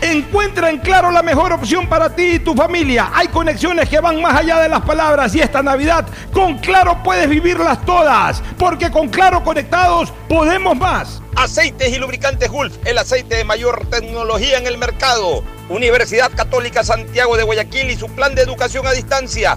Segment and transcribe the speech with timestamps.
[0.00, 3.10] Encuentra en Claro la mejor opción para ti y tu familia.
[3.14, 7.28] Hay conexiones que van más allá de las palabras y esta Navidad con Claro puedes
[7.28, 11.22] vivirlas todas, porque con Claro conectados podemos más.
[11.34, 15.42] Aceites y lubricantes Gulf, el aceite de mayor tecnología en el mercado.
[15.68, 19.56] Universidad Católica Santiago de Guayaquil y su plan de educación a distancia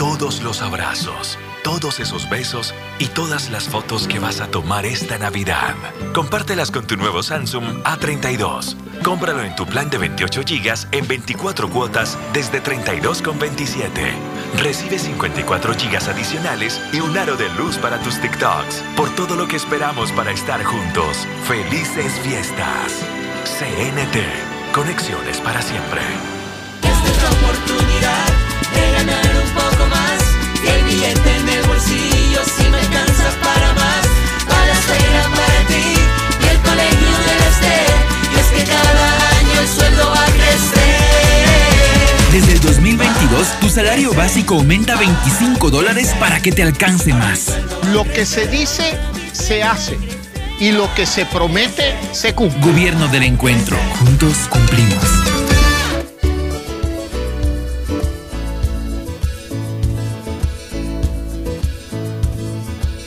[0.00, 5.18] todos los abrazos, todos esos besos y todas las fotos que vas a tomar esta
[5.18, 5.74] Navidad.
[6.14, 8.76] Compártelas con tu nuevo Samsung A32.
[9.04, 13.90] Cómpralo en tu plan de 28 GB en 24 cuotas desde 32,27.
[14.56, 18.82] Recibe 54 GB adicionales y un aro de luz para tus TikToks.
[18.96, 21.28] Por todo lo que esperamos para estar juntos.
[21.46, 23.04] ¡Felices fiestas!
[23.44, 24.72] CNT.
[24.72, 26.00] Conexiones para siempre.
[26.84, 28.29] Esta es la oportunidad
[28.92, 30.18] ganar un poco más.
[30.66, 34.02] El billete en el bolsillo si me alcanza para más.
[34.48, 35.86] Para la escuela para ti
[36.42, 37.10] y el colegio.
[38.34, 40.90] Y es que cada año el sueldo va a crecer.
[42.32, 47.58] Desde el 2022, tu salario básico aumenta 25 dólares para que te alcance más.
[47.92, 48.96] Lo que se dice,
[49.32, 49.98] se hace.
[50.60, 52.60] Y lo que se promete, se cumple.
[52.60, 53.76] Gobierno del Encuentro.
[53.98, 55.29] Juntos cumplimos.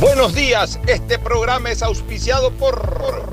[0.00, 3.32] Buenos días, este programa es auspiciado por...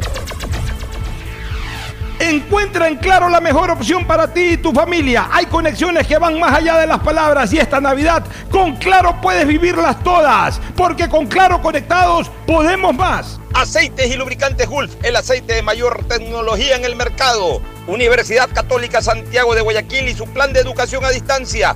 [2.17, 5.29] Encuentra en Claro la mejor opción para ti y tu familia.
[5.31, 9.45] Hay conexiones que van más allá de las palabras y esta Navidad con Claro puedes
[9.45, 13.39] vivirlas todas, porque con Claro conectados podemos más.
[13.53, 17.61] Aceites y lubricantes Gulf, el aceite de mayor tecnología en el mercado.
[17.85, 21.75] Universidad Católica Santiago de Guayaquil y su plan de educación a distancia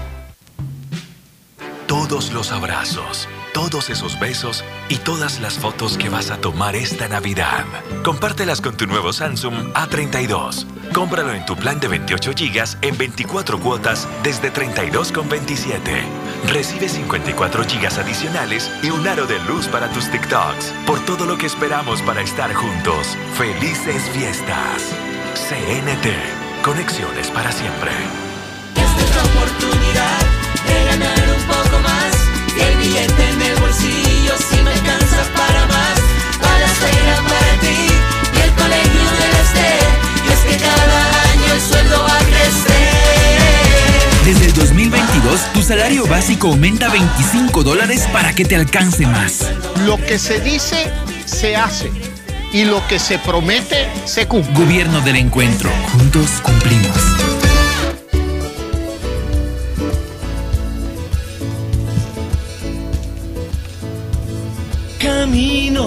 [1.91, 7.09] Todos los abrazos, todos esos besos y todas las fotos que vas a tomar esta
[7.09, 7.65] Navidad.
[8.01, 10.65] Compártelas con tu nuevo Samsung A32.
[10.93, 15.81] Cómpralo en tu plan de 28 GB en 24 cuotas desde 32,27.
[16.47, 20.73] Recibe 54 GB adicionales y un aro de luz para tus TikToks.
[20.87, 23.17] Por todo lo que esperamos para estar juntos.
[23.37, 24.95] Felices fiestas.
[25.35, 26.63] CNT.
[26.63, 27.91] Conexiones para siempre.
[28.77, 30.19] Esta es la oportunidad
[30.65, 31.30] de ganar
[32.91, 35.99] billete en el bolsillo si me alcanza para más.
[36.41, 37.87] Para la escuela para ti
[38.35, 39.83] y el colegio del Esther.
[40.27, 42.91] Y es que cada año el sueldo va a crecer.
[44.25, 49.45] Desde el 2022, tu salario básico aumenta 25 dólares para que te alcance más.
[49.85, 50.91] Lo que se dice,
[51.25, 51.91] se hace.
[52.53, 54.53] Y lo que se promete, se cumple.
[54.53, 55.69] Gobierno del Encuentro.
[55.93, 57.20] Juntos cumplimos.
[65.21, 65.85] Camino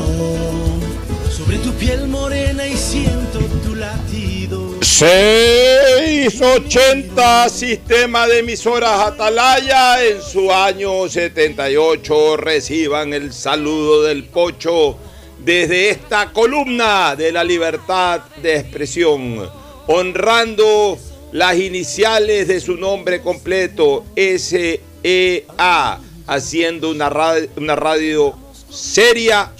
[1.28, 4.81] sobre tu piel morena y siento tu latido.
[4.81, 14.96] 680 Sistema de Emisoras Atalaya en su año 78 reciban el saludo del Pocho
[15.40, 19.50] desde esta columna de la libertad de expresión,
[19.88, 20.96] honrando
[21.32, 25.98] las iniciales de su nombre completo, SEA,
[26.28, 28.44] haciendo una radio, una radio
[28.75, 29.53] seria,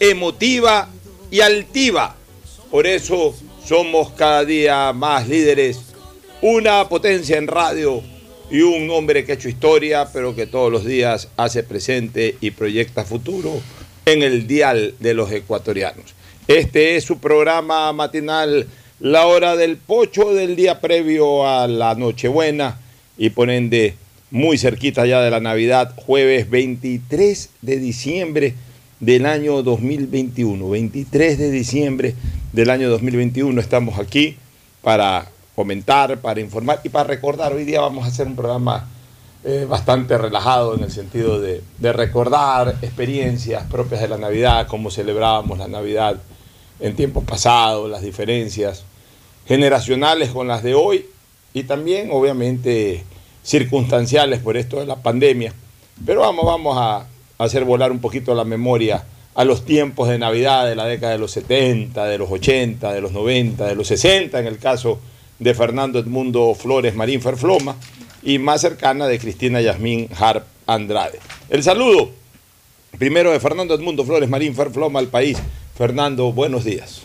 [0.00, 0.88] emotiva
[1.30, 2.16] y altiva.
[2.70, 3.34] Por eso
[3.64, 5.78] somos cada día más líderes,
[6.40, 8.02] una potencia en radio
[8.50, 12.50] y un hombre que ha hecho historia, pero que todos los días hace presente y
[12.50, 13.60] proyecta futuro
[14.06, 16.14] en el dial de los ecuatorianos.
[16.48, 18.66] Este es su programa matinal,
[19.00, 22.80] la hora del pocho del día previo a la Nochebuena
[23.16, 23.94] y por ende
[24.32, 28.54] muy cerquita ya de la Navidad, jueves 23 de diciembre
[28.98, 30.70] del año 2021.
[30.70, 32.14] 23 de diciembre
[32.50, 34.38] del año 2021 estamos aquí
[34.80, 37.52] para comentar, para informar y para recordar.
[37.52, 38.88] Hoy día vamos a hacer un programa
[39.44, 44.90] eh, bastante relajado en el sentido de, de recordar experiencias propias de la Navidad, cómo
[44.90, 46.16] celebrábamos la Navidad
[46.80, 48.84] en tiempos pasados, las diferencias
[49.46, 51.04] generacionales con las de hoy
[51.52, 53.04] y también obviamente
[53.42, 55.52] circunstanciales por esto de la pandemia.
[56.04, 57.06] Pero vamos, vamos a
[57.38, 59.04] hacer volar un poquito la memoria
[59.34, 63.00] a los tiempos de Navidad de la década de los 70, de los 80, de
[63.00, 65.00] los 90, de los 60, en el caso
[65.38, 67.76] de Fernando Edmundo Flores Marín Ferfloma,
[68.22, 71.18] y más cercana de Cristina Yasmín Harp Andrade.
[71.48, 72.10] El saludo
[72.98, 75.38] primero de Fernando Edmundo Flores Marín Ferfloma al país.
[75.76, 77.02] Fernando, buenos días.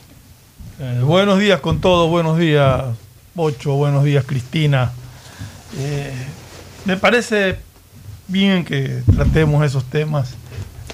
[0.80, 2.86] Eh, buenos días con todos, buenos días
[3.34, 4.92] Bocho, buenos días Cristina.
[5.78, 6.14] Eh,
[6.86, 7.58] me parece
[8.28, 10.30] bien que tratemos esos temas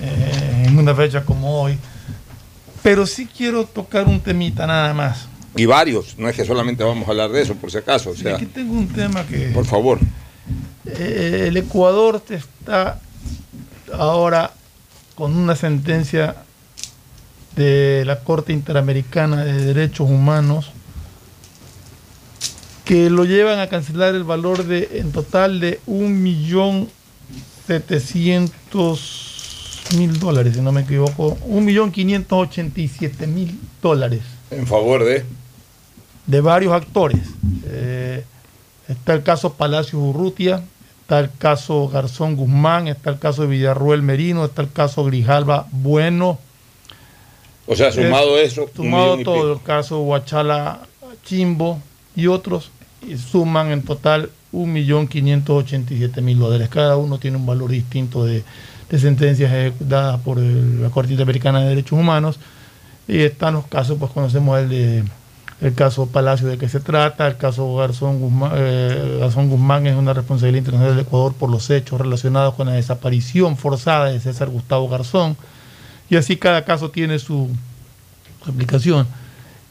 [0.01, 1.77] eh, en una fecha como hoy,
[2.81, 5.27] pero sí quiero tocar un temita nada más.
[5.55, 8.09] Y varios, no es que solamente vamos a hablar de eso, por si acaso.
[8.09, 9.99] O sea, Aquí tengo un tema que por favor.
[10.85, 12.99] eh, el Ecuador te está
[13.95, 14.51] ahora
[15.15, 16.35] con una sentencia
[17.55, 20.71] de la Corte Interamericana de Derechos Humanos
[22.85, 26.89] que lo llevan a cancelar el valor de en total de un millón
[27.65, 29.29] setecientos
[29.97, 34.65] mil dólares, si no me equivoco, un millón quinientos ochenta y siete mil dólares En
[34.65, 35.23] favor de.
[36.25, 37.21] de varios actores.
[37.65, 38.23] Eh,
[38.87, 40.63] está el caso Palacio Urrutia,
[41.01, 45.67] está el caso Garzón Guzmán, está el caso de Villarruel Merino, está el caso Grijalba
[45.71, 46.39] Bueno.
[47.65, 50.81] O sea, sumado eso, un Sumado todo, el caso Huachala
[51.25, 51.79] Chimbo
[52.15, 52.71] y otros,
[53.17, 56.69] suman en total 1.587.000 dólares.
[56.69, 58.43] Cada uno tiene un valor distinto de,
[58.97, 62.39] sentencias dadas por el- la Corte Interamericana de Derechos Humanos.
[63.07, 65.03] Y están los casos, pues conocemos el de
[65.61, 69.95] el caso Palacio de qué se trata, el caso Garzón Guzmán, eh, Garzón Guzmán es
[69.95, 74.49] una responsabilidad internacional del Ecuador por los hechos relacionados con la desaparición forzada de César
[74.49, 75.37] Gustavo Garzón.
[76.09, 77.49] Y así cada caso tiene su
[78.45, 79.07] aplicación.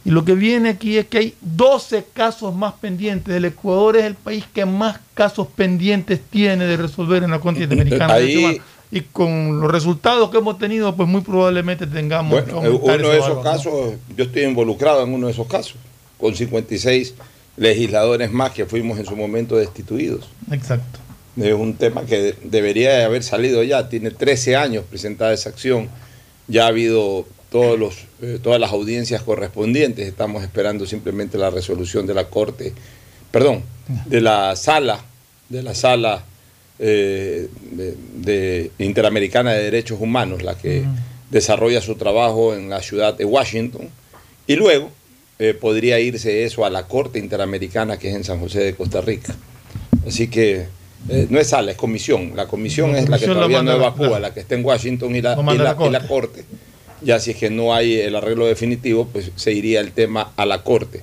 [0.04, 3.34] Y lo que viene aquí es que hay 12 casos más pendientes.
[3.34, 7.62] El Ecuador es el país que más casos pendientes tiene de resolver en la Corte
[7.62, 8.14] Interamericana.
[8.16, 8.60] de Ahí-.
[8.90, 13.20] Y con los resultados que hemos tenido, pues muy probablemente tengamos Bueno, uno de esos
[13.20, 13.42] valor, ¿no?
[13.42, 15.76] casos, yo estoy involucrado en uno de esos casos,
[16.18, 17.14] con 56
[17.56, 20.28] legisladores más que fuimos en su momento destituidos.
[20.50, 20.98] Exacto.
[21.36, 25.48] Es un tema que de- debería de haber salido ya, tiene 13 años presentada esa
[25.48, 25.88] acción,
[26.48, 32.06] ya ha habido todos los, eh, todas las audiencias correspondientes, estamos esperando simplemente la resolución
[32.06, 32.72] de la Corte,
[33.30, 33.62] perdón,
[34.06, 35.00] de la sala,
[35.48, 36.24] de la sala
[36.78, 40.84] eh, de, de Interamericana de Derechos Humanos, la que
[41.30, 43.88] desarrolla su trabajo en la ciudad de Washington,
[44.46, 44.90] y luego
[45.38, 49.00] eh, podría irse eso a la Corte Interamericana que es en San José de Costa
[49.00, 49.34] Rica.
[50.06, 50.66] Así que
[51.08, 52.32] eh, no es sala, es comisión.
[52.36, 54.18] La comisión La es la que la todavía no la- evacúa, claro.
[54.20, 56.44] la que está en Washington y la, la- la y la Corte.
[57.04, 60.46] Ya si es que no hay el arreglo definitivo, pues se iría el tema a
[60.46, 61.02] la Corte.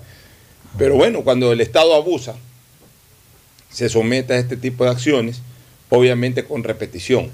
[0.77, 2.36] Pero bueno, cuando el Estado abusa,
[3.72, 5.41] se somete a este tipo de acciones,
[5.89, 7.29] obviamente con repetición.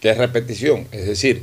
[0.00, 0.86] ¿Qué es repetición?
[0.92, 1.42] Es decir,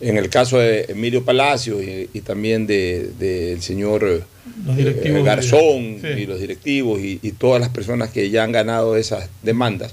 [0.00, 4.20] en el caso de Emilio Palacio y, y también del de, señor eh,
[4.78, 6.06] eh, de- Garzón sí.
[6.22, 9.92] y los directivos y, y todas las personas que ya han ganado esas demandas,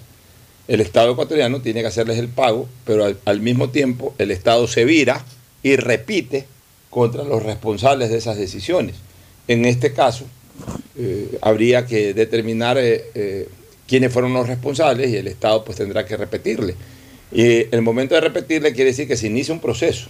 [0.69, 4.67] el Estado ecuatoriano tiene que hacerles el pago, pero al, al mismo tiempo el Estado
[4.67, 5.25] se vira
[5.67, 6.45] y repite
[6.89, 8.95] contra los responsables de esas decisiones.
[9.47, 10.25] En este caso,
[10.97, 13.49] eh, habría que determinar eh, eh,
[13.87, 16.75] quiénes fueron los responsables y el Estado pues tendrá que repetirle.
[17.31, 20.09] Y el momento de repetirle quiere decir que se inicia un proceso.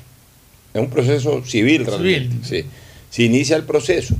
[0.74, 2.36] Es un proceso civil realmente.
[2.48, 2.66] Sí.
[3.10, 4.16] Se inicia el proceso,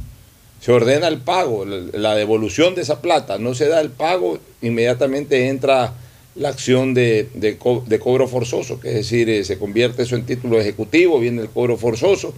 [0.62, 3.38] se ordena el pago, la, la devolución de esa plata.
[3.38, 5.94] No se da el pago, inmediatamente entra
[6.38, 10.16] la acción de, de co- de cobro forzoso, que es decir, eh, se convierte eso
[10.16, 12.34] en título ejecutivo, viene el cobro forzoso,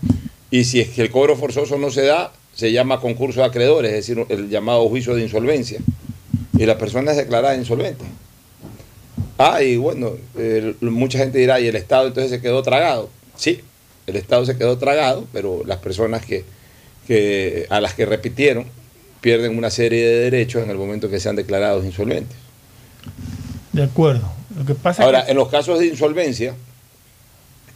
[0.51, 3.91] y si es que el cobro forzoso no se da, se llama concurso de acreedores,
[3.91, 5.79] es decir, el llamado juicio de insolvencia,
[6.58, 8.06] y la persona es declarada insolvente.
[9.38, 10.13] Ah, y bueno,
[10.82, 13.10] mucha gente dirá, y el Estado entonces se quedó tragado.
[13.38, 13.62] Sí,
[14.08, 16.44] el Estado se quedó tragado, pero las personas que,
[17.08, 18.65] que a las que repitieron
[19.22, 22.36] pierden una serie de derechos en el momento que sean declarados insolventes.
[23.73, 24.29] De acuerdo.
[24.57, 26.55] Lo que pasa Ahora, que en los casos de insolvencia,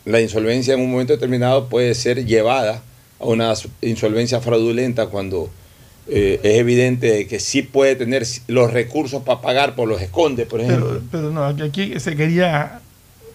[0.06, 2.82] la insolvencia en un momento determinado puede ser llevada
[3.20, 5.50] a una insolvencia fraudulenta cuando
[6.08, 10.60] eh, es evidente que sí puede tener los recursos para pagar, por los esconde, por
[10.60, 10.88] ejemplo.
[10.90, 12.82] Pero, pero no, aquí- se quería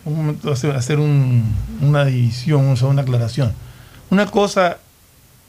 [0.04, 3.52] un momento hacer, hacer un- una división, o sea, una aclaración.
[4.10, 4.78] Una cosa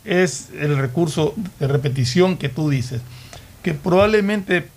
[0.05, 3.01] es el recurso de repetición que tú dices,
[3.63, 4.67] que probablemente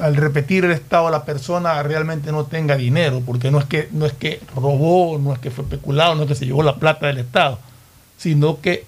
[0.00, 4.06] al repetir el Estado la persona realmente no tenga dinero, porque no es que, no
[4.06, 7.06] es que robó, no es que fue especulado, no es que se llevó la plata
[7.08, 7.58] del Estado,
[8.16, 8.84] sino que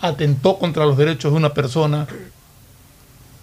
[0.00, 2.06] atentó contra los derechos de una persona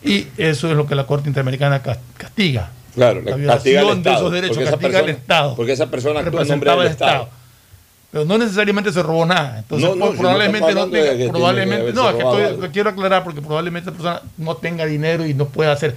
[0.04, 2.70] y eso es lo que la Corte Interamericana cas- castiga.
[2.96, 5.56] Claro, la al violación de esos derechos castiga al persona- Estado.
[5.56, 7.12] porque esa persona actúa en nombre del al Estado.
[7.12, 7.30] Estado.
[8.10, 9.60] Pero no necesariamente se robó nada.
[9.60, 12.22] Entonces, No, no, pues, probablemente no, tenga, probablemente, no, es que
[12.52, 15.96] estoy- quiero aclarar porque probablemente esa persona no tenga dinero y no pueda hacer.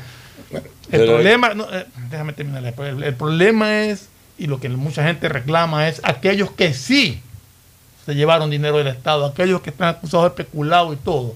[0.90, 2.64] El problema, no, eh, déjame terminar.
[2.78, 7.20] El, el problema es, y lo que mucha gente reclama es aquellos que sí
[8.06, 11.34] se llevaron dinero del Estado, aquellos que están acusados de especulado y todo,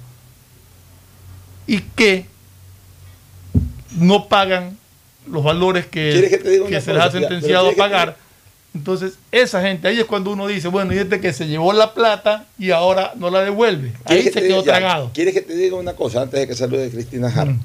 [1.67, 2.27] y que
[3.97, 4.77] no pagan
[5.27, 7.77] los valores que, ¿Quieres que que se les ha sentenciado a pero ¿quieres que te
[7.77, 8.17] pagar.
[8.75, 11.95] Entonces, esa gente, ahí es cuando uno dice, bueno, y este que se llevó la
[11.95, 13.93] plata y ahora no la devuelve.
[14.05, 15.11] Ahí ¿Quieres que se quedó diga- tragado.
[15.15, 17.53] ¿Quieres que te diga una cosa antes de que salude Cristina Jara?
[17.53, 17.61] Mm.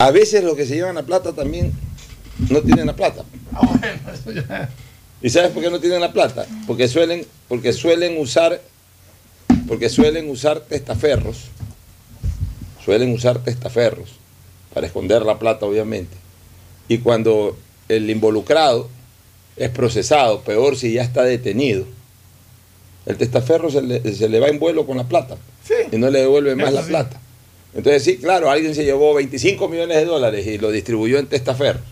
[0.00, 1.72] A veces los que se llevan la plata también
[2.48, 3.22] no tienen la plata.
[3.52, 4.66] Ah,
[5.20, 6.46] ¿Y sabes por qué no tienen la plata?
[6.66, 8.62] Porque suelen, porque suelen usar,
[9.68, 11.48] porque suelen usar testaferros,
[12.82, 14.08] suelen usar testaferros
[14.72, 16.16] para esconder la plata, obviamente.
[16.88, 17.58] Y cuando
[17.90, 18.88] el involucrado
[19.58, 21.84] es procesado, peor si ya está detenido,
[23.04, 25.36] el testaferro se le, se le va en vuelo con la plata
[25.92, 26.88] y no le devuelve más Eso la sí.
[26.88, 27.19] plata.
[27.74, 31.82] Entonces sí, claro, alguien se llevó 25 millones de dólares y lo distribuyó en testaferros.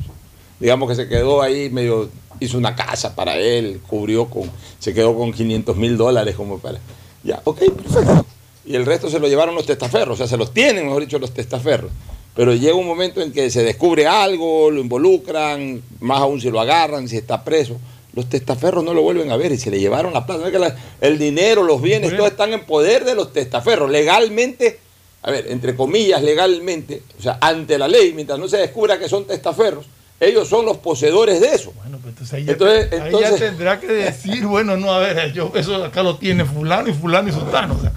[0.61, 5.15] Digamos que se quedó ahí medio, hizo una casa para él, cubrió con, se quedó
[5.17, 6.79] con 500 mil dólares como para...
[7.23, 8.27] Ya, ok, perfecto.
[8.67, 11.19] Y el resto se lo llevaron los testaferros, o sea, se los tienen, mejor dicho,
[11.19, 11.91] los testaferros.
[12.35, 16.61] Pero llega un momento en que se descubre algo, lo involucran, más aún si lo
[16.61, 17.77] agarran, si está preso.
[18.15, 20.41] Los testaferros no lo vuelven a ver y se le llevaron la plata.
[20.43, 23.91] No es que la- el dinero, los bienes, todos están en poder de los testaferros.
[23.91, 24.79] Legalmente,
[25.23, 29.09] a ver, entre comillas, legalmente, o sea, ante la ley, mientras no se descubra que
[29.09, 29.87] son testaferros,
[30.21, 31.73] ellos son los poseedores de eso.
[31.77, 34.99] Bueno, pues entonces ahí ya, Entonces- ahí entonces- ya tendrá que decir, bueno, no, a
[34.99, 37.77] ver, yo, eso acá lo tiene fulano y fulano y sultano.
[37.77, 37.93] O sea,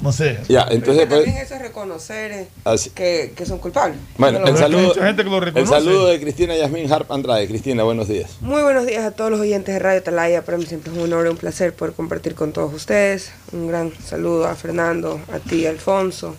[0.00, 0.38] no sé.
[0.48, 2.88] Ya, entonces, pues, También eso es reconocer eh, así.
[2.90, 3.98] que, que son culpables.
[4.16, 7.46] Bueno, No el saludo, gente que lo el saludo de Cristina Yasmín Harp Andrade.
[7.46, 8.30] Cristina, buenos días.
[8.40, 10.42] Muy buenos días a todos los oyentes de Radio Talaya.
[10.42, 13.30] Para mí siempre es un honor y un placer poder compartir con todos ustedes.
[13.52, 16.34] Un gran saludo a Fernando, a ti, Alfonso.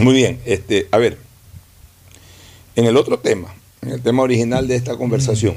[0.00, 1.18] Muy bien, este, a ver,
[2.76, 5.54] en el otro tema, en el tema original de esta conversación,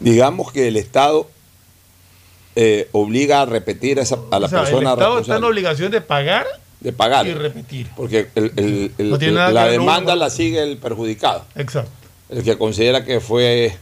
[0.00, 1.28] digamos que el Estado
[2.56, 5.40] eh, obliga a repetir a, esa- a la O sea, el persona Estado está en
[5.42, 6.46] la obligación de pagar
[6.80, 7.26] de pagar.
[7.28, 7.88] Y repetir.
[7.96, 11.44] Porque el- el- el- No la demanda la sigue el perjudicado.
[11.54, 11.92] Exacto.
[12.28, 13.76] El que considera que fue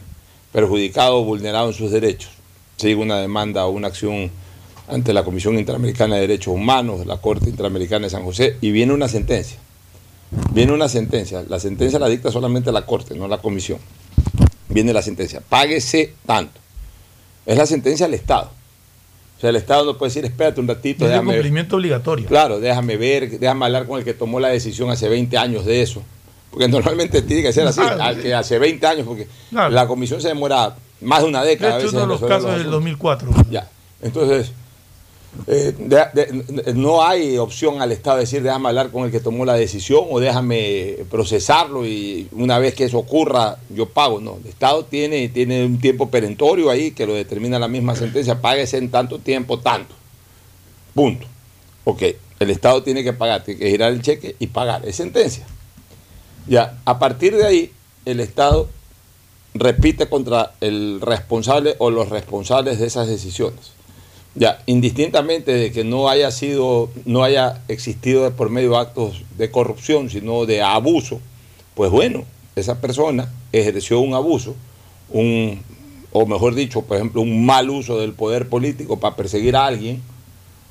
[0.51, 2.29] perjudicado o vulnerado en sus derechos.
[2.77, 4.29] Sigue una demanda o una acción
[4.91, 8.93] ante la Comisión Interamericana de Derechos Humanos, la Corte Interamericana de San José, y viene
[8.93, 9.57] una sentencia.
[10.53, 11.43] Viene una sentencia.
[11.47, 13.79] La sentencia la dicta solamente la Corte, no la Comisión.
[14.69, 15.41] Viene la sentencia.
[15.47, 16.59] Páguese tanto.
[17.45, 18.51] Es la sentencia del Estado.
[19.37, 21.37] O sea, el Estado no puede decir, espérate un ratito, Es de déjame ver.
[21.41, 22.27] cumplimiento obligatorio.
[22.27, 25.81] Claro, déjame ver, déjame hablar con el que tomó la decisión hace 20 años de
[25.81, 26.03] eso.
[26.51, 28.03] Porque normalmente tiene que ser así, Claro.
[28.03, 29.69] al que hace 20 años, porque Claro.
[29.73, 31.75] la comisión se demora más de una De década.
[31.75, 32.71] a hecho, veces uno de los casos del asuntos.
[32.73, 33.29] 2004.
[33.49, 33.67] Ya,
[34.01, 34.51] entonces,
[35.47, 39.53] eh, no hay opción al Estado de decir, déjame hablar con el que tomó la
[39.53, 44.19] decisión o déjame procesarlo y una vez que eso ocurra, yo pago.
[44.19, 48.41] No, el Estado tiene, tiene un tiempo perentorio ahí que lo determina la misma sentencia,
[48.41, 49.95] páguese en tanto tiempo, tanto.
[50.93, 51.25] Punto.
[51.85, 52.03] Ok,
[52.39, 55.45] el Estado tiene que pagar, tiene que girar el cheque y pagar, es sentencia.
[56.47, 57.71] Ya, a partir de ahí,
[58.05, 58.67] el Estado
[59.53, 63.71] repite contra el responsable o los responsables de esas decisiones.
[64.33, 69.51] Ya, indistintamente de que no haya sido, no haya existido de por medio actos de
[69.51, 71.19] corrupción, sino de abuso,
[71.75, 72.23] pues bueno,
[72.55, 74.55] esa persona ejerció un abuso,
[75.09, 75.61] un,
[76.13, 80.01] o mejor dicho, por ejemplo, un mal uso del poder político para perseguir a alguien,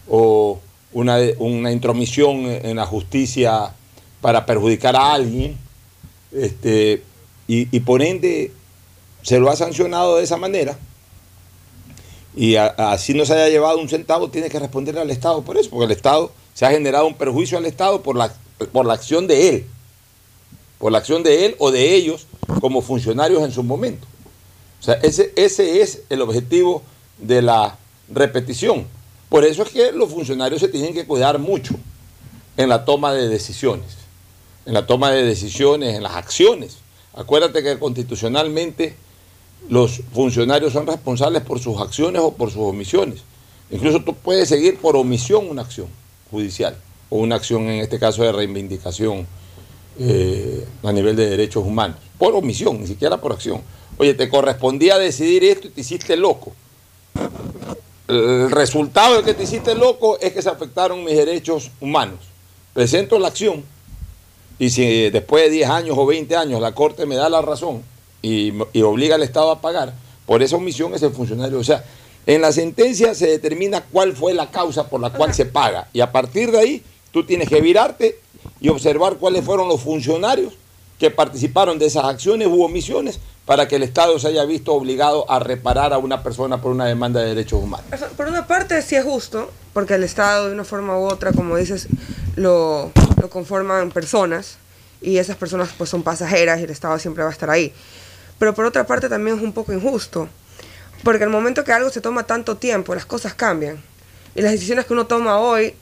[0.09, 0.59] o
[0.95, 3.75] una, una intromisión en la justicia
[4.23, 5.59] para perjudicar a alguien,
[6.33, 7.03] este,
[7.47, 8.53] y, y por ende
[9.23, 10.79] se lo ha sancionado de esa manera,
[12.37, 15.71] y así no se haya llevado un centavo, tiene que responder al Estado por eso,
[15.71, 18.33] porque el Estado se ha generado un perjuicio al Estado por la,
[18.73, 19.67] por la acción de él,
[20.79, 22.27] por la acción de él o de ellos
[22.61, 24.07] como funcionarios en su momento.
[24.81, 26.83] O sea, ese, ese es el objetivo
[27.19, 27.77] de la
[28.09, 28.87] repetición.
[29.29, 31.75] Por eso es que los funcionarios se tienen que cuidar mucho
[32.57, 33.87] en la toma de decisiones,
[34.67, 36.79] en la toma de decisiones, en las acciones.
[37.15, 38.97] Acuérdate que constitucionalmente
[39.69, 43.21] los funcionarios son responsables por sus acciones o por sus omisiones.
[43.71, 45.87] Incluso tú puedes seguir por omisión una acción
[46.31, 46.77] judicial
[47.09, 49.27] o una acción, en este caso, de reivindicación
[49.99, 51.97] eh, a nivel de derechos humanos.
[52.19, 53.61] Por omisión, ni siquiera por acción.
[53.97, 56.53] Oye, te correspondía decidir esto y te hiciste loco.
[58.09, 62.19] El resultado de que te hiciste loco es que se afectaron mis derechos humanos.
[62.73, 63.63] Presento la acción
[64.59, 67.83] y si después de 10 años o 20 años la Corte me da la razón
[68.23, 69.95] y, y obliga al Estado a pagar,
[70.27, 71.59] por esa omisión es el funcionario.
[71.59, 71.85] O sea,
[72.27, 76.01] en la sentencia se determina cuál fue la causa por la cual se paga y
[76.01, 78.19] a partir de ahí tú tienes que virarte
[78.61, 80.55] y observar cuáles fueron los funcionarios
[80.99, 85.29] que participaron de esas acciones u omisiones para que el Estado se haya visto obligado
[85.31, 87.87] a reparar a una persona por una demanda de derechos humanos.
[88.17, 91.57] Por una parte sí es justo, porque el Estado de una forma u otra, como
[91.57, 91.89] dices,
[92.37, 94.59] lo, lo conforman personas
[95.01, 97.73] y esas personas pues son pasajeras y el Estado siempre va a estar ahí.
[98.41, 100.27] Pero por otra parte también es un poco injusto,
[101.05, 103.79] porque al momento que algo se toma tanto tiempo, las cosas cambian.
[104.35, 105.75] Y las decisiones que uno toma hoy,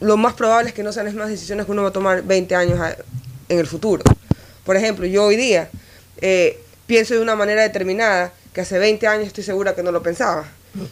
[0.00, 2.22] lo más probable es que no sean las mismas decisiones que uno va a tomar
[2.22, 2.78] 20 años
[3.48, 4.04] en el futuro.
[4.66, 5.70] Por ejemplo, yo hoy día
[6.18, 10.02] eh, pienso de una manera determinada que hace 20 años estoy segura que no lo
[10.02, 10.44] pensaba.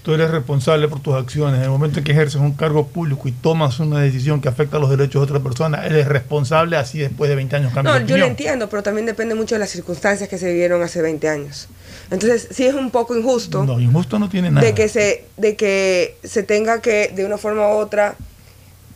[0.02, 1.58] Tú eres responsable por tus acciones.
[1.58, 4.78] En el momento en que ejerces un cargo público y tomas una decisión que afecta
[4.78, 8.16] los derechos de otra persona, eres responsable así después de 20 años No, de yo
[8.16, 11.68] lo entiendo, pero también depende mucho de las circunstancias que se vivieron hace 20 años.
[12.10, 14.66] Entonces, sí es un poco injusto No, injusto no tiene nada.
[14.66, 18.16] de que se de que se tenga que de una forma u otra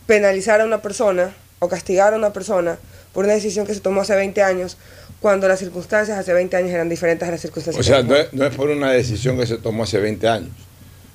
[0.06, 2.78] penalizar a una persona o castigar a una persona
[3.12, 4.76] por una decisión que se tomó hace 20 años
[5.20, 7.84] cuando las circunstancias hace 20 años eran diferentes a las circunstancias.
[7.84, 10.28] O sea, que no es, no es por una decisión que se tomó hace 20
[10.28, 10.50] años,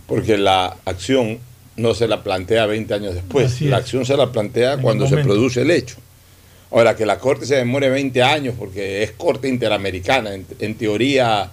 [0.08, 1.40] porque la acción
[1.76, 5.18] no se la plantea 20 años después, la acción se la plantea En cuando se
[5.18, 5.96] produce el hecho.
[6.72, 11.52] Ahora, que la Corte se demore 20 años, porque es Corte Interamericana, en, en teoría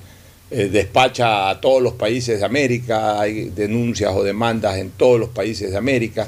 [0.52, 5.28] eh, despacha a todos los países de América, hay denuncias o demandas en todos los
[5.28, 6.26] países de América.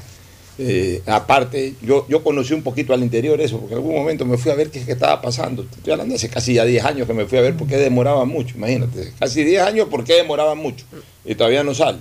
[0.58, 4.38] Eh, aparte, yo, yo conocí un poquito al interior eso, porque en algún momento me
[4.38, 5.62] fui a ver qué, qué estaba pasando.
[5.62, 8.24] Estoy hablando hace casi ya 10 años que me fui a ver por qué demoraba
[8.24, 9.12] mucho, imagínate.
[9.18, 10.84] Casi 10 años por qué demoraba mucho
[11.24, 11.98] y todavía no sale.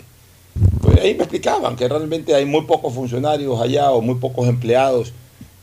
[1.02, 5.14] Ahí me explicaban que realmente hay muy pocos funcionarios allá o muy pocos empleados,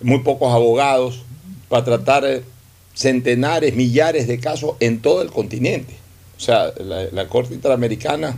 [0.01, 1.22] muy pocos abogados
[1.68, 2.42] para tratar eh,
[2.92, 5.94] centenares, millares de casos en todo el continente.
[6.37, 8.37] O sea, la, la Corte Interamericana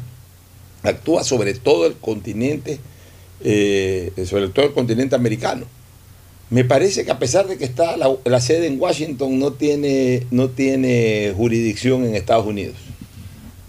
[0.82, 2.78] actúa sobre todo el continente,
[3.42, 5.64] eh, sobre todo el continente americano.
[6.50, 10.26] Me parece que a pesar de que está la, la sede en Washington, no tiene,
[10.30, 12.76] no tiene jurisdicción en Estados Unidos.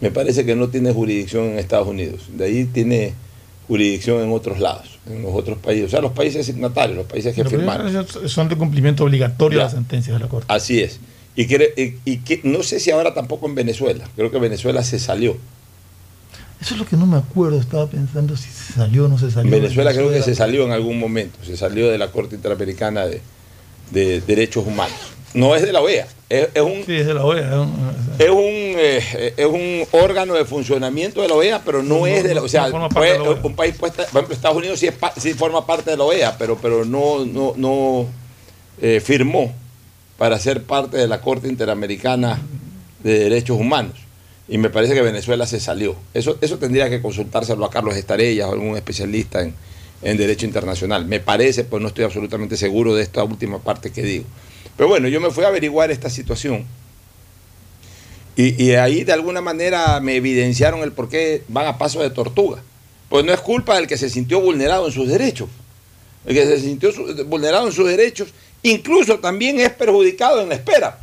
[0.01, 2.23] Me parece que no tiene jurisdicción en Estados Unidos.
[2.35, 3.13] De ahí tiene
[3.67, 7.33] jurisdicción en otros lados, en los otros países, o sea, los países signatarios, los países
[7.35, 8.05] que firmaron.
[8.27, 9.63] Son de cumplimiento obligatorio Ya.
[9.65, 10.47] las sentencias de la Corte.
[10.49, 10.99] Así es.
[11.35, 14.83] Y, quiere- y- y que, no sé si ahora tampoco en Venezuela, creo que Venezuela
[14.83, 15.37] se salió.
[16.59, 19.31] Eso es lo que no me acuerdo, estaba pensando si se salió o no se
[19.31, 19.53] salió.
[19.55, 23.05] En Venezuela creo que se salió en algún momento, se salió de la Corte Interamericana
[23.07, 23.21] de,
[23.91, 24.97] de Derechos Humanos.
[25.33, 27.47] No es de la OEA, es, es un, Sí, es de la OEA.
[27.49, 31.99] es un- es un, eh, es un órgano de funcionamiento de la OEA, pero no,
[31.99, 33.41] No, es de la O sea, no forma parte puede- de la OEA.
[33.43, 36.37] un país puede estar- por ejemplo, Estados Unidos sí, sí forma parte de la OEA,
[36.37, 38.05] pero, pero no, no, no
[38.81, 39.53] eh, firmó
[40.17, 42.39] para ser parte de la Corte Interamericana
[43.03, 43.93] de Derechos Humanos.
[44.47, 45.95] Y me parece que Venezuela se salió.
[46.13, 49.53] Eso, eso tendría que consultárselo a Carlos Estarellas o algún especialista en,
[50.01, 51.05] en Derecho Internacional.
[51.05, 54.25] Me parece, pues no estoy absolutamente seguro de esta última parte que digo.
[54.81, 56.65] Pero bueno, yo me fui a averiguar esta situación.
[58.35, 62.09] Y, y ahí de alguna manera me evidenciaron el por qué van a paso de
[62.09, 62.63] tortuga.
[63.07, 65.49] Pues no es culpa del que se sintió vulnerado en sus derechos.
[66.25, 66.91] El que se sintió
[67.27, 68.29] vulnerado en sus derechos,
[68.63, 70.97] incluso también es perjudicado en la espera.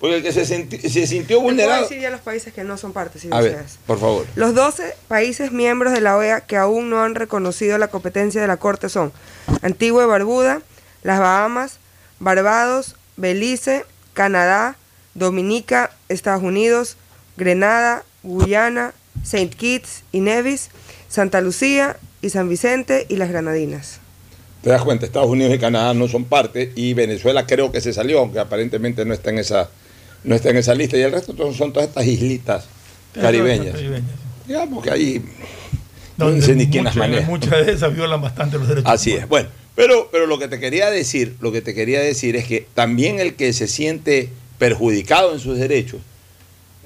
[0.00, 1.82] Porque el que se, sintió Te puedo vulnerado...
[1.82, 4.26] decir ya los países que no son partes, si A ver, por favor.
[4.34, 8.48] Los 12 países miembros de la OEA que aún no han reconocido la competencia de
[8.48, 9.12] la Corte son
[9.62, 10.62] Antigua y Barbuda,
[11.04, 11.78] las Bahamas,
[12.20, 14.76] Barbados, Belice, Canadá,
[15.14, 16.96] Dominica, Estados Unidos,
[17.36, 20.70] Grenada, Guyana, Saint Kitts y Nevis,
[21.08, 24.00] Santa Lucía y San Vicente y las Granadinas.
[24.62, 27.92] Te das cuenta, Estados Unidos y Canadá no son parte y Venezuela creo que se
[27.92, 29.70] salió, aunque aparentemente no está en esa,
[30.24, 30.96] no está en esa lista.
[30.96, 32.66] Y el resto son- son todas estas islitas
[33.14, 33.74] caribeñas.
[33.74, 34.10] Caribeñas.
[34.46, 35.24] Digamos que ahí
[36.16, 37.28] no sé ni quién las maneja.
[37.28, 39.28] Muchas de esas violan bastante los derechos Así es.
[39.28, 39.48] Bueno,
[39.78, 43.20] pero, pero lo que te quería decir, lo que te quería decir es que también
[43.20, 46.00] el que se siente perjudicado en sus derechos,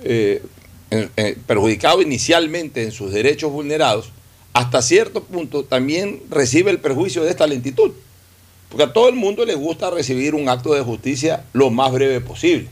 [0.05, 0.43] eh,
[0.91, 4.11] eh, perjudicado inicialmente en sus derechos vulnerados,
[4.53, 7.93] hasta cierto punto también recibe el perjuicio de esta lentitud.
[8.69, 12.21] Porque a todo el mundo le gusta recibir un acto de justicia lo más breve
[12.21, 12.69] posible.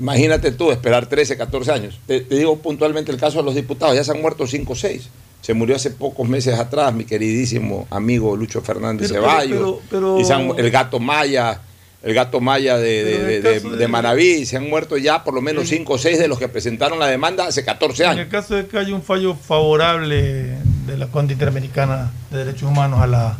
[0.00, 2.00] Imagínate tú esperar 13, 14 años.
[2.08, 4.74] Te, te digo puntualmente el caso de los diputados, ya se han muerto 5 o
[4.74, 5.08] 6.
[5.40, 9.58] Se murió hace pocos meses atrás mi queridísimo amigo Lucho Fernández Pero- Ceballos.
[9.90, 11.60] pero- pero- y el gato Maya,
[12.02, 15.94] el gato Maya de, de, en Manaví, se han muerto ya por lo menos 5
[15.94, 18.22] o 6 de los que presentaron la demanda hace 14 En años.
[18.24, 23.00] el caso de que haya un fallo favorable de la Corte Interamericana de Derechos Humanos
[23.00, 23.38] a la,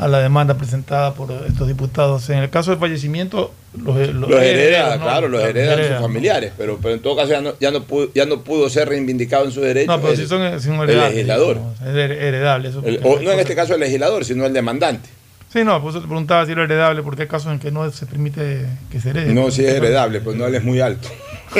[0.00, 4.40] a la demanda presentada por estos diputados, en el caso de fallecimiento, los, los Los
[4.40, 5.02] hereda, herederos, ¿no?
[5.04, 8.24] claro, los sus familiares, pero, pero en todo caso ya no, ya no, pudo, ya
[8.26, 9.88] no pudo ser reivindicado en sus derechos.
[9.94, 11.58] No, pero el- si son, si son el heredables, legislador.
[11.80, 12.68] es her- heredable.
[12.68, 15.08] Eso, El- porque o no en este caso el legislador, sino el demandante.
[15.52, 17.90] Sí, no, por eso te preguntaba si era heredable, porque hay casos en que no
[17.90, 19.32] se permite que se herede.
[19.32, 21.08] No, si es heredable, pues no él es muy alto.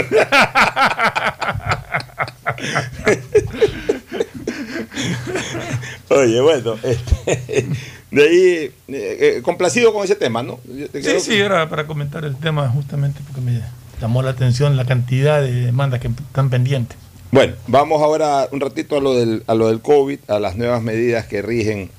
[6.11, 7.67] Oye, bueno, este,
[8.11, 10.59] de ahí, eh, eh, complacido con ese tema, ¿no?
[10.91, 13.63] Te Sí, sí, era para comentar el tema justamente porque me
[14.01, 16.97] llamó la atención la cantidad de demandas que están pendientes.
[17.31, 20.83] Bueno, vamos ahora un ratito a lo, del, a lo del COVID, a las nuevas
[20.83, 21.91] medidas que rigen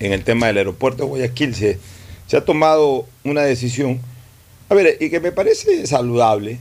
[0.00, 1.54] en el tema del aeropuerto de Guayaquil.
[1.54, 1.78] Se,
[2.26, 4.00] se ha tomado una decisión,
[4.68, 6.58] a ver, y que me parece saludable.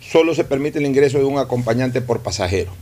[0.00, 2.72] Solo se permite el ingreso de un acompañante por pasajero.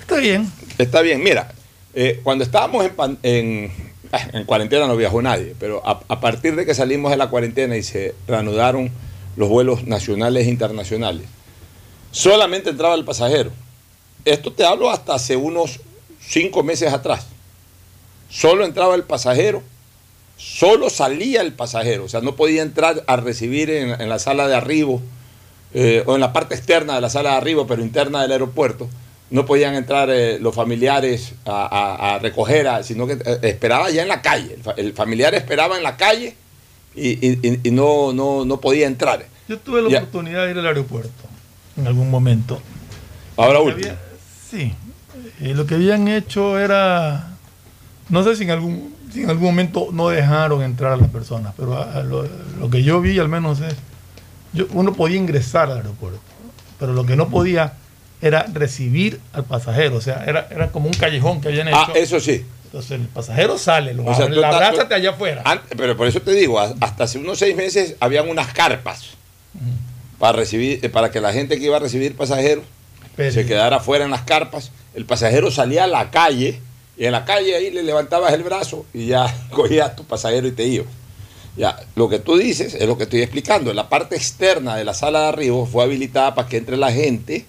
[0.00, 0.50] Está bien.
[0.78, 1.52] Está bien, mira,
[1.94, 2.84] eh, cuando estábamos
[3.22, 3.70] en,
[4.46, 8.14] cuarentena no viajó nadie, pero a, partir de que salimos de la cuarentena y se
[8.26, 8.90] reanudaron
[9.36, 11.26] los vuelos nacionales e internacionales,
[12.10, 13.50] solamente entraba el pasajero.
[14.24, 15.80] Esto te hablo hasta hace unos
[16.20, 17.26] cinco meses atrás.
[18.28, 19.62] Solo entraba el pasajero,
[20.36, 24.48] solo salía el pasajero, o sea, no podía entrar a recibir en, en la sala
[24.48, 25.02] de arribo
[25.74, 28.88] eh, o en la parte externa de la sala de arribo, pero interna del aeropuerto.
[29.32, 33.90] No podían entrar eh, los familiares a, a- a recoger, a- sino que eh, esperaba
[33.90, 34.54] ya en la calle.
[34.54, 36.36] El, fa- el familiar esperaba en la calle
[36.94, 39.24] y, y- y- y no, no, no podía entrar.
[39.48, 39.98] Yo tuve la Ya.
[39.98, 41.10] oportunidad de ir al aeropuerto
[41.76, 42.60] en algún momento.
[43.36, 43.92] Ahora último.
[44.50, 44.74] sí.
[45.40, 47.30] Lo que habían hecho era.
[48.08, 51.54] No sé si en algún, si en algún momento no dejaron entrar a las personas,
[51.56, 51.84] pero
[52.60, 53.74] lo que yo vi al menos es.
[54.52, 56.20] Yo, uno podía ingresar al aeropuerto,
[56.78, 57.72] pero lo que no podía
[58.22, 59.96] era recibir al pasajero.
[59.96, 61.76] O sea, era, era como un callejón que habían hecho.
[61.76, 62.46] Ah, eso sí.
[62.66, 65.42] Entonces el pasajero sale, lo O sea, la abrázate allá afuera.
[65.44, 69.10] Antes- pero por eso te digo, hasta hace unos seis meses habían unas carpas
[70.18, 72.64] para recibir, eh, para que la gente que iba a recibir pasajeros
[73.16, 74.70] se quedara fuera en las carpas.
[74.94, 76.60] El pasajero salía a la calle
[76.96, 80.52] y en la calle ahí le levantabas el brazo y ya cogías tu pasajero y
[80.52, 80.86] te ibas.
[81.56, 83.74] Ya, lo que tú dices es lo que estoy explicando.
[83.74, 87.44] La parte externa de la sala de arriba fue habilitada para que entre la gente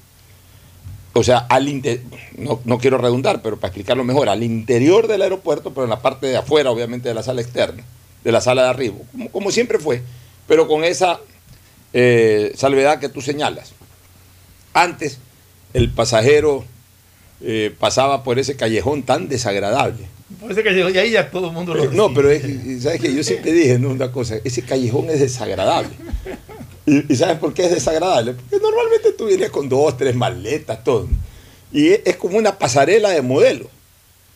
[1.14, 2.02] o sea, al inte-
[2.38, 6.02] no, no quiero redundar, pero para explicarlo mejor, al interior del aeropuerto, pero en la
[6.02, 7.84] parte de afuera, obviamente, de la sala externa,
[8.24, 10.02] de la sala de arriba, como, como siempre fue,
[10.48, 11.20] pero con esa
[11.94, 13.74] eh, salvedad que tú señalas.
[14.74, 15.20] Antes,
[15.74, 16.66] el pasajero
[17.42, 20.08] eh, pasaba por ese callejón tan desagradable.
[20.42, 22.80] Parece que llegó y ahí ya todo el mundo lo Eh, No, pero es que,
[22.82, 23.14] ¿sabes qué?
[23.14, 23.90] Yo siempre dije ¿no?
[23.90, 25.92] una cosa, ese callejón es desagradable.
[26.86, 28.34] ¿Y, sabes por qué es desagradable?
[28.34, 31.08] Porque normalmente tú vienes con dos, tres maletas, todo.
[31.72, 33.70] Y es, es como una pasarela de modelo.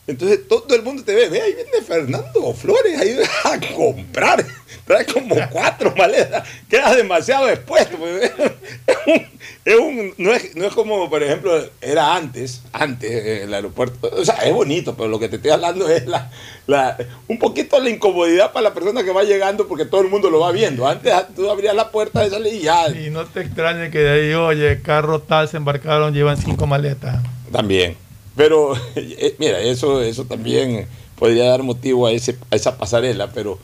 [0.08, 4.44] Entonces todo el mundo te ve, ve, ahí viene Fernando Flores, ahí a comprar,
[4.88, 7.96] trae como cuatro maletas, quedas demasiado expuesto.
[7.96, 8.32] pues,
[8.88, 9.26] Es un-
[9.64, 14.10] es un- no, es, no es como, por ejemplo, era antes, antes eh, el aeropuerto,
[14.12, 16.30] o sea, es bonito, pero lo que te estoy hablando es la,
[16.66, 16.96] la-
[17.28, 20.40] un poquito la incomodidad para la persona que va llegando porque todo el mundo lo
[20.40, 20.86] va viendo.
[20.88, 24.10] Antes tú abrías la puerta de salir y ya, Y no te extrañe que de
[24.10, 27.22] ahí, oye, carro tal, se embarcaron, llevan cinco maletas.
[27.52, 27.96] También.
[28.36, 30.86] Pero, eh, mira, eso, eso también
[31.18, 33.58] podría dar motivo a, ese, a esa pasarela, pero,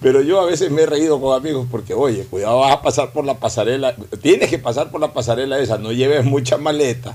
[0.00, 3.12] pero yo a veces me he reído con amigos porque, oye, cuidado, vas a pasar
[3.12, 7.14] por la pasarela, tienes que pasar por la pasarela esa, no lleves mucha maleta,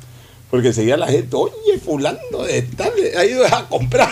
[0.49, 4.09] porque seguía la gente, oye, fulano de tal, ha ido a comprar.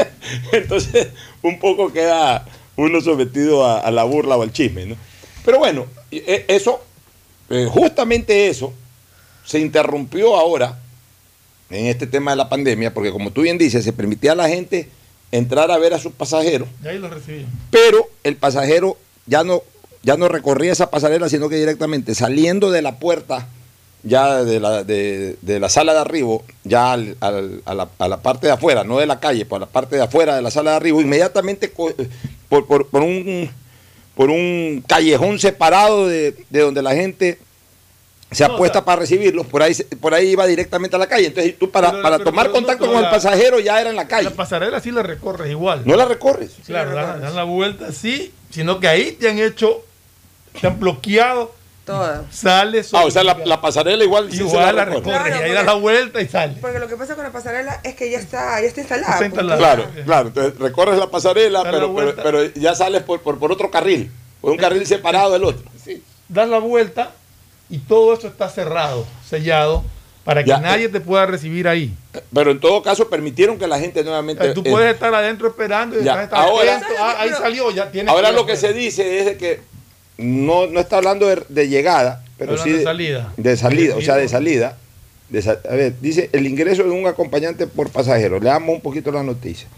[0.52, 1.08] Entonces,
[1.42, 2.46] un poco queda
[2.76, 4.96] uno sometido a, a la burla o al chisme, ¿no?
[5.44, 6.80] Pero bueno, eh, eso,
[7.50, 8.72] eh, justamente eso,
[9.44, 10.80] se interrumpió ahora
[11.70, 14.48] en este tema de la pandemia, porque como tú bien dices, se permitía a la
[14.48, 14.88] gente
[15.36, 16.98] entrar a ver a sus pasajeros, Y ahí
[17.70, 19.62] pero el pasajero ya no,
[20.02, 23.48] ya no recorría esa pasarela, sino que directamente saliendo de la puerta,
[24.02, 28.08] ya de la, de, de la sala de arriba, ya al- al- a, la, a
[28.08, 30.50] la parte de afuera, no de la calle, por la parte de afuera de la
[30.50, 31.92] sala de arriba, inmediatamente co-
[32.48, 33.50] por, por- por un,
[34.14, 37.38] por un callejón separado de, de donde la gente
[38.34, 40.98] se No, apuesta o sea- para recibirlos, por ahí, se- por ahí iba directamente a
[40.98, 41.26] la calle.
[41.28, 43.90] Entonces tú para, Pero- para pero- tomar pero contacto con el la- pasajero ya era
[43.90, 44.24] en la calle.
[44.24, 45.82] La pasarela sí la recorres igual.
[45.84, 46.52] No la recorres.
[46.66, 49.84] Claro, dan, dan la vuelta sí, sino que ahí te han hecho,
[50.60, 52.24] te han bloqueado, Toda.
[52.30, 52.94] sales.
[52.94, 55.00] Ah, o sea, la, la pasarela igual, sí se igual la recorre.
[55.12, 56.56] recorres y Claro, ahí das la vuelta y sales.
[56.60, 59.06] Porque lo que pasa con la pasarela es que ya está, ya está instalada.
[59.06, 59.28] Está pues.
[59.30, 59.58] instalada.
[59.58, 60.28] Claro, claro.
[60.28, 62.22] Entonces recorres la pasarela, Da la pero, pero, vuelta.
[62.22, 65.70] pero ya sales por, por, por otro carril, por un carril separado del otro.
[66.28, 67.12] Das la vuelta
[67.70, 69.84] y todo eso está cerrado, sellado,
[70.24, 70.58] para que Ya.
[70.58, 71.92] nadie te pueda recibir ahí.
[72.32, 74.52] Pero en todo caso permitieron que la gente nuevamente...
[74.54, 76.94] Tú eh, puedes estar adentro esperando y Ya, estar ahora- atento.
[76.98, 79.60] Ah, ahí salió, ya tienes Ahora lo que se dice es de que
[80.16, 83.32] no, no está hablando de, de llegada, pero Hablando sí de salida.
[83.36, 84.76] De salida, o sea, de salida.
[85.28, 88.38] de a ver, dice el ingreso de un acompañante por pasajero.
[88.40, 89.68] Leamos un poquito la noticia.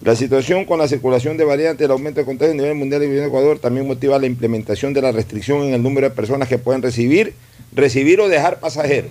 [0.00, 3.06] La situación con la circulación de variantes, el aumento de contagios a nivel mundial y
[3.06, 6.56] en Ecuador también motiva la implementación de la restricción en el número de personas que
[6.58, 7.34] pueden recibir,
[7.72, 9.10] recibir o dejar pasajeros.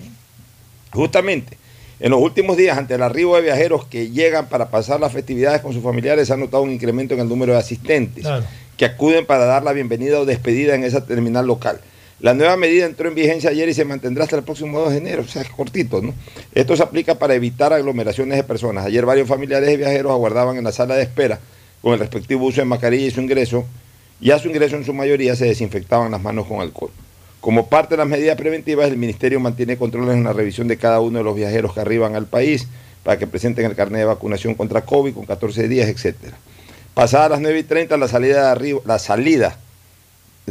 [0.92, 1.58] Justamente,
[2.00, 5.60] en los últimos días, ante el arribo de viajeros que llegan para pasar las festividades
[5.60, 8.44] con sus familiares, se ha notado un incremento en el número de asistentes Claro.
[8.78, 11.80] que acuden para dar la bienvenida o despedida en esa terminal local.
[12.20, 14.98] La nueva medida entró en vigencia ayer y se mantendrá hasta el próximo 2 de
[14.98, 16.14] enero, o sea, es cortito, ¿no?
[16.52, 18.86] Esto se aplica para evitar aglomeraciones de personas.
[18.86, 21.38] Ayer varios familiares de viajeros aguardaban en la sala de espera
[21.80, 23.64] con el respectivo uso de mascarilla y su ingreso,
[24.20, 26.90] y a su ingreso en su mayoría se desinfectaban las manos con alcohol.
[27.40, 30.98] Como parte de las medidas preventivas, el Ministerio mantiene controles en la revisión de cada
[30.98, 32.66] uno de los viajeros que arriban al país
[33.04, 36.36] para que presenten el carnet de vacunación contra COVID con 14 días, etcétera.
[36.94, 39.56] Pasadas las 9 y 30, la salida de, arribo- la salida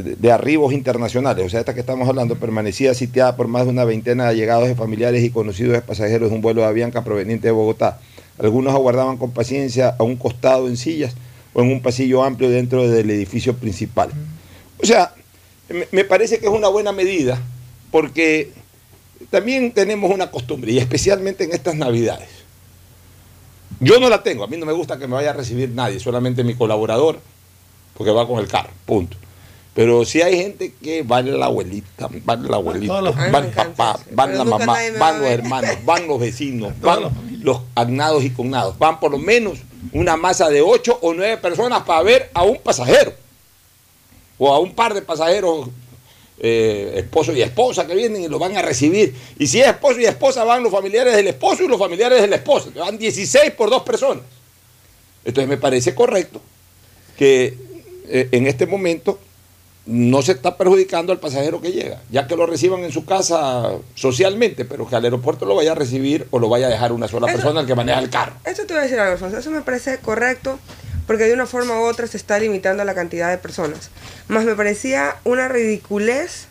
[0.04, 3.84] de, arribos internacionales, o sea, esta que estamos hablando, permanecía sitiada por más de una
[3.84, 7.48] veintena de allegados de familiares y conocidos de pasajeros de un vuelo de Avianca proveniente
[7.48, 8.00] de Bogotá.
[8.40, 11.16] Algunos aguardaban con paciencia a un costado en sillas
[11.54, 14.10] o en un pasillo amplio dentro del edificio principal.
[14.82, 15.14] O sea,
[15.92, 17.42] me parece que es una buena medida
[17.92, 18.52] porque
[19.30, 22.30] también tenemos una costumbre, y especialmente en estas navidades.
[23.80, 26.00] Yo no la tengo, a mí no me gusta que me vaya a recibir nadie,
[26.00, 27.20] solamente mi colaborador,
[27.96, 29.18] porque va con el carro, punto.
[29.78, 34.32] Pero si hay gente que van la abuelita, van la abuelita, van el papá, van
[34.32, 37.04] Pero la mamá, van los hermanos, van los vecinos, van
[37.44, 38.80] los agnados y cognados.
[38.80, 39.60] Van por lo menos
[39.94, 43.13] una masa de ocho o nueve personas para ver a un pasajero.
[44.40, 45.70] O a un par de pasajeros,
[46.40, 49.13] eh, esposo y esposa, que vienen y lo van a recibir.
[49.38, 52.28] Y si es esposo y esposa, van los familiares del esposo y los familiares de
[52.28, 52.72] la esposa.
[52.76, 54.24] Van 16 por dos personas.
[55.24, 56.42] Entonces me parece correcto
[57.16, 57.56] que
[58.08, 59.20] eh, en este momento
[59.88, 63.71] no se está perjudicando al pasajero que llega, ya que lo reciban en su casa
[63.95, 67.08] socialmente, pero que al aeropuerto lo vaya a recibir o lo vaya a dejar una
[67.08, 68.34] sola Eso- persona el que maneja el carro.
[68.45, 69.38] Eso te voy a decir algo, Alfonso.
[69.38, 70.60] Eso me parece correcto
[71.08, 73.89] porque de una forma u otra se está limitando la cantidad de personas.
[74.28, 76.47] Más me parecía una ridiculez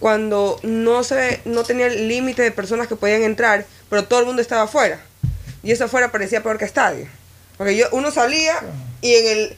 [0.00, 4.26] cuando no se no tenía el límite de personas que podían entrar pero todo el
[4.26, 5.00] mundo estaba afuera.
[5.62, 7.06] Y eso afuera parecía peor que estadio.
[7.56, 8.54] Porque yo, uno salía
[9.02, 9.56] y en el,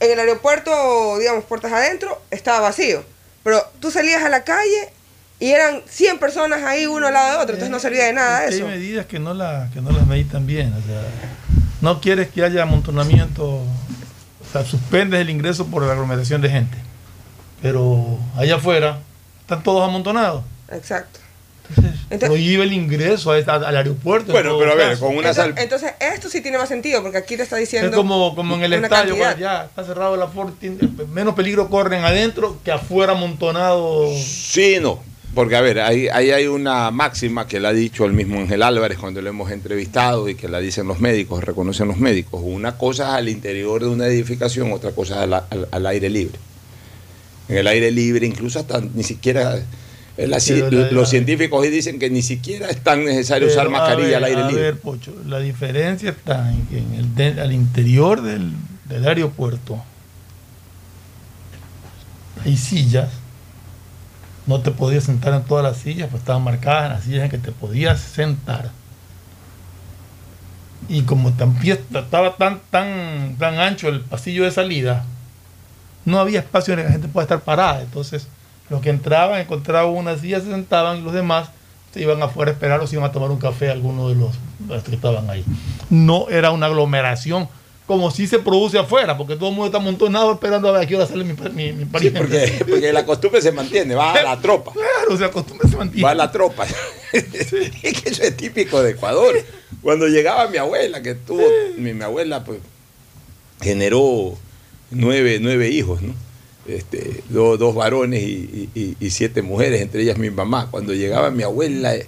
[0.00, 3.04] en el aeropuerto, digamos, puertas adentro, estaba vacío.
[3.42, 4.92] Pero tú salías a la calle
[5.38, 8.44] y eran 100 personas ahí uno al lado de otro, entonces no servía de nada
[8.44, 8.66] Es que eso.
[8.66, 10.72] Hay medidas que no, la, que no las meditan bien.
[10.72, 11.02] O sea,
[11.80, 13.66] no quieres que haya amontonamiento, o
[14.52, 16.76] sea, suspendes el ingreso por la aglomeración de gente.
[17.62, 18.98] Pero allá afuera
[19.40, 20.42] están todos amontonados.
[20.70, 21.20] Exacto.
[22.20, 24.28] Prohíbe el ingreso a esta- al aeropuerto.
[24.28, 25.54] en Bueno, pero a ver, con una Entonces, sal...
[25.58, 27.88] entonces, esto sí tiene más sentido, porque aquí te está diciendo.
[27.90, 30.54] Es como, como en el estadio, pues, ya está cerrado la puerta,
[31.12, 34.16] menos peligro corren adentro que afuera amontonados.
[34.22, 35.02] Sí, no.
[35.34, 38.62] Porque, a ver, ahí, ahí hay una máxima que la ha dicho el mismo Ángel
[38.62, 42.40] Álvarez cuando lo hemos entrevistado y que la dicen los médicos, reconocen los médicos.
[42.42, 46.08] Una cosa es al interior de una edificación, otra cosa es al, al- al aire
[46.08, 46.38] libre.
[47.48, 49.58] En el aire libre, incluso hasta ni siquiera.
[50.16, 54.08] La la- los científicos hoy dicen que ni siquiera es tan necesario usar a mascarilla
[54.08, 54.62] ver, al aire a libre.
[54.62, 58.52] ver, Pocho, la diferencia está en que en el de- al interior del,
[58.86, 59.82] del aeropuerto
[62.44, 63.10] hay sillas.
[64.46, 67.30] No te podías sentar en todas las sillas, pues estaban marcadas en las sillas en
[67.30, 68.70] que te podías sentar.
[70.88, 75.04] Y como tan estaba tan, tan, tan ancho el pasillo de salida,
[76.04, 77.82] no había espacio en el que la gente pueda estar parada.
[77.82, 78.28] Entonces,
[78.70, 81.50] los que entraban, encontraban una silla, se sentaban y los demás
[81.92, 84.82] se iban afuera a esperar o se iban a tomar un café algunos de los,
[84.82, 85.44] que estaban ahí.
[85.88, 87.48] No era una aglomeración
[87.86, 90.86] como si se produce afuera, porque todo el mundo está amontonado esperando a ver a
[90.86, 92.18] qué hora sale mi, mi, mi Sí, pariente.
[92.20, 94.72] porque, porque la costumbre se mantiene, va a la tropa.
[94.72, 96.02] Claro, o sea, costumbre se mantiene.
[96.02, 96.66] Va a la tropa.
[97.12, 97.22] es
[98.02, 99.36] que eso es típico de Ecuador.
[99.82, 101.44] Cuando llegaba mi abuela, que tuvo,
[101.78, 102.58] mi, mi abuela pues
[103.62, 104.36] generó
[104.90, 106.12] nueve, nueve hijos, ¿no?
[106.68, 108.68] Este, do- dos varones y,
[109.00, 110.68] y- siete mujeres, entre ellas mi mamá.
[110.70, 112.06] Cuando llegaba mi abuela, eh,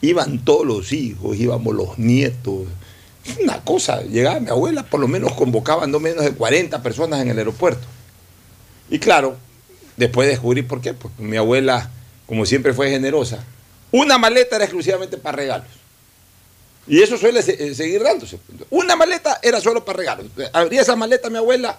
[0.00, 2.62] iban todos los hijos, íbamos los nietos.
[3.42, 7.28] Una cosa, llegaba mi abuela, por lo menos convocaban no menos de 40 personas en
[7.28, 7.86] el aeropuerto.
[8.90, 9.36] Y claro,
[9.96, 10.94] después descubrí por qué.
[10.94, 11.90] Pues mi abuela,
[12.26, 13.44] como siempre fue generosa,
[13.92, 15.68] una maleta era exclusivamente para regalos.
[16.86, 18.38] Y eso suele eh, seguir dándose.
[18.70, 20.26] Una maleta era solo para regalos.
[20.52, 21.78] Abría esa maleta mi abuela,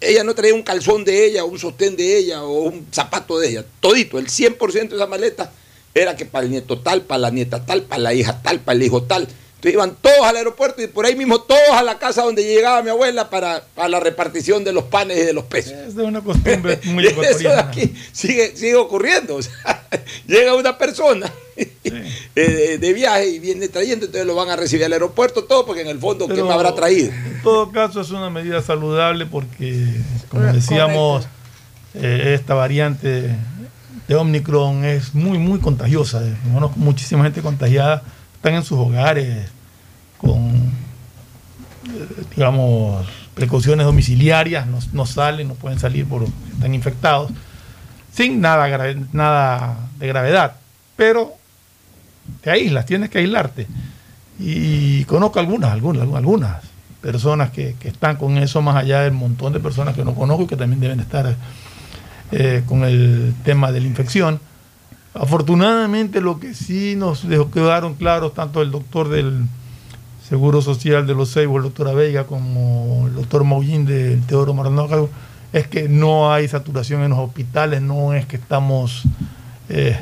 [0.00, 3.48] ella no traía un calzón de ella, un sostén de ella o un zapato de
[3.48, 3.64] ella.
[3.80, 5.52] Todito, el 100% de esa maleta
[5.94, 8.76] era que para el nieto tal, para la nieta tal, para la hija tal, para
[8.76, 9.22] el hijo tal.
[9.22, 12.82] Entonces iban todos al aeropuerto y por ahí mismo todos a la casa donde llegaba
[12.82, 15.72] mi abuela para, para la repartición de los panes y de los pesos.
[15.72, 17.68] Es de una costumbre muy Y eso de ecuatoriana.
[17.68, 19.36] aquí sigue, sigue ocurriendo.
[19.36, 19.86] O sea,
[20.26, 21.30] llega una persona
[22.34, 25.82] de, de viaje y viene trayendo, entonces lo van a recibir al aeropuerto todo, porque
[25.82, 27.10] en el fondo, ¿qué Pero, me habrá traído?
[27.12, 29.86] En todo caso, es una medida saludable porque,
[30.28, 31.26] como decíamos,
[31.94, 33.34] eh, esta variante
[34.08, 36.22] de Omicron es muy, muy contagiosa.
[36.26, 38.02] Eh, Conozco muchísima gente contagiada,
[38.36, 39.48] están en sus hogares
[40.18, 40.40] con,
[41.88, 47.30] eh, digamos, precauciones domiciliarias, no, no salen, no pueden salir porque están infectados,
[48.14, 50.56] sin nada, grave- nada de gravedad.
[50.96, 51.34] Pero
[52.40, 53.66] te aíslas, tienes que aislarte.
[54.38, 56.62] Y conozco algunas, algunas, algunas
[57.00, 60.44] personas que, que están con eso más allá del montón de personas que no conozco
[60.44, 61.34] y que también deben estar
[62.32, 64.40] eh, con el tema de la infección.
[65.14, 69.46] Afortunadamente lo que sí nos dejó, quedaron claros tanto el doctor del
[70.28, 75.10] Seguro Social de los Seibos, el doctor Veiga, como el doctor Maullín del Teodoro Maranócago,
[75.52, 79.02] es que no hay saturación en los hospitales, no es que estamos
[79.68, 79.98] eh,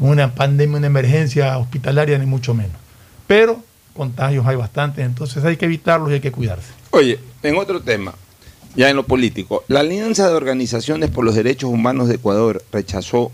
[0.00, 2.76] una pandemia, una emergencia hospitalaria, ni mucho menos.
[3.26, 3.62] Pero
[3.94, 6.72] contagios hay bastantes, entonces hay que evitarlos y hay que cuidarse.
[6.90, 8.14] Oye, en otro tema,
[8.76, 13.32] ya en lo político, la Alianza de Organizaciones por los Derechos Humanos de Ecuador rechazó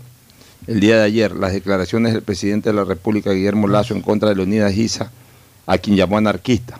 [0.67, 4.29] el día de ayer las declaraciones del presidente de la República, Guillermo Lazo, en contra
[4.29, 5.11] de Leonidas Giza,
[5.67, 6.79] a quien llamó anarquista.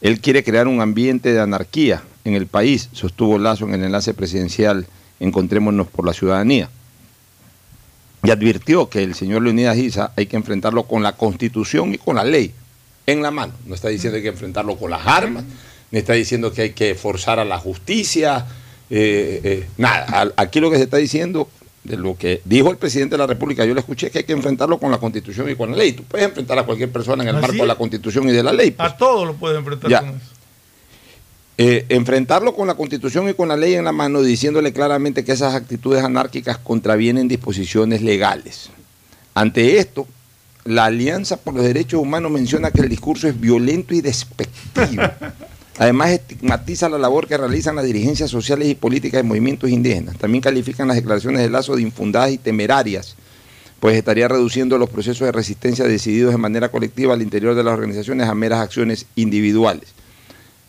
[0.00, 4.14] Él quiere crear un ambiente de anarquía en el país, sostuvo Lazo en el enlace
[4.14, 4.86] presidencial
[5.20, 6.68] Encontrémonos por la Ciudadanía.
[8.24, 12.16] Y advirtió que el señor Leonidas Giza hay que enfrentarlo con la constitución y con
[12.16, 12.52] la ley
[13.06, 13.52] en la mano.
[13.66, 15.44] No está diciendo que hay que enfrentarlo con las armas,
[15.90, 18.46] ni está diciendo que hay que forzar a la justicia,
[18.90, 20.32] eh, eh, nada.
[20.36, 21.48] Aquí lo que se está diciendo,
[21.82, 24.32] de lo que dijo el presidente de la República, yo le escuché que hay que
[24.32, 25.92] enfrentarlo con la constitución y con la ley.
[25.94, 28.42] Tú puedes enfrentar a cualquier persona en el Así marco de la constitución y de
[28.44, 28.70] la ley.
[28.70, 28.88] pues.
[28.88, 29.98] A todos lo pueden enfrentar Ya.
[30.00, 30.18] con eso.
[31.64, 35.30] Eh, enfrentarlo con la constitución y con la ley en la mano, diciéndole claramente que
[35.30, 38.70] esas actitudes anárquicas contravienen disposiciones legales.
[39.32, 40.08] Ante esto,
[40.64, 45.04] la Alianza por los Derechos Humanos menciona que el discurso es violento y despectivo.
[45.78, 50.18] Además, estigmatiza la labor que realizan las dirigencias sociales y políticas de movimientos indígenas.
[50.18, 53.14] También califican las declaraciones de Lazo de infundadas y temerarias
[53.78, 57.74] pues estaría reduciendo los procesos de resistencia decididos de manera colectiva al interior de las
[57.74, 59.92] organizaciones a meras acciones individuales.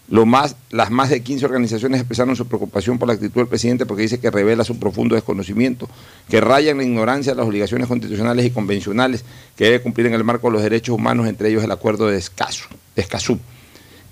[0.10, 3.86] Lo más, las más de 15 organizaciones expresaron su preocupación por la actitud del presidente
[3.86, 5.90] porque dice que revela su profundo desconocimiento,
[6.30, 9.24] que raya en la ignorancia de las obligaciones constitucionales y convencionales
[9.56, 12.18] que debe cumplir en el marco de los derechos humanos, entre ellos el acuerdo de
[12.18, 12.66] Escazú.
[12.96, 13.40] de Escazú.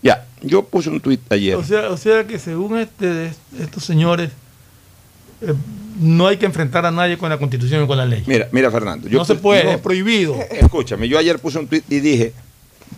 [0.02, 1.56] Ya, yo puse un tuit ayer.
[1.56, 4.32] O sea, o sea que según este, estos señores,
[5.42, 5.54] eh,
[6.00, 8.24] no hay que enfrentar a nadie con la constitución y con la ley.
[8.26, 9.08] Mira, mira Fernando.
[9.10, 10.36] no se pu- puede, no, es prohibido.
[10.52, 12.34] Escúchame, yo ayer puse un tuit y dije,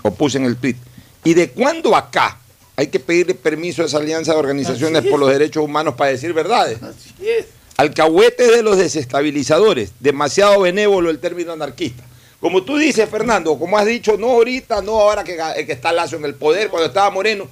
[0.04, 0.78] o puse en el tuit,
[1.24, 2.38] ¿y de cuándo acá
[2.76, 6.34] hay que pedirle permiso a esa alianza de organizaciones por los derechos humanos para decir
[6.34, 6.82] verdades?
[6.82, 7.46] Así es.
[7.78, 12.04] Alcahuetes de los desestabilizadores, demasiado benévolo el término anarquista.
[12.40, 16.18] Como tú dices, Fernando, como has dicho, no ahorita, no ahora que, que está Lazo
[16.18, 17.48] en el poder, cuando estaba Moreno.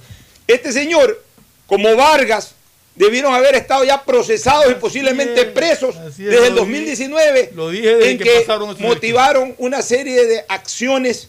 [0.46, 1.22] Este señor,
[1.66, 2.54] como Vargas,
[2.94, 7.70] debieron haber estado ya procesados y posiblemente es, presos desde el lo di- 2019, lo
[7.70, 11.28] dije desde en que pasaron motivaron una serie de acciones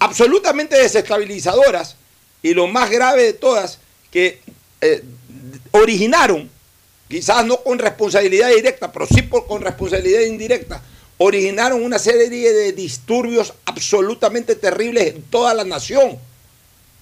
[0.00, 1.96] absolutamente desestabilizadoras
[2.42, 3.78] y lo más grave de todas,
[4.10, 4.40] que
[4.80, 5.02] eh,
[5.72, 6.48] originaron,
[7.08, 10.82] quizás no con responsabilidad directa, pero sí por, con responsabilidad indirecta,
[11.18, 16.18] originaron una serie de disturbios absolutamente terribles en toda la nación.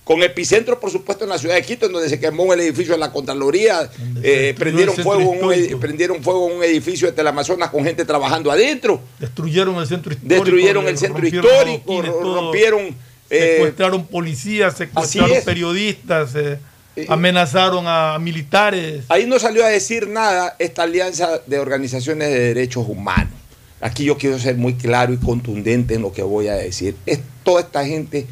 [0.03, 2.95] Con epicentro, por supuesto, en la ciudad de Quito, en donde se quemó el edificio
[2.95, 3.91] de la Contraloría,
[4.23, 8.51] eh, prendieron, fuego en un, prendieron fuego en un edificio de Teleamazonas con gente trabajando
[8.51, 10.35] adentro, Destruyeron el centro histórico.
[10.35, 13.08] destruyeron el centro rompieron histórico, rompieron...
[13.31, 15.45] eh, secuestraron policías, secuestraron es.
[15.45, 16.59] periodistas, eh,
[16.97, 19.05] Eh, amenazaron a militares.
[19.09, 23.33] Ahí no salió a decir nada esta alianza de organizaciones de derechos humanos.
[23.81, 26.97] Aquí yo quiero ser muy claro y contundente en lo que voy a decir.
[27.07, 28.27] Es, toda esta gente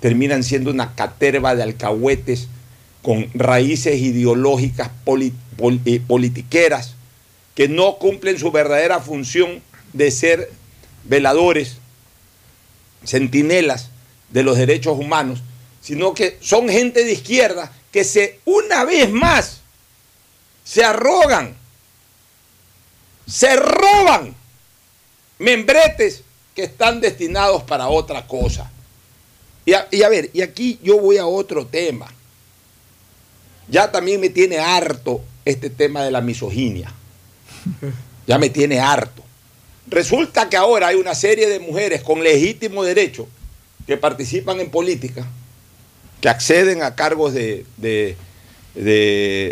[0.00, 2.48] terminan siendo una caterva de alcahuetes
[3.00, 6.94] con raíces ideológicas poli- pol- eh, politiqueras
[7.54, 9.60] que no cumplen su verdadera función
[9.92, 10.50] de ser
[11.04, 11.76] veladores,
[13.04, 13.90] centinelas
[14.30, 15.42] de los derechos humanos,
[15.80, 19.60] sino que son gente de izquierda que se una vez más
[20.64, 21.56] se arrogan,
[23.26, 24.34] se roban
[25.38, 26.22] membretes
[26.54, 28.70] que están destinados para otra cosa.
[29.64, 32.12] Y a, y a ver, y aquí yo voy a otro tema.
[33.68, 36.92] Ya también me tiene harto este tema de la misoginia.
[38.26, 39.24] Ya me tiene harto.
[39.88, 43.26] Resulta que ahora hay una serie de mujeres con legítimo derecho
[43.86, 45.26] que participan en política,
[46.20, 48.16] que acceden a cargos de, de-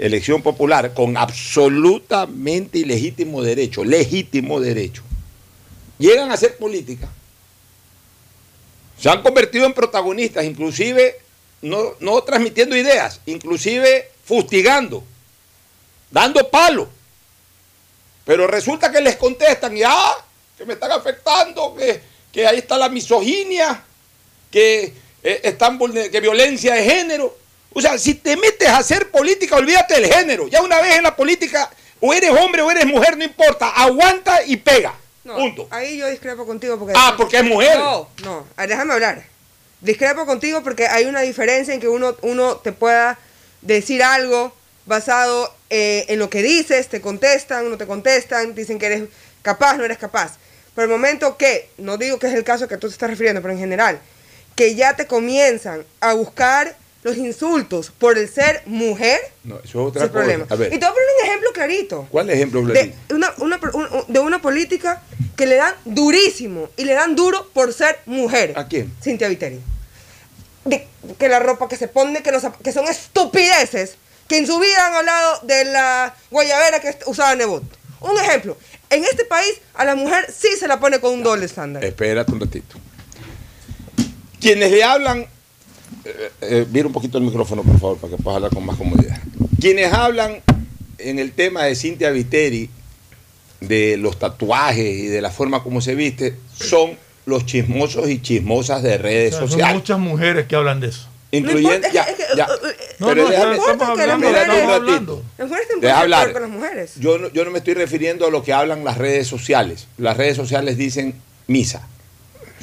[0.03, 5.03] elección popular con absolutamente ilegítimo derecho, legítimo derecho.
[5.99, 7.09] Llegan a hacer política,
[8.97, 11.17] se han convertido en protagonistas, inclusive
[11.63, 15.03] no, no transmitiendo ideas, inclusive fustigando,
[16.11, 16.89] dando palo.
[18.25, 19.97] Pero resulta que les contestan, ya,
[20.57, 22.01] que me están afectando, que,
[22.31, 23.83] que ahí está la misoginia,
[24.51, 24.93] que
[25.23, 27.37] eh, están que violencia de género.
[27.73, 30.49] O sea, si te metes a hacer política, olvídate del género.
[30.49, 31.71] Ya una vez en la política,
[32.01, 34.95] o eres hombre o eres mujer, no importa, aguanta y pega.
[35.25, 35.69] No, Punto.
[35.71, 36.95] Ahí yo discrepo contigo porque...
[36.97, 37.79] Ah, porque es mujer.
[37.79, 39.25] No, no, déjame hablar.
[39.81, 43.19] Discrepo contigo porque hay una diferencia en que uno, uno te pueda
[43.61, 44.53] decir algo
[44.87, 49.03] basado eh, en lo que dices, te contestan, no te contestan, dicen que eres
[49.43, 50.39] capaz, no eres capaz.
[50.75, 53.43] Pero el momento que, no digo que es el caso que tú te estás refiriendo,
[53.43, 54.01] pero en general,
[54.59, 59.75] que ya te comienzan a buscar los insultos por el ser mujer, No, eso es
[59.77, 60.13] otra cosa.
[60.13, 60.47] problema.
[60.51, 62.95] A Y te voy a poner un ejemplo clarito ¿cuál ejemplo, de Vladimir?
[63.11, 65.01] una, una- un- de una política
[65.37, 68.55] que le dan durísimo y le dan duro por ser mujer.
[68.57, 68.93] ¿A quién?
[69.01, 69.61] Cintia Viteri.
[70.65, 73.95] De- que la ropa que se pone, que, los que son estupideces,
[74.27, 77.63] que en su vida han hablado de la guayabera que usaba Nebot.
[78.01, 78.57] Un ejemplo,
[78.91, 81.85] en este país a la mujer sí se la pone con un doble estándar.
[81.85, 82.77] Espérate un ratito.
[84.49, 85.27] Quienes le hablan,
[86.07, 88.79] eh, eh, mira un poquito el micrófono, por favor, para que puedas hablar con más
[88.79, 89.21] comodidad.
[89.61, 90.39] Quienes hablan
[90.97, 92.71] en el tema de Cintia Viteri,
[93.61, 96.93] de los tatuajes y de la forma como se viste, son
[97.27, 99.75] los chismosos y chismosas de redes O sea, son sociales.
[99.77, 101.09] muchas mujeres que hablan de eso.
[101.31, 102.45] Incluyendo, ya, ya.
[102.45, 105.25] eh, eh, No, Pero no, déjame- estamos importa que las hablando, mujeres- estamos hablando.
[105.95, 106.33] Hablar.
[106.33, 106.93] con las mujeres.
[106.99, 109.89] Yo no, yo no me estoy refiriendo a lo que hablan las redes sociales.
[109.99, 111.15] Las redes sociales dicen
[111.47, 111.87] misa.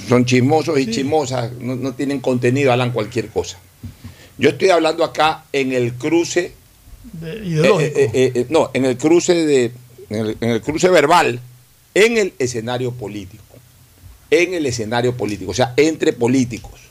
[0.07, 3.57] Son chismosos y chismosas, no, no tienen contenido, hablan cualquier cosa.
[4.37, 6.53] Yo estoy hablando acá en el cruce,
[7.13, 7.99] De- eh, ideológico.
[7.99, 9.71] eh, eh, eh, no, en el cruce de,
[10.09, 11.39] en el, en el cruce verbal,
[11.93, 13.43] en el escenario político,
[14.29, 16.81] en el escenario político, o sea, entre políticos.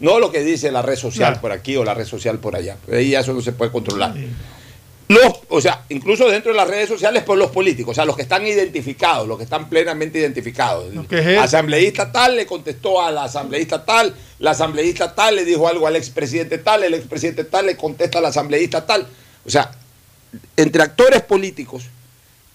[0.00, 1.40] No lo que dice la red social Claro.
[1.42, 2.76] por aquí o la red social por allá.
[2.92, 4.14] Ahí ya eso no se puede controlar.
[4.14, 4.26] Sí.
[5.08, 8.16] Los, o sea, incluso dentro de las redes sociales por los políticos, o sea, los
[8.16, 10.86] que están identificados, los que están plenamente identificados.
[11.10, 15.86] es asambleísta tal le contestó a la asambleísta tal, la asambleísta tal le dijo algo
[15.86, 19.06] al expresidente tal, el expresidente tal le contesta al asambleísta tal.
[19.44, 19.72] O sea,
[20.56, 21.84] entre actores políticos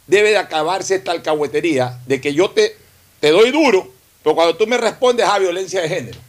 [0.07, 2.75] debe de acabarse esta alcahuetería de que yo te,
[3.19, 3.91] te doy duro,
[4.23, 6.19] pero cuando tú me respondes a violencia de género.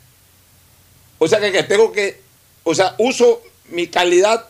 [1.19, 2.21] O sea que, que tengo que,
[2.63, 4.50] o sea, uso mi calidad,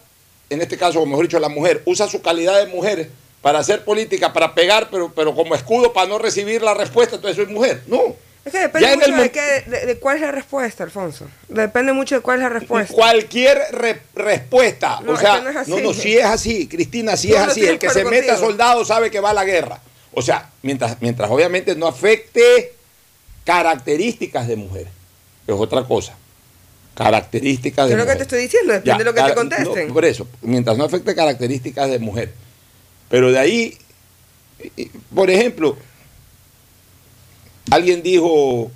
[0.50, 3.08] en este caso, o mejor dicho, la mujer, usa su calidad de mujer
[3.40, 7.36] para hacer política, para pegar, pero, pero como escudo para no recibir la respuesta, entonces
[7.44, 7.82] soy mujer.
[7.86, 8.14] No.
[8.44, 11.26] Es que depende Ya mucho de, qué- de- de cuál es la respuesta, Alfonso.
[11.48, 12.92] Depende mucho de cuál es la respuesta.
[12.94, 15.70] Cualquier re- respuesta, No, o sea, no es así.
[15.70, 17.64] no, no, sí es así, Cristina, sí No, es así.
[17.66, 19.80] El que se meta soldado sabe que va a la guerra.
[20.12, 22.72] O sea, mientras, mientras obviamente no afecte
[23.44, 24.86] características de mujer,
[25.46, 26.14] que es otra cosa.
[27.00, 29.88] Características de Es lo que te estoy diciendo, depende Ya, de lo que te contesten.
[29.88, 32.34] no, por eso, mientras no afecte características de mujer.
[33.08, 33.78] Pero de ahí,
[35.14, 35.78] por ejemplo,
[37.70, 38.70] alguien dijo,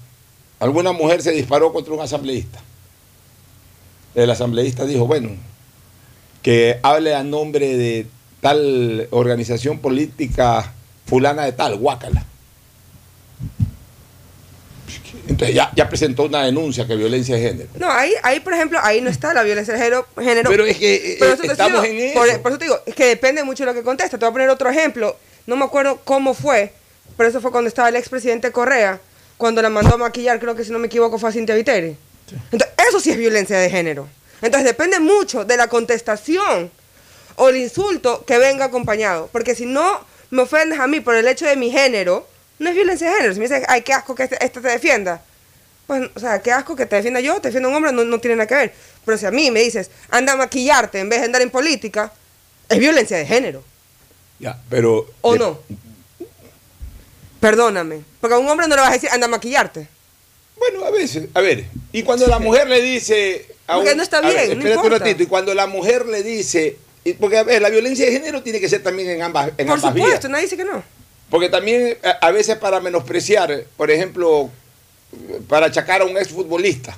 [0.59, 2.61] alguna mujer se disparó contra un asambleísta.
[4.14, 5.29] El asambleísta dijo, bueno,
[6.41, 8.07] que hable a nombre de
[8.41, 10.72] tal organización política
[11.05, 12.25] fulana de tal, guácala.
[15.28, 17.70] Entonces ya, ya presentó una denuncia que violencia de género.
[17.78, 20.06] No, ahí, ahí, por ejemplo, ahí no está la violencia de género.
[20.18, 20.50] género.
[20.50, 22.42] Pero es que, eh, Pero eso te estamos digo, en eso.
[22.42, 24.18] por eso te digo, es que depende mucho de lo que contesta.
[24.18, 25.16] Te voy a poner otro ejemplo.
[25.46, 26.72] No me acuerdo cómo fue,
[27.16, 29.00] pero eso fue cuando estaba el expresidente Correa,
[29.36, 31.96] cuando la mandó a maquillar, creo que si no me equivoco fue a Cintia Viteri.
[32.52, 34.08] Entonces, eso sí es violencia de género.
[34.42, 36.70] Entonces, depende mucho de la contestación
[37.36, 39.28] o el insulto que venga acompañado.
[39.32, 40.00] Porque si no
[40.30, 42.26] me ofendes a mí por el hecho de mi género,
[42.59, 43.34] no es violencia de género.
[43.34, 45.22] Si me dices, ay, qué asco que este, este te defienda.
[45.86, 48.18] Pues, o sea, qué asco que te defienda yo, te defienda un hombre, no, no
[48.18, 48.74] tiene nada que ver.
[49.05, 52.11] Pero si a mí me dices, anda a maquillarte en vez de andar en política,
[52.68, 53.62] es violencia de género.
[54.38, 55.59] Ya, pero ¿O de- no?
[57.40, 58.00] Perdóname.
[58.20, 59.86] Porque a un hombre no le vas a decir, anda a maquillarte.
[60.57, 63.46] Bueno, a veces, a ver, y cuando la mujer le dice...
[63.66, 65.66] a Porque un- no está a ver, bien, no espérate un ratito, y cuando la
[65.66, 66.78] mujer le dice...
[67.05, 69.66] y- Porque, a ver, la violencia de género tiene que ser también en ambas, en
[69.66, 70.30] Por ambas supuesto, vías.
[70.30, 70.82] nadie dice que no.
[71.35, 74.51] Porque también a, a veces para menospreciar, por ejemplo,
[75.49, 76.97] para achacar a un exfutbolista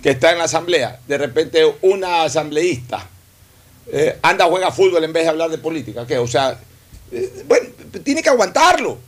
[0.00, 3.08] que está en la asamblea, de repente una asambleísta
[3.90, 6.06] eh, anda, juega fútbol en vez de hablar de política.
[6.06, 6.16] ¿qué?
[6.16, 6.60] O sea,
[7.10, 7.70] eh, bueno,
[8.04, 8.98] tiene que aguantarlo.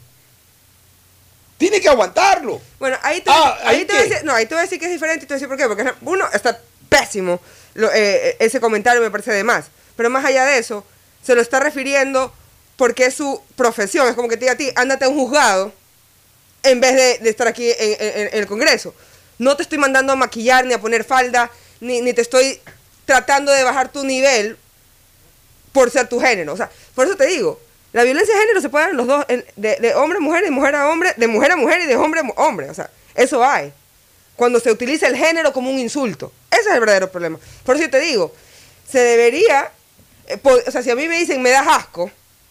[1.57, 2.61] Tiene que aguantarlo.
[2.81, 4.63] Bueno, ahí te, Ah, ahí ¿ahí te voy a decir, no, ahí te voy a
[4.63, 5.69] decir que es diferente y te voy a decir por qué.
[5.69, 7.41] Porque uno, está pésimo.
[7.75, 9.67] Lo- eh, ese comentario me parece de más.
[9.97, 10.85] Pero más allá de eso,
[11.23, 12.33] se lo está refiriendo
[12.77, 14.07] porque es su profesión.
[14.09, 15.73] Es como que te diga a ti, ándate a un juzgado
[16.63, 18.95] en vez de, estar aquí en, el Congreso.
[19.39, 21.51] No te estoy mandando a maquillar ni a poner falda,
[21.81, 22.61] ni, ni te estoy
[23.05, 24.57] tratando de bajar tu nivel
[25.73, 26.53] por ser tu género.
[26.53, 27.61] O sea, por eso te digo,
[27.93, 30.21] la violencia de género se puede dar en los dos, en- de, de hombre a
[30.21, 32.69] mujer, de mujer a hombre, de mujer a mujer y de hombre a hombre.
[32.71, 33.73] O sea, eso hay.
[34.37, 36.33] Cuando se utiliza el género como un insulto.
[36.51, 37.39] Ese es el verdadero problema.
[37.65, 38.35] Por eso te digo,
[38.91, 39.71] se debería,
[40.27, 42.11] eh, po- o sea, si a mí me dicen me das asco,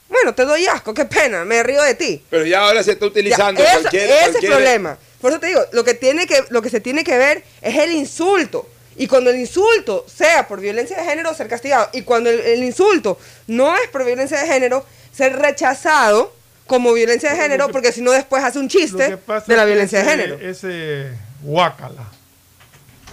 [0.10, 2.24] bueno, te doy asco, qué pena, me río de ti.
[2.30, 4.10] Pero ya ahora se está Ya, utilizando eso- cualquier...
[4.10, 4.98] ese es el problema.
[5.20, 7.76] Por eso te digo, lo que, tiene que, lo que se tiene que ver es
[7.78, 8.70] el insulto.
[8.98, 11.90] Y cuando el insulto sea por violencia de género, ser castigado.
[11.94, 16.34] Y cuando el, el insulto no es por violencia de género, ser rechazado
[16.68, 20.06] como violencia de género, porque si no después hace un chiste de la violencia de
[20.10, 20.40] género.
[20.40, 21.10] Ese
[21.42, 22.06] guácala.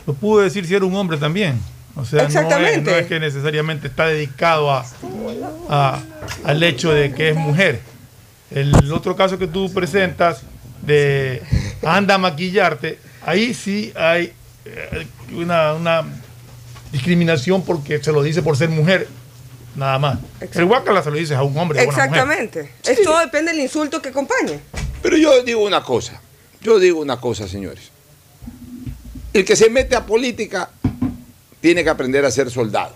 [0.06, 1.58] Lo pudo decir si era un hombre también.
[1.96, 2.90] O sea, no es- Exactamente.
[2.90, 4.84] No, es, que necesariamente está dedicado a,
[5.68, 6.00] a-
[6.44, 7.80] al hecho de que es mujer.
[8.50, 10.42] El otro caso que tú presentas
[10.82, 11.42] de
[11.86, 14.32] anda a maquillarte, ahí sí hay
[14.64, 16.04] eh, una, una
[16.92, 19.08] discriminación porque se lo dice por ser mujer,
[19.74, 20.18] nada más.
[20.54, 21.78] El guácala se lo dices a un hombre.
[21.78, 22.08] o a una mujer.
[22.22, 22.72] Exactamente.
[22.84, 24.60] Es todo depende del insulto que acompañe.
[25.02, 26.20] Pero yo digo una cosa,
[26.60, 27.90] yo digo una cosa, señores.
[29.32, 30.68] El que se mete a política
[31.62, 32.94] tiene que aprender a ser soldado.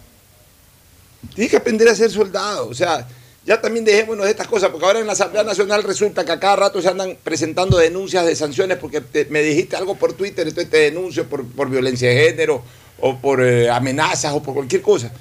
[1.35, 2.69] Tiene que aprender a ser soldado.
[2.69, 3.07] O sea,
[3.47, 6.41] ya también dejémonos de estas cosas, porque ahora en la Asamblea Nacional resulta que a
[6.41, 10.69] cada rato se andan presentando denuncias de sanciones porque me dijiste algo por Twitter, entonces
[10.69, 12.63] te denuncio por, por violencia de género
[13.01, 15.13] o por eh, amenazas o por cualquier cosa.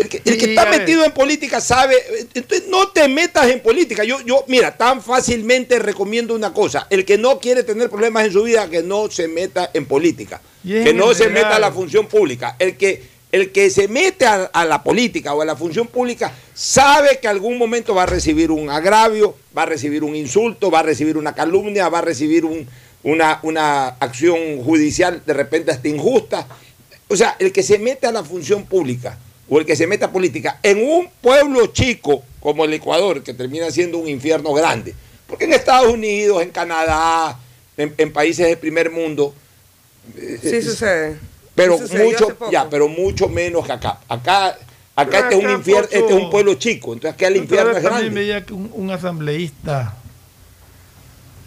[0.00, 1.94] El que, el que Y, está metido en política sabe,
[2.34, 4.04] entonces no te metas en política.
[4.04, 6.86] Yo, yo, mira, tan fácilmente recomiendo una cosa.
[6.90, 10.40] El que no quiere tener problemas en su vida, que no se meta en política.
[10.84, 12.56] Que no se meta a la función pública.
[12.58, 16.32] El que, el que se mete a, a la política o a la función pública
[16.54, 20.80] sabe que algún momento va a recibir un agravio, va a recibir un insulto, va
[20.80, 22.66] a recibir una calumnia, va a recibir un-
[23.02, 26.46] una, una acción judicial de repente hasta injusta.
[27.08, 29.16] O sea, el que se mete a la función pública
[29.48, 33.34] o el que se meta a política en un pueblo chico como el Ecuador, que
[33.34, 34.94] termina siendo un infierno grande.
[35.26, 37.38] Porque en Estados Unidos, en Canadá,
[37.76, 39.34] en, en países del primer mundo,
[40.16, 41.18] eh, Sí sucede.
[41.54, 43.98] pero Sí sucedió hace mucho, ya, pero mucho menos que acá.
[44.08, 44.56] Acá,
[44.94, 47.70] acá este es un infierno, Pocho, este es un pueblo chico, entonces acá el infierno
[47.76, 48.20] es también grande.
[48.20, 49.96] veía que un, un asambleísta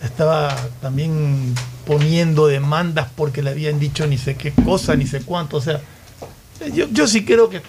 [0.04, 5.58] estaba también poniendo demandas porque le habían dicho ni sé qué cosa, ni sé cuánto.
[5.58, 5.82] O sea,
[6.74, 7.62] yo, yo sí creo que,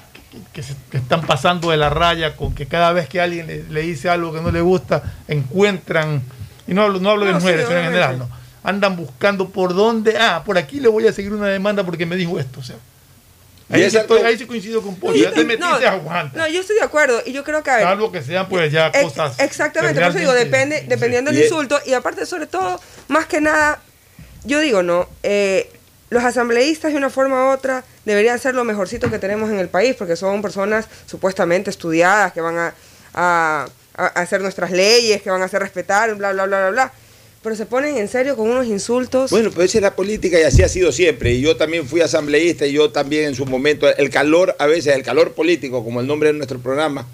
[0.53, 3.65] que- se- que están pasando de la raya con que cada vez que alguien le,
[3.65, 6.23] le dice algo que no le gusta, encuentran,
[6.67, 8.29] y no hablo, no hablo de No, sí, mujeres, sino en general, ¿no?
[8.63, 12.15] Andan buscando por dónde, ah, por aquí le voy a seguir una demanda porque me
[12.17, 12.61] dijo esto.
[12.61, 12.77] O sea,
[13.71, 15.17] ahí, es sí, estoy- ahí sí coincido con Polo.
[15.17, 16.39] Ya te metiste a aguanta.
[16.39, 17.23] No, yo estoy de acuerdo.
[17.25, 17.71] Y yo creo que.
[17.71, 19.41] a ver, Salvo que sean pues ya Ex- cosas.
[19.41, 21.81] Exactamente, por eso digo, depende, dependiendo Y del insulto.
[21.87, 22.79] Y aparte, sobre todo,
[23.09, 23.81] más que nada,
[24.45, 25.09] yo digo, ¿no?
[25.23, 25.73] Eh,
[26.11, 29.69] los asambleístas de una forma u otra deberían ser lo mejorcito que tenemos en el
[29.69, 32.73] país, porque son personas supuestamente estudiadas, que van
[33.15, 36.93] a, hacer nuestras leyes, que van a hacer respetar, bla, bla, bla, bla, bla.
[37.43, 39.31] Pero se ponen en serio con unos insultos.
[39.31, 41.33] Bueno, pero esa es la política y así ha sido siempre.
[41.33, 44.95] Y yo también fui asambleísta y yo también en su momento, el calor, a veces
[44.95, 47.07] el calor político, como el nombre de nuestro programa,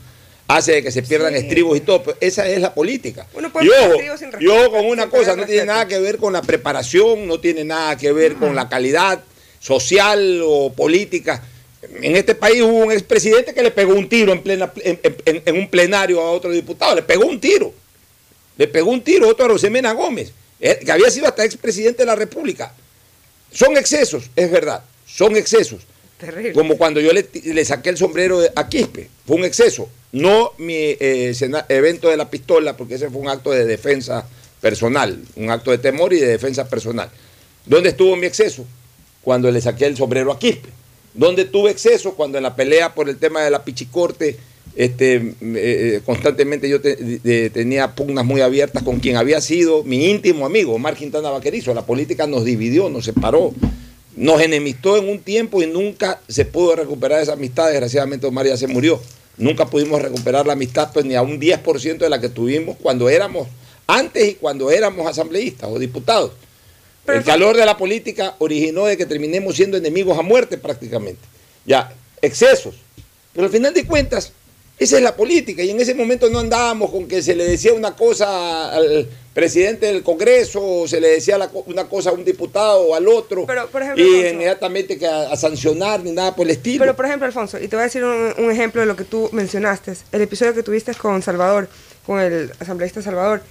[0.49, 1.41] hace de que se pierdan Sí.
[1.41, 2.03] estribos y todo.
[2.03, 3.27] Pero esa es la política.
[3.35, 5.45] Uno puede Y poner ojo, estribos sin y respeto, ojo con una sin cosa, no
[5.47, 9.23] tiene nada que ver con la preparación, no tiene nada que ver con la calidad
[9.61, 11.43] social o política.
[12.03, 15.43] En este país hubo un expresidente que le pegó un tiro en, plena, en, en-
[15.45, 17.73] en un plenario a otro diputado, le pegó un tiro.
[18.57, 22.07] Le pegó un tiro otro a Rosemena Gómez, eh, que había sido hasta expresidente de
[22.07, 22.73] la República.
[23.53, 25.83] Son excesos, es verdad, son excesos.
[26.55, 29.89] Como cuando yo le, saqué el sombrero a Quispe, fue un exceso.
[30.13, 31.35] No mi eh,
[31.69, 34.27] evento de la pistola, porque ese fue un acto de defensa
[34.61, 37.11] personal, un acto de temor y de defensa personal.
[37.67, 38.65] ¿Dónde estuvo mi exceso?
[39.23, 40.71] Cuando le saqué el sombrero a Quispe.
[41.13, 42.15] ¿Dónde tuve exceso?
[42.15, 44.37] Cuando en la pelea por el tema de la pichicorte,
[44.75, 50.75] este, eh, constantemente yo tenía pugnas muy abiertas con quien había sido mi íntimo amigo,
[50.75, 51.75] Omar Quintana Vaquerizo.
[51.75, 53.53] La política nos dividió, nos separó,
[54.17, 57.69] nos enemistó en un tiempo y nunca se pudo recuperar esa amistad.
[57.69, 59.01] Desgraciadamente Omar ya se murió.
[59.37, 63.11] Nunca pudimos recuperar la amistad pues, ni a un 10% de la que tuvimos cuando
[63.11, 63.47] éramos,
[63.87, 66.33] antes y cuando éramos asambleístas o diputados.
[67.05, 71.21] Pero el calor de la política originó de que terminemos siendo enemigos a muerte prácticamente.
[71.67, 71.93] Ya,
[72.23, 72.75] excesos.
[73.33, 74.33] Pero al final de cuentas,
[74.79, 75.63] esa es la política.
[75.63, 79.85] Y en ese momento no andábamos con que se le decía una cosa al presidente
[79.85, 83.69] del Congreso, se le decía la una cosa a un diputado o al otro, Pero,
[83.69, 86.81] por ejemplo, y Alfonso- inmediatamente que a, a sancionar ni nada por el estilo.
[86.83, 89.05] Pero, por ejemplo, Alfonso, y te voy a decir un, un ejemplo de lo que
[89.05, 89.93] tú mencionaste.
[90.11, 91.69] El episodio que tuviste con Salvador,
[92.07, 93.43] con el asambleísta Salvador.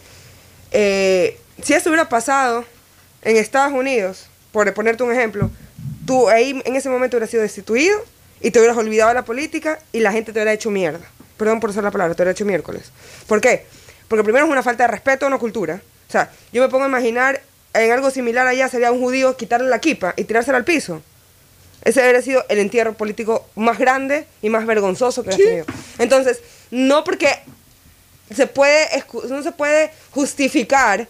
[0.71, 2.65] Eh, si eso hubiera pasado
[3.21, 5.51] en Estados Unidos, por ponerte un ejemplo,
[6.07, 7.97] tú ahí en ese momento hubieras sido destituido
[8.41, 11.05] y te hubieras olvidado de la política y la gente te hubiera hecho mierda.
[11.37, 12.91] Perdón por usar la palabra, te hubiera hecho miércoles.
[13.27, 13.65] ¿Por qué?
[14.07, 15.81] Porque primero es una falta de respeto a una cultura.
[16.07, 17.41] O sea, yo me pongo a imaginar
[17.73, 21.01] en algo similar allá sería un judío quitarle la kipa y tirársela al piso.
[21.83, 25.65] Ese habría sido el entierro político más grande y más vergonzoso que has tenido.
[25.99, 26.39] Entonces,
[26.71, 27.29] no porque
[28.33, 28.87] se puede,
[29.29, 31.07] no se puede justificar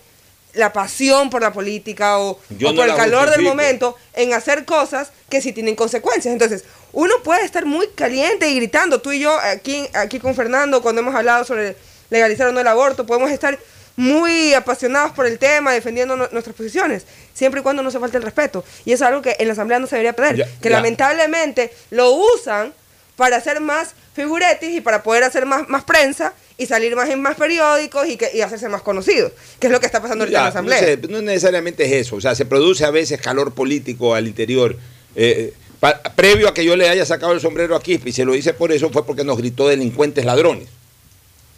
[0.54, 4.66] la pasión por la política o, o no por el calor del momento en hacer
[4.66, 6.34] cosas que sí tienen consecuencias.
[6.34, 9.02] Entonces, uno puede estar muy caliente y gritando.
[9.02, 11.76] Tú y yo aquí, aquí con Fernando, cuando hemos hablado sobre
[12.10, 13.58] legalizar o no el aborto, podemos estar
[13.98, 18.18] muy apasionados por el tema, defendiendo nu- nuestras posiciones, siempre y cuando no se falte
[18.18, 18.64] el respeto.
[18.84, 22.12] Y eso es algo que en la Asamblea no se debería perder, que lamentablemente lo
[22.12, 22.74] usan
[23.16, 27.22] para hacer más figuretis y para poder hacer más, más prensa y salir más en
[27.22, 30.40] más periódicos y, que, y hacerse más conocidos, que es lo que está pasando ahorita
[30.40, 30.82] en la Asamblea.
[30.82, 32.18] No, sé, no necesariamente es eso.
[32.18, 34.76] O sea, se produce a veces calor político al interior.
[35.16, 38.26] Eh, pa- previo a que yo le haya sacado el sombrero a Quispe, y se
[38.26, 40.68] lo hice por eso, fue porque nos gritó delincuentes ladrones.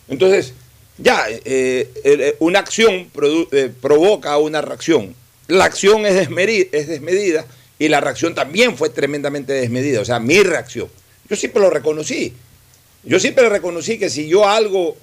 [0.08, 0.54] Entonces,
[0.98, 3.10] ya, eh, eh, una acción
[3.52, 5.16] eh, provoca una reacción.
[5.48, 7.46] La acción es, desmedida
[7.80, 10.02] y la reacción también fue tremendamente desmedida.
[10.02, 10.90] O sea, mi reacción.
[11.30, 12.34] Yo siempre lo reconocí.
[13.04, 14.98] Yo siempre reconocí que si yo algo,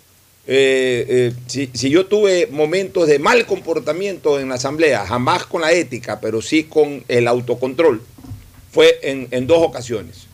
[0.47, 5.73] eh, eh, si, yo tuve momentos de mal comportamiento en la asamblea, jamás con la
[5.73, 8.03] ética, pero sí con el autocontrol,
[8.73, 10.27] fue en dos ocasiones.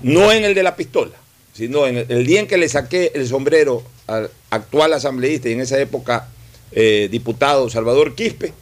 [0.00, 1.21] No en el de la pistola,
[1.52, 5.60] sino en el, día en que le saqué el sombrero al actual asambleísta y en
[5.60, 6.28] esa época
[6.72, 8.52] eh, diputado Salvador Quispe,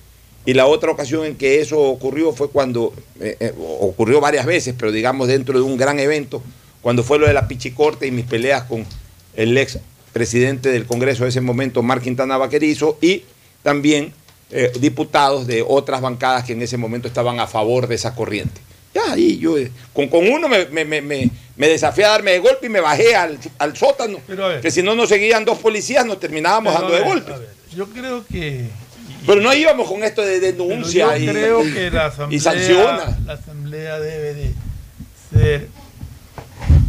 [0.47, 4.74] y la otra ocasión en que eso ocurrió fue cuando, eh, eh, ocurrió varias veces,
[4.76, 6.43] pero digamos dentro de un gran evento,
[6.80, 8.86] cuando fue lo de la Pichicorte y mis peleas con
[9.36, 9.78] el ex
[10.12, 13.22] presidente del Congreso de ese momento, Mar Quintana Vaquerizo, y
[13.62, 14.12] también
[14.80, 18.61] diputados de otras bancadas que en ese momento estaban a favor de esa corriente.
[18.95, 22.30] Ya, ahí yo, eh, con, con uno me, me- me- me- Me desafié a darme
[22.32, 24.18] de golpe y me bajé al, al sótano.
[24.26, 24.61] Pero a ver.
[24.62, 27.32] que si no nos seguían dos policías, nos terminábamos dando de golpe.
[27.76, 28.66] Yo creo que.
[29.26, 32.41] Pero no íbamos con esto de denuncia yo y, creo y- que la y asamblea,
[32.41, 33.18] sanciona.
[33.26, 34.55] la asamblea debe de
[35.34, 35.68] ser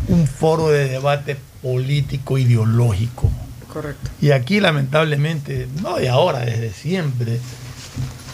[0.07, 3.29] un foro de debate político ideológico.
[3.71, 4.09] Correcto.
[4.21, 7.39] Y aquí lamentablemente, no de ahora, desde siempre,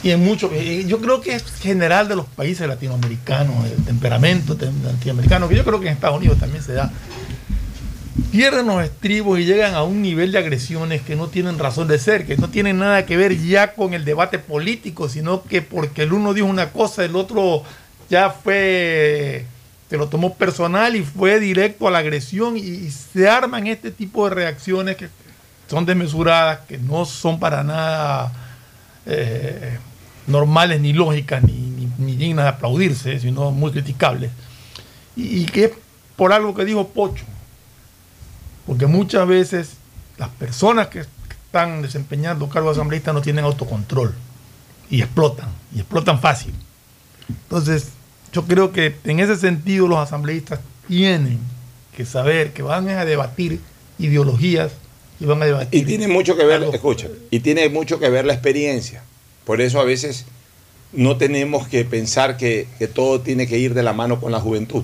[0.03, 0.51] y en muchos,
[0.85, 5.63] yo creo que es general de los países latinoamericanos, el temperamento tem- latinoamericano, que yo
[5.65, 6.91] creo que en Estados Unidos también se da,
[8.31, 11.97] pierden los estribos y llegan a un nivel de agresiones que no tienen razón de
[11.99, 16.03] ser, que no tienen nada que ver ya con el debate político, sino que porque
[16.03, 17.63] el uno dijo una cosa, el otro
[18.09, 19.45] ya fue,
[19.89, 23.91] se lo tomó personal y fue directo a la agresión y, y se arman este
[23.91, 25.09] tipo de reacciones que
[25.69, 28.31] son desmesuradas, que no son para nada
[29.05, 29.77] eh,
[30.27, 34.31] normales ni lógicas ni, ni- ni dignas de aplaudirse, sino muy criticables.
[35.15, 35.71] Y, y que es
[36.15, 37.25] por algo que dijo Pocho,
[38.65, 39.69] porque muchas veces
[40.17, 40.99] las personas que
[41.45, 44.13] están desempeñando cargos de asambleístas no tienen autocontrol
[44.89, 46.53] y explotan, y explotan fácil.
[47.29, 47.89] Entonces,
[48.33, 51.39] yo creo que en ese sentido los asambleístas tienen
[51.95, 53.59] que saber que van a debatir
[53.99, 54.71] ideologías
[55.19, 55.81] y van a debatir.
[55.81, 59.03] Y tiene mucho que ver, escucha, y tiene mucho que ver la experiencia.
[59.47, 60.25] Por eso a veces
[60.91, 64.39] no tenemos que pensar que, que todo tiene que ir de la mano con la
[64.41, 64.83] juventud.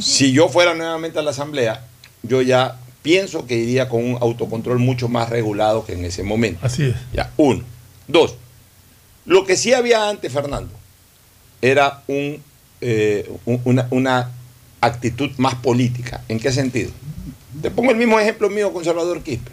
[0.00, 1.84] Si yo fuera nuevamente a la asamblea,
[2.22, 6.64] yo ya pienso que iría con un autocontrol mucho más regulado que en ese momento.
[6.64, 6.94] Así es.
[7.12, 7.62] Ya, uno.
[8.08, 8.36] Dos.
[9.26, 10.70] Lo que sí había antes, Fernando,
[11.62, 12.40] era un,
[12.80, 14.30] eh, un- una, una
[14.80, 16.22] actitud más política.
[16.28, 16.90] ¿En qué sentido?
[17.60, 19.50] Te pongo el mismo ejemplo mío con Salvador Quispe.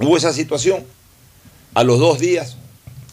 [0.00, 0.84] Hubo esa situación,
[1.74, 2.56] a los dos días,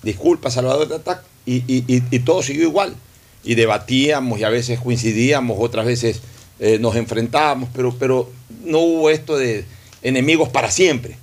[0.04, 2.96] disculpa Salvador Tatac, y, y- y- y todo siguió igual.
[3.44, 6.20] Y debatíamos y a veces coincidíamos, otras veces
[6.60, 8.30] eh, nos enfrentábamos, pero, pero
[8.64, 9.66] no hubo esto de
[10.04, 11.18] enemigos para siempre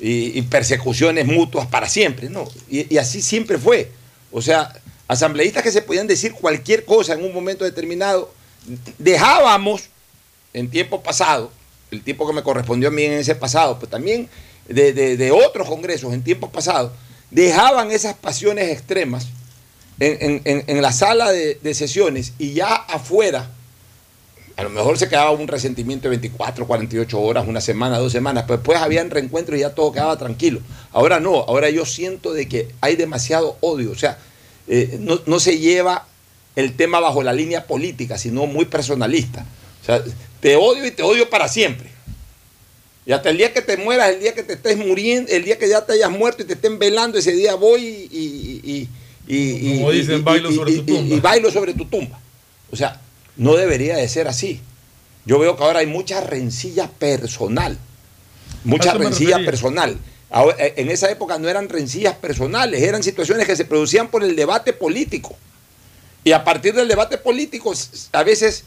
[0.00, 2.44] y, persecuciones mutuas para siempre, ¿no?
[2.68, 3.90] Y, así siempre fue.
[4.32, 4.72] O sea,
[5.06, 8.32] asambleístas que se podían decir cualquier cosa en un momento determinado,
[8.98, 9.82] dejábamos
[10.52, 11.50] en tiempo pasado,
[11.90, 14.28] el tiempo que me correspondió a mí en ese pasado, pero también
[14.68, 16.92] de, de- de otros congresos en tiempos pasados,
[17.34, 19.26] dejaban esas pasiones extremas
[19.98, 23.50] en, en- en- la sala de, de sesiones y ya afuera,
[24.56, 28.44] a lo mejor se quedaba un resentimiento de 24, 48 horas, una semana, dos semanas,
[28.46, 30.60] pero después habían reencuentros y ya todo quedaba tranquilo.
[30.92, 34.16] Ahora no, ahora yo siento de que hay demasiado odio, o sea,
[34.68, 36.06] eh, no, no se lleva
[36.54, 39.44] el tema bajo la línea política, sino muy personalista.
[39.82, 40.02] O sea,
[40.40, 41.90] te odio y te odio para siempre.
[43.06, 45.58] Y hasta el día que te mueras, el día que te estés muriendo, el día
[45.58, 48.60] que ya te hayas muerto y te estén velando, ese día voy y...
[48.62, 48.88] y-
[49.26, 51.14] y- y- Como dicen, bailo sobre tu tumba.
[51.16, 52.20] y- bailo sobre tu tumba.
[52.70, 53.00] O sea,
[53.36, 54.60] no debería de ser así.
[55.26, 57.78] Yo veo que ahora hay mucha rencilla personal.
[58.64, 59.50] Mucha rencilla refería.
[59.50, 59.98] personal.
[60.30, 64.24] Ahora, eh, en esa época no eran rencillas personales, eran situaciones que se producían por
[64.24, 65.36] el debate político.
[66.24, 67.72] Y a partir del debate político,
[68.12, 68.64] a veces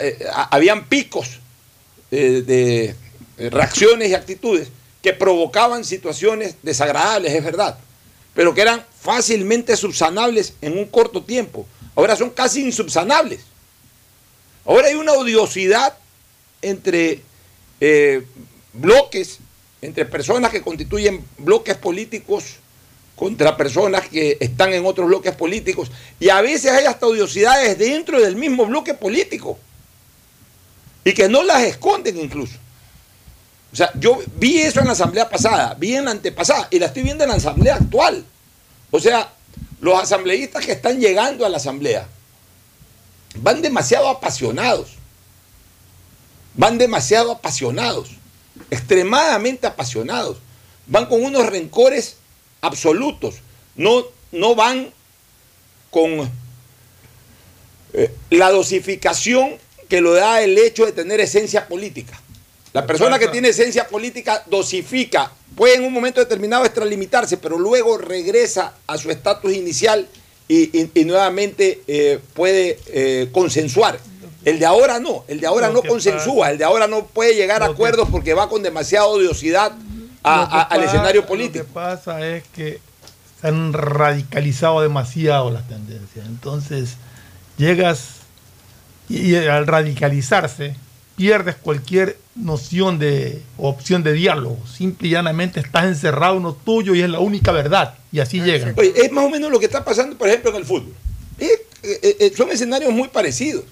[0.00, 1.40] eh, a- habían picos
[2.10, 2.94] eh, de
[3.36, 4.68] reacciones y actitudes
[5.02, 7.78] que provocaban situaciones desagradables, es verdad,
[8.34, 11.66] pero que eran fácilmente subsanables en un corto tiempo.
[11.94, 13.40] Ahora son casi insubsanables.
[14.64, 15.96] Ahora hay una odiosidad
[16.60, 17.22] entre
[17.80, 18.26] eh,
[18.72, 19.38] bloques,
[19.80, 22.56] entre personas que constituyen bloques políticos
[23.14, 25.90] contra personas que están en otros bloques políticos.
[26.20, 29.58] Y a veces hay hasta odiosidades dentro del mismo bloque político.
[31.04, 32.58] Y que no las esconden incluso.
[33.72, 36.86] O sea, yo vi eso en la asamblea pasada, vi en la antepasada y la
[36.86, 38.24] estoy viendo en la asamblea actual.
[38.90, 39.30] O sea,
[39.80, 42.06] los asambleístas que están llegando a la asamblea
[43.36, 44.90] van demasiado apasionados.
[46.54, 48.10] Van demasiado apasionados,
[48.70, 50.38] extremadamente apasionados.
[50.86, 52.16] Van con unos rencores
[52.62, 53.36] absolutos.
[53.74, 54.90] No, no van
[55.90, 56.30] con
[57.92, 59.58] eh, la dosificación
[59.88, 62.18] que lo da el hecho de tener esencia política.
[62.76, 67.96] La persona que tiene esencia política dosifica, puede en un momento determinado extralimitarse, pero luego
[67.98, 70.06] regresa a su estatus inicial
[70.46, 73.98] y, y- y nuevamente eh, puede eh, consensuar.
[74.44, 77.62] El de ahora no, el de ahora no consensúa, el de ahora no puede llegar
[77.62, 79.72] a acuerdos porque va con demasiada odiosidad
[80.22, 81.64] a- a- al escenario político.
[81.64, 82.78] Lo que pasa es que
[83.40, 86.26] se han radicalizado demasiado las tendencias.
[86.26, 86.90] Entonces,
[87.56, 88.08] llegas
[89.08, 90.76] y, y al radicalizarse,
[91.16, 94.58] pierdes cualquier noción de opción de diálogo.
[94.66, 97.94] Simple y llanamente estás encerrado en lo tuyo y es la única verdad.
[98.12, 98.74] Y así llegan.
[98.76, 100.92] Oye, es más o menos lo que está pasando, por ejemplo, en el fútbol.
[101.38, 101.48] Eh,
[101.82, 103.64] eh, eh, son escenarios muy parecidos.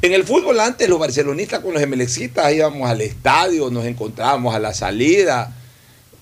[0.00, 4.58] En el fútbol antes los barcelonistas con los emelecitas íbamos al estadio, nos encontrábamos a
[4.58, 5.56] la salida.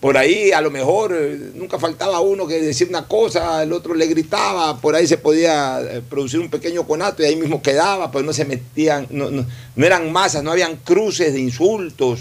[0.00, 3.94] Por ahí a lo mejor eh, nunca faltaba uno que decía una cosa, el otro
[3.94, 8.10] le gritaba, por ahí se podía eh, producir un pequeño conato y ahí mismo quedaba,
[8.10, 9.46] pero no se metían, no, no-
[9.76, 12.20] no eran masas, no habían cruces de insultos,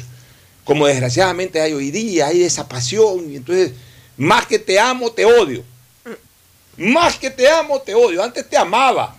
[0.66, 3.72] como desgraciadamente hay hoy día, hay esa pasión, y entonces
[4.18, 5.64] más que te amo, te odio.
[6.78, 8.24] Más que te amo, te odio.
[8.24, 9.16] Antes te amaba.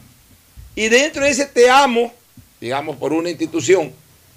[0.75, 2.13] Y dentro de ese te amo,
[2.61, 3.93] digamos por una institución,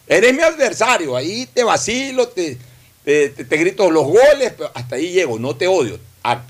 [0.07, 1.15] eres mi adversario.
[1.15, 2.57] Ahí te vacilo, te,
[3.03, 5.99] te, te- grito los goles, pero hasta ahí llego, no te odio.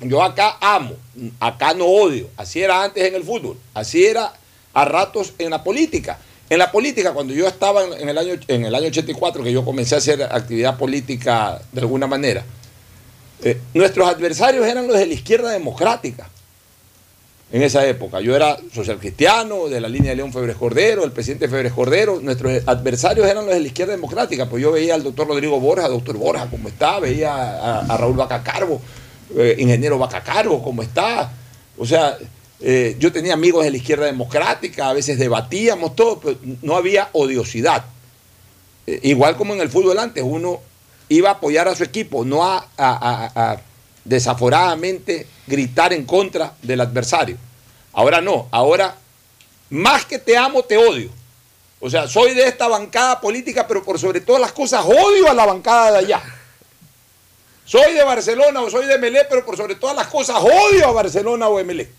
[0.01, 0.93] Yo acá amo,
[1.39, 2.29] acá no odio.
[2.37, 4.33] Así era antes en el fútbol, así era
[4.73, 6.19] a ratos en la política.
[6.49, 9.51] En la política, cuando yo estaba en, en el año, en el año 84, que
[9.51, 12.43] yo comencé a hacer actividad política de alguna manera,
[13.43, 16.29] eh, nuestros adversarios eran los de la izquierda democrática
[17.53, 18.19] en esa época.
[18.19, 22.19] Yo era social cristiano, de la línea de León Febres Cordero, el presidente Febres Cordero.
[22.19, 24.49] Nuestros adversarios eran los de la izquierda democrática.
[24.49, 28.81] Pues yo veía al doctor Rodrigo Borja, doctor Borja, cómo está, veía a, Raúl Bacacarbo,
[29.37, 31.31] eh, ingeniero Bacacarbo, cómo está.
[31.77, 32.17] O sea,
[32.59, 37.09] eh, yo tenía amigos de la izquierda democrática, a veces debatíamos todo, pero no había
[37.13, 37.85] odiosidad.
[38.87, 40.59] Eh, igual como en el fútbol antes, uno
[41.07, 43.61] iba a apoyar a su equipo, no a- a- a
[44.03, 47.37] desaforadamente gritar en contra del adversario.
[47.93, 48.95] Ahora no, ahora
[49.69, 51.09] más que te amo, te odio.
[51.79, 55.33] O sea, soy de esta bancada política, pero por sobre todas las cosas odio a
[55.33, 56.23] la bancada de allá.
[57.65, 60.91] Soy de Barcelona o soy de Melé, pero por sobre todas las cosas odio a
[60.91, 61.89] Barcelona o Melé.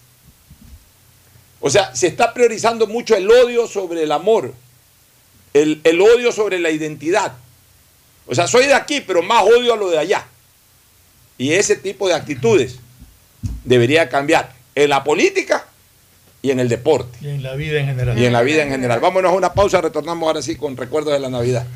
[1.60, 4.52] O sea, se está priorizando mucho el odio sobre el amor,
[5.54, 7.32] el, el odio sobre la identidad.
[8.26, 10.26] O sea, soy de aquí, pero más odio a lo de allá.
[11.36, 12.78] Y ese tipo de actitudes
[13.64, 15.66] debería cambiar en la política
[16.42, 17.18] y en el deporte.
[17.20, 18.18] Y en la vida en general.
[18.18, 19.00] Y en la vida en general.
[19.00, 21.66] Vámonos a una pausa, retornamos ahora sí con recuerdos de la Navidad.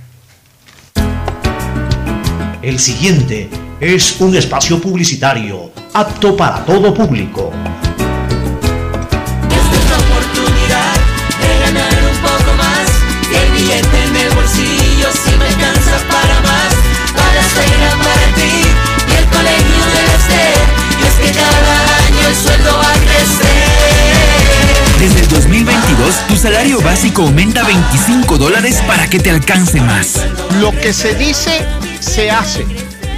[2.62, 3.48] El siguiente
[3.80, 7.52] es un espacio publicitario apto para todo público.
[22.66, 23.48] A crecer
[24.98, 30.24] Desde el 2022, tu salario básico aumenta 25 dólares para que te alcance más.
[30.61, 31.64] Lo que se dice,
[32.00, 32.66] se hace.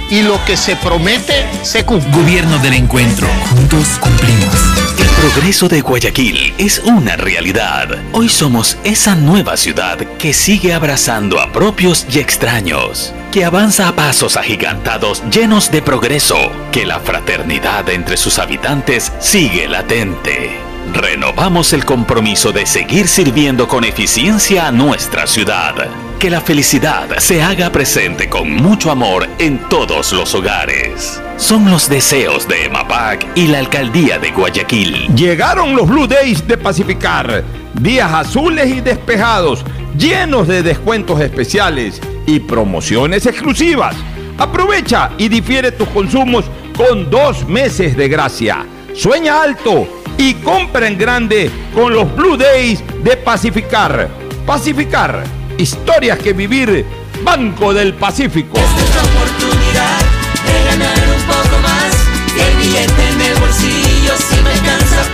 [0.09, 2.11] Y lo que se promete, se cumple.
[2.11, 3.27] Gobierno del encuentro.
[3.49, 4.53] Juntos cumplimos.
[4.99, 7.87] El progreso de Guayaquil es una realidad.
[8.11, 13.95] Hoy somos esa nueva ciudad que sigue abrazando a propios y extraños, que avanza a
[13.95, 16.37] pasos agigantados llenos de progreso,
[16.71, 20.51] que la fraternidad entre sus habitantes sigue latente.
[20.93, 25.75] Renovamos el compromiso de seguir sirviendo con eficiencia a nuestra ciudad.
[26.19, 31.21] Que la felicidad se haga presente con mucho amor en todos los hogares.
[31.37, 35.07] Son los deseos de EMAPAC y la Alcaldía de Guayaquil.
[35.15, 37.43] Llegaron los Blue Days de Pacificar.
[37.73, 39.63] Días azules y despejados,
[39.97, 43.95] llenos de descuentos especiales y promociones exclusivas.
[44.37, 48.65] Aprovecha y difiere tus consumos con dos meses de gracia.
[48.93, 49.87] Sueña alto
[50.17, 54.09] y compra en grande con los Blue Days de Pacificar.
[54.45, 55.23] Pacificar,
[55.57, 56.85] historias que vivir.
[57.23, 58.57] Banco del Pacífico.
[58.57, 59.99] oportunidad
[60.45, 64.55] de ganar un poco más el billete en bolsillo si me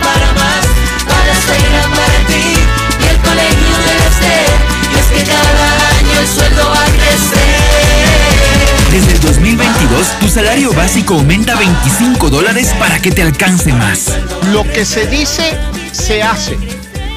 [0.00, 0.66] para más
[1.06, 2.57] para la para ti
[4.22, 7.48] y es que cada año el sueldo va a crecer
[8.90, 14.12] Desde el 2022, tu salario básico aumenta 25 dólares para que te alcance más.
[14.52, 15.56] Lo que se dice,
[15.92, 16.58] se hace.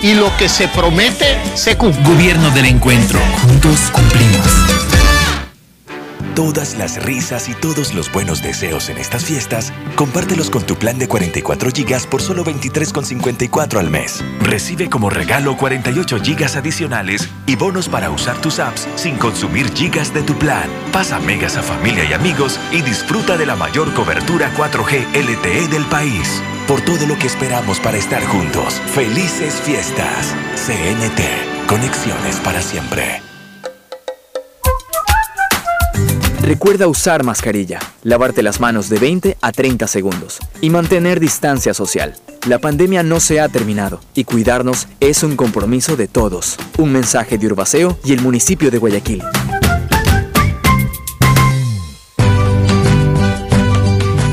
[0.02, 2.04] Y lo que se promete, se cumple.
[2.04, 3.20] Gobierno del encuentro.
[3.44, 5.01] Juntos cumplimos.
[6.36, 10.98] Todas las risas y todos los buenos deseos en estas fiestas, compártelos con tu plan
[10.98, 14.24] de 44 GB por solo 23,54 al mes.
[14.40, 20.14] Recibe como regalo 48 GB adicionales y bonos para usar tus apps sin consumir gigas
[20.14, 20.70] de tu plan.
[20.94, 25.84] Pasa megas a familia y amigos y disfruta de la mayor cobertura 4G LTE del
[25.86, 26.42] país.
[26.66, 28.76] Por todo lo que esperamos para estar juntos.
[28.94, 30.34] Felices fiestas.
[30.56, 31.68] CNT.
[31.68, 33.31] Conexiones para siempre.
[36.52, 42.14] Recuerda usar mascarilla, lavarte las manos de 20 a 30 segundos y mantener distancia social.
[42.46, 46.58] La pandemia no se ha terminado y cuidarnos es un compromiso de todos.
[46.78, 49.24] Un mensaje de Urbaceo y el municipio de Guayaquil.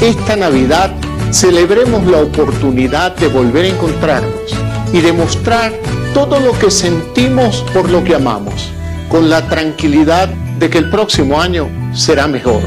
[0.03, 0.91] Esta Navidad
[1.31, 4.57] celebremos la oportunidad de volver a encontrarnos
[4.93, 5.73] y demostrar
[6.15, 8.73] todo lo que sentimos por lo que amamos,
[9.09, 12.63] con la tranquilidad de que el próximo año será mejor.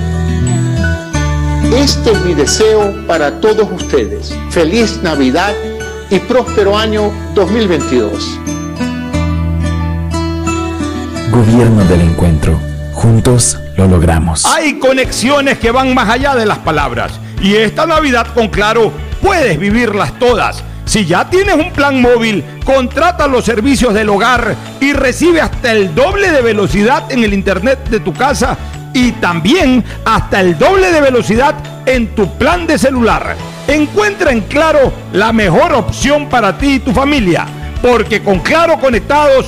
[1.74, 4.38] Este es mi deseo para todos ustedes.
[4.50, 5.54] Feliz Navidad
[6.10, 8.40] y próspero año 2022.
[11.32, 12.60] Gobierno del Encuentro.
[12.94, 14.46] Juntos lo logramos.
[14.46, 17.14] Hay conexiones que van más allá de las palabras.
[17.42, 20.62] Y esta Navidad con Claro puedes vivirlas todas.
[20.84, 25.96] Si ya tienes un plan móvil, contrata los servicios del hogar y recibe hasta el
[25.96, 28.58] doble de velocidad en el internet de tu casa
[28.94, 33.36] y también hasta el doble de velocidad en tu plan de celular.
[33.68, 37.46] Encuentra en Claro la mejor opción para ti y tu familia,
[37.82, 39.48] porque con Claro conectados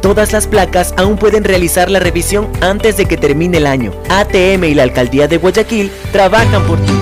[0.00, 3.92] Todas las placas aún pueden realizar la revisión antes de que termine el año.
[4.08, 6.92] ATM y la Alcaldía de Guayaquil trabajan por ti.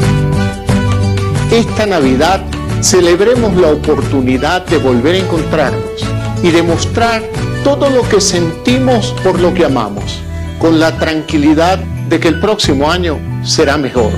[1.50, 2.42] Esta Navidad
[2.80, 6.06] celebremos la oportunidad de volver a encontrarnos
[6.42, 7.22] y demostrar
[7.62, 10.20] todo lo que sentimos por lo que amamos,
[10.58, 11.78] con la tranquilidad
[12.08, 14.10] de que el próximo año será mejor.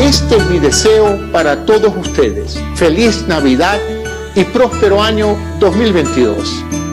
[0.00, 2.58] Este es mi deseo para todos ustedes.
[2.74, 3.78] Feliz Navidad
[4.34, 6.83] y próspero año 2022.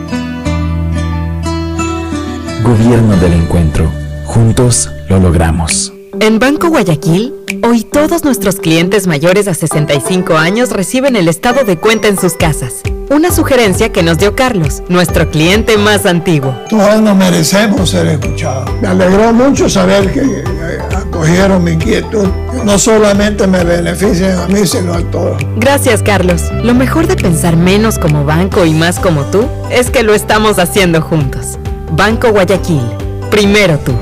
[2.63, 3.91] Gobierno del Encuentro.
[4.25, 5.91] Juntos lo logramos.
[6.19, 7.33] En Banco Guayaquil,
[7.63, 12.33] hoy todos nuestros clientes mayores a 65 años reciben el estado de cuenta en sus
[12.33, 12.81] casas.
[13.09, 16.55] Una sugerencia que nos dio Carlos, nuestro cliente más antiguo.
[16.69, 18.69] Todos nos merecemos ser escuchados.
[18.79, 22.27] Me alegró mucho saber que eh, acogieron mi inquietud.
[22.63, 25.41] No solamente me benefician a mí, sino a todos.
[25.57, 26.43] Gracias, Carlos.
[26.63, 30.59] Lo mejor de pensar menos como banco y más como tú es que lo estamos
[30.59, 31.57] haciendo juntos.
[31.93, 32.81] Banco Guayaquil.
[33.29, 33.93] Primero tú.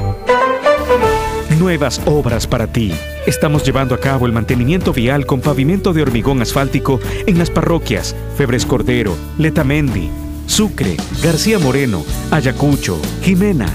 [1.59, 2.93] Nuevas obras para ti.
[3.25, 8.15] Estamos llevando a cabo el mantenimiento vial con pavimento de hormigón asfáltico en las parroquias
[8.37, 10.09] Febres Cordero, Letamendi,
[10.45, 13.67] Sucre, García Moreno, Ayacucho, Jimena.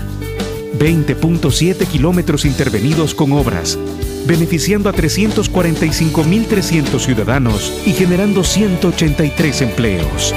[0.78, 3.78] 20.7 kilómetros intervenidos con obras,
[4.26, 10.34] beneficiando a 345.300 ciudadanos y generando 183 empleos.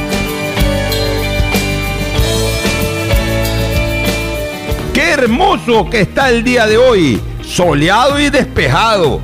[4.97, 9.21] Qué hermoso que está el día de hoy, soleado y despejado.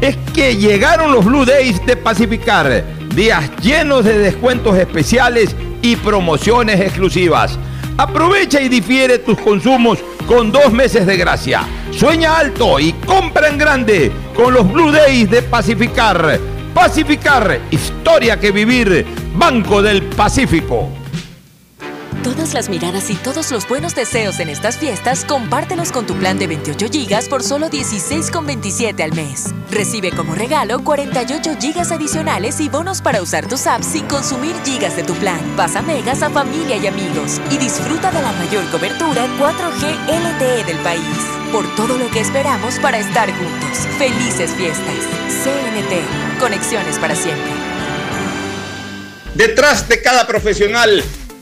[0.00, 6.80] Es que llegaron los Blue Days de Pacificar, días llenos de descuentos especiales y promociones
[6.80, 7.58] exclusivas.
[7.98, 9.98] Aprovecha y difiere tus consumos
[10.28, 11.62] con dos meses de gracia.
[11.90, 16.38] Sueña alto y compra en grande con los Blue Days de Pacificar.
[16.72, 19.04] Pacificar, historia que vivir,
[19.34, 20.95] Banco del Pacífico.
[22.26, 26.40] Todas las miradas y todos los buenos deseos en estas fiestas, compártelos con tu plan
[26.40, 29.54] de 28 GB por solo 16,27 al mes.
[29.70, 34.96] Recibe como regalo 48 GB adicionales y bonos para usar tus apps sin consumir gigas
[34.96, 35.38] de tu plan.
[35.56, 40.78] Pasa megas a familia y amigos y disfruta de la mayor cobertura 4G LTE del
[40.78, 41.16] país.
[41.52, 43.86] Por todo lo que esperamos para estar juntos.
[43.98, 44.96] Felices fiestas.
[45.44, 46.40] CNT.
[46.40, 47.52] Conexiones para siempre.
[49.36, 51.04] Detrás de cada profesional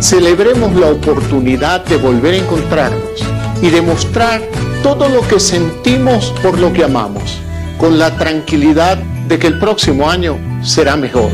[0.00, 3.22] celebremos la oportunidad de volver a encontrarnos
[3.62, 4.40] y demostrar
[4.82, 7.38] todo lo que sentimos por lo que amamos,
[7.78, 8.96] con la tranquilidad
[9.28, 11.30] de que el próximo año será mejor.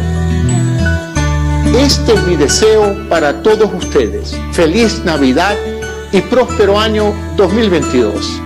[1.79, 4.37] Este es mi deseo para todos ustedes.
[4.53, 5.55] Feliz Navidad
[6.13, 8.43] y próspero año 2022.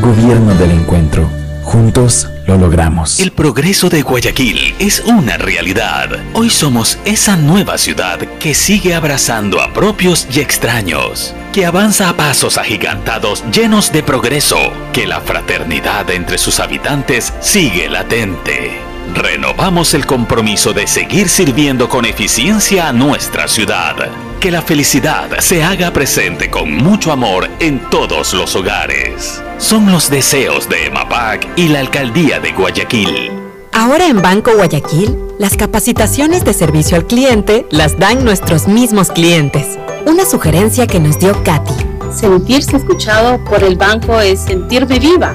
[0.00, 1.28] Gobierno del Encuentro.
[1.62, 3.20] Juntos lo logramos.
[3.20, 6.10] El progreso de Guayaquil es una realidad.
[6.34, 12.16] Hoy somos esa nueva ciudad que sigue abrazando a propios y extraños, que avanza a
[12.16, 14.58] pasos agigantados llenos de progreso,
[14.92, 18.93] que la fraternidad entre sus habitantes sigue latente.
[19.14, 23.94] Renovamos el compromiso de seguir sirviendo con eficiencia a nuestra ciudad.
[24.40, 29.42] Que la felicidad se haga presente con mucho amor en todos los hogares.
[29.58, 33.30] Son los deseos de EMAPAC y la Alcaldía de Guayaquil.
[33.72, 39.78] Ahora en Banco Guayaquil, las capacitaciones de servicio al cliente las dan nuestros mismos clientes.
[40.06, 41.74] Una sugerencia que nos dio Katy.
[42.12, 45.34] Sentirse escuchado por el banco es sentirme viva,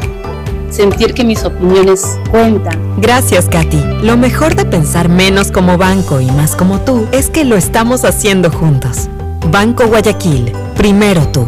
[0.72, 2.80] sentir que mis opiniones cuentan.
[3.02, 3.82] Gracias, Katy.
[4.04, 8.06] Lo mejor de pensar menos como banco y más como tú es que lo estamos
[8.06, 9.10] haciendo juntos.
[9.52, 11.42] Banco Guayaquil, primero tú.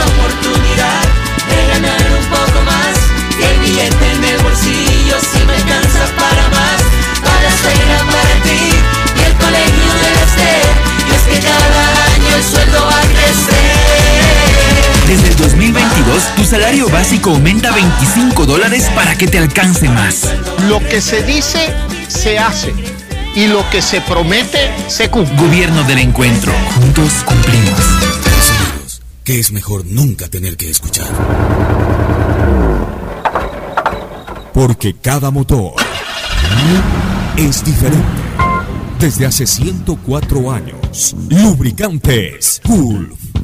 [0.00, 1.02] oportunidad
[1.48, 2.96] de ganar un poco más
[3.38, 6.82] y el billete en el bolsillo si me alcanza para más
[7.24, 8.62] para la escuela para ti
[9.16, 10.62] y el colegio de usted
[11.08, 11.82] y es que cada
[12.14, 13.49] año el sueldo va a crecer
[15.10, 20.32] Desde el 2022, tu salario básico aumenta 25 dólares para que te alcance más.
[20.68, 21.74] Lo que se dice,
[22.06, 22.72] se hace.
[23.34, 25.36] Y lo que se promete, se cumple.
[25.36, 26.52] Gobierno del encuentro.
[26.76, 27.80] Juntos cumplimos.
[29.24, 31.08] que es mejor nunca tener que escuchar.
[34.54, 35.72] Porque cada motor
[37.36, 38.06] es diferente.
[39.00, 43.29] Desde hace 104 años, Lubricantes Gulf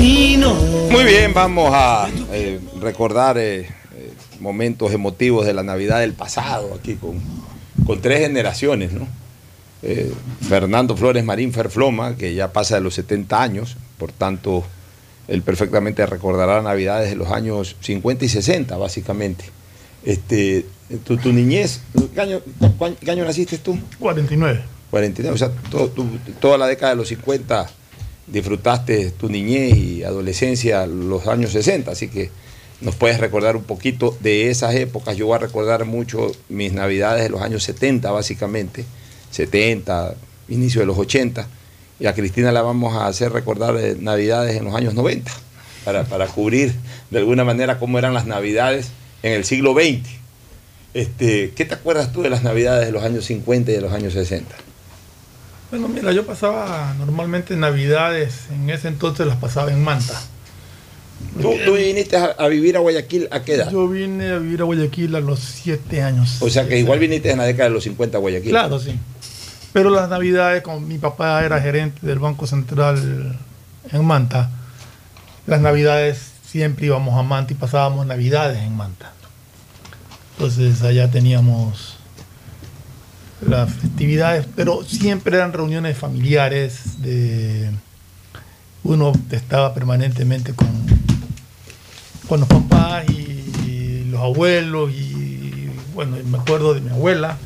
[0.00, 0.54] Camino
[0.90, 6.74] Muy bien, vamos a eh, recordar eh, eh, momentos emotivos de la Navidad del pasado,
[6.78, 7.18] aquí con,
[7.86, 9.08] con tres generaciones, ¿no?
[9.82, 10.12] Eh,
[10.48, 14.64] Fernando Flores Marín Ferfloma, que ya pasa de los 70 años, por tanto,
[15.28, 19.44] él perfectamente recordará Navidades de los años 50 y 60, básicamente.
[20.04, 20.66] Este,
[21.04, 21.80] tu, tu niñez,
[22.14, 22.40] ¿qué año,
[23.02, 23.78] qué año naciste tú?
[23.98, 24.62] 49.
[24.90, 26.06] 49, o sea, to- tu-
[26.38, 27.68] toda la década de los 50
[28.26, 32.30] disfrutaste tu niñez y adolescencia los años 60, así que
[32.80, 35.16] nos puedes recordar un poquito de esas épocas.
[35.16, 38.84] Yo voy a recordar mucho mis navidades de los años 70, básicamente,
[39.30, 40.14] 70,
[40.48, 41.46] inicio de los 80,
[41.98, 45.30] y a Cristina la vamos a hacer recordar eh, navidades en los años 90,
[45.84, 46.74] para, para cubrir
[47.10, 48.88] de alguna manera cómo eran las navidades
[49.22, 50.08] en el siglo XX.
[50.94, 53.92] Este, ¿Qué te acuerdas tú de las navidades de los años 50 y de los
[53.92, 54.54] años 60?
[55.70, 60.20] Bueno, mira, yo pasaba normalmente navidades, en ese entonces las pasaba en Manta.
[61.40, 63.70] ¿Tú, tú viniste a, a vivir a Guayaquil a qué edad?
[63.70, 66.36] Yo vine a vivir a Guayaquil a los siete años.
[66.40, 68.50] O sea que igual viniste en la década de los 50 a Guayaquil.
[68.50, 68.98] Claro, sí.
[69.72, 73.38] Pero las navidades, como mi papá era gerente del Banco Central
[73.92, 74.50] en Manta,
[75.46, 79.12] las navidades siempre íbamos a Manta y pasábamos navidades en Manta.
[80.34, 81.95] Entonces allá teníamos
[83.40, 87.70] las festividades, pero siempre eran reuniones familiares de
[88.84, 90.68] uno estaba permanentemente con,
[92.28, 97.36] con los papás y, los abuelos y bueno, me acuerdo de mi abuela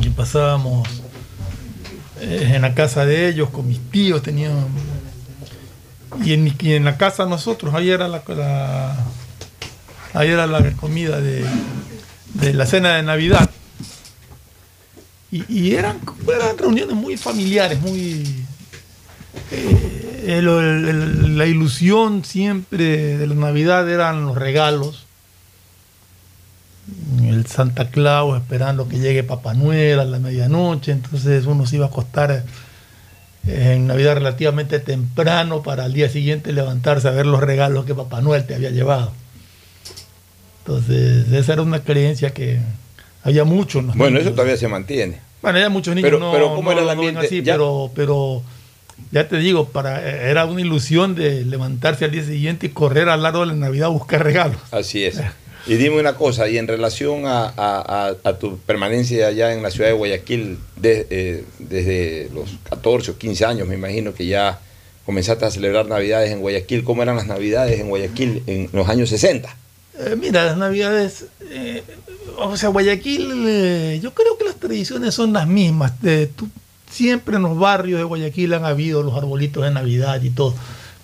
[0.00, 0.88] y pasábamos
[2.20, 4.54] eh, en la casa de ellos con mis tíos tenían
[6.24, 8.96] y en, y en la casa nosotros ahí era la, la-
[10.14, 11.44] ahí era la comida de,
[12.34, 13.50] de la cena de navidad
[15.30, 18.24] y, y eran, eran reuniones muy familiares muy
[19.50, 25.08] eh, la ilusión siempre de la navidad eran los regalos
[27.22, 31.86] el Santa Claus esperando que llegue Papá Noel a la medianoche, entonces uno se iba
[31.86, 32.44] a acostar
[33.46, 37.94] eh, en Navidad relativamente temprano para al día siguiente levantarse a ver los regalos que
[37.94, 39.12] Papá Noel te había llevado.
[40.60, 42.60] Entonces, esa era una creencia que
[43.22, 43.84] había muchos.
[43.86, 44.22] Bueno, niños.
[44.22, 45.18] eso todavía se mantiene.
[45.42, 47.26] Bueno, ya muchos niños Pero- no, pero ¿cómo no- era el no ambiente?
[47.26, 48.42] así, Ya- pero, pero
[49.12, 53.22] ya te digo, para, era una ilusión de levantarse al día siguiente y correr al
[53.22, 54.58] largo de la Navidad a buscar regalos.
[54.72, 55.20] Así es.
[55.66, 59.62] Y dime una cosa, y en relación a, a- a- a tu permanencia allá en
[59.62, 64.26] la ciudad de Guayaquil, de- eh, desde los 14 o 15 años, me imagino que
[64.26, 64.58] ya
[65.04, 66.84] comenzaste a celebrar Navidades en Guayaquil.
[66.84, 69.54] ¿Cómo eran las Navidades en Guayaquil en los años 60?
[69.98, 71.82] Eh, mira, las navidades, eh,
[72.38, 75.92] o sea, Guayaquil, eh, yo creo que las tradiciones son las mismas.
[76.36, 76.48] Tú-
[76.90, 80.54] siempre en los barrios de Guayaquil han habido los arbolitos de Navidad y todo.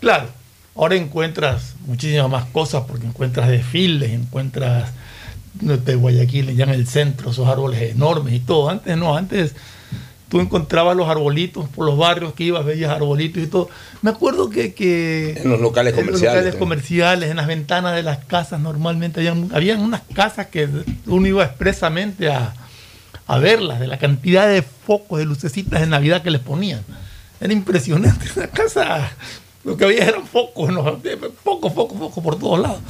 [0.00, 0.28] Claro,
[0.74, 4.90] ahora encuentras muchísimas más cosas porque encuentras desfiles, encuentras
[5.60, 8.70] de Guayaquil ya en el centro, esos árboles enormes y todo.
[8.70, 9.54] Antes no, antes
[10.34, 13.68] tú encontrabas los arbolitos por los barrios que ibas, veías arbolitos y todo.
[14.02, 14.74] Me acuerdo que...
[14.74, 16.34] que En los locales en los comerciales.
[16.38, 20.68] locales comerciales, en las ventanas de las casas normalmente habían, habían unas casas que
[21.06, 22.52] uno iba expresamente a,
[23.28, 26.80] a verlas, de la cantidad de focos, de lucecitas de Navidad que les ponían.
[27.40, 28.26] Era impresionante.
[28.34, 29.12] La casa,
[29.62, 31.00] lo que había eran focos, ¿no?
[31.44, 32.80] focos, focos, focos por todos lados.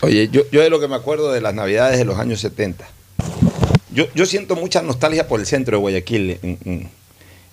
[0.00, 2.86] Oye, yo, yo de lo que me acuerdo de las Navidades de los años 70.
[3.94, 6.88] Yo, yo siento mucha nostalgia por el centro de Guayaquil en, en-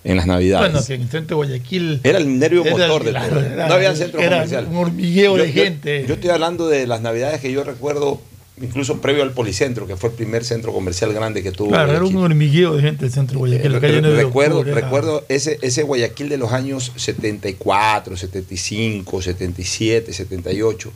[0.04, 0.72] en las Navidades.
[0.72, 2.00] Bueno, que en el centro de Guayaquil.
[2.02, 3.40] Era el nervio Era motor el- de claro, todo.
[3.44, 4.66] era- No había centro era comercial.
[4.68, 6.04] un hormigueo Yo- de yo- gente.
[6.08, 8.20] Yo estoy hablando de las Navidades que yo recuerdo,
[8.60, 11.68] incluso previo al Policentro, que fue el primer centro comercial grande que tuvo.
[11.70, 13.72] Claro, era un hormigueo de gente el centro de Guayaquil.
[13.72, 18.16] la Re- calle 9 de recuerdo, era- recuerdo ese, ese Guayaquil de los años 74,
[18.16, 20.92] 75, 77, 78,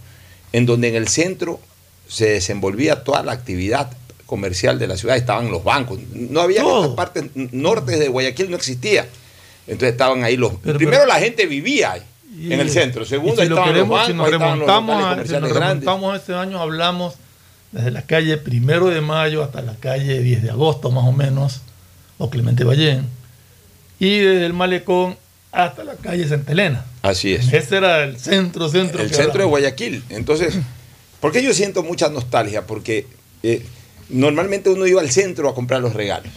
[0.52, 1.60] en donde en el centro
[2.08, 3.90] se desenvolvía toda la actividad
[4.26, 8.50] comercial de la ciudad, estaban los bancos, no había en estas partes nortes de Guayaquil,
[8.50, 9.06] no existía.
[9.66, 10.54] Entonces estaban ahí los...
[10.56, 12.02] primero pero- la gente vivía ahí,
[12.38, 14.40] Y- en el centro, segundo si ahí estaban los queremos, bancos, si nos ahí los
[14.40, 17.14] remontamos, a, si nos remontamos a este año, hablamos
[17.72, 21.60] desde la calle Primero de Mayo hasta la calle 10 de agosto, más o menos,
[22.18, 23.06] o Clemente Ballén,
[23.98, 25.16] y desde el Malecón
[25.52, 26.84] hasta la calle Santa Elena.
[27.02, 27.52] Así es.
[27.52, 29.00] Ese era el centro, centro.
[29.02, 29.50] el centro de hablamos.
[29.50, 30.04] Guayaquil.
[30.10, 30.54] Entonces,
[31.20, 32.66] ¿por qué yo siento mucha nostalgia?
[32.66, 33.06] Porque
[33.42, 33.64] eh,
[34.08, 36.32] normalmente uno iba al centro a comprar los regalos.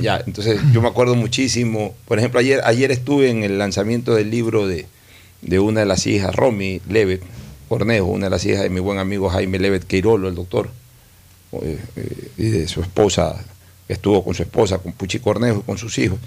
[0.00, 1.94] Ya, entonces yo me acuerdo muchísimo.
[2.06, 4.86] Por ejemplo, ayer, ayer estuve en el lanzamiento del libro de,
[5.42, 7.22] de una de las hijas, Romy Levet
[7.68, 10.70] Cornejo, una de las hijas de mi buen amigo Jaime Levet Queirolo, el doctor,
[11.52, 13.42] eh, eh, y de su esposa,
[13.86, 16.18] que estuvo con su esposa, con Puchi Cornejo y con sus hijos.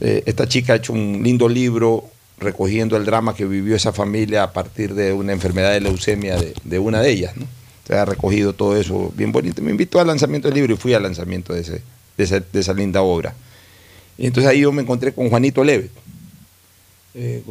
[0.00, 2.08] Eh, esta chica ha hecho un lindo libro
[2.38, 6.54] recogiendo el drama que vivió esa familia a partir de una enfermedad de leucemia de,
[6.64, 7.36] de una de ellas.
[7.36, 7.46] ¿no?
[7.90, 9.62] Ha recogido todo eso bien bonito.
[9.62, 11.82] Me invitó al lanzamiento del libro y fui al lanzamiento de, ese,
[12.16, 13.34] de, esa, linda obra.
[14.16, 15.90] Y entonces ahí yo me encontré con Juanito Levet,
[17.14, 17.42] eh,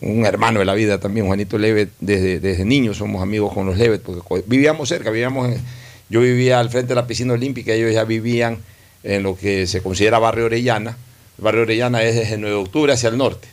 [0.00, 3.76] un hermano de la vida también, Juanito Levet, desde, desde niños somos amigos con los
[3.76, 5.50] Levet, porque vivíamos cerca, vivíamos
[6.08, 8.58] yo vivía al frente de la piscina olímpica, ellos ya vivían
[9.02, 10.96] en lo que se considera barrio Orellana.
[11.38, 13.48] El barrio Orellana es desde 9 de octubre hacia el norte.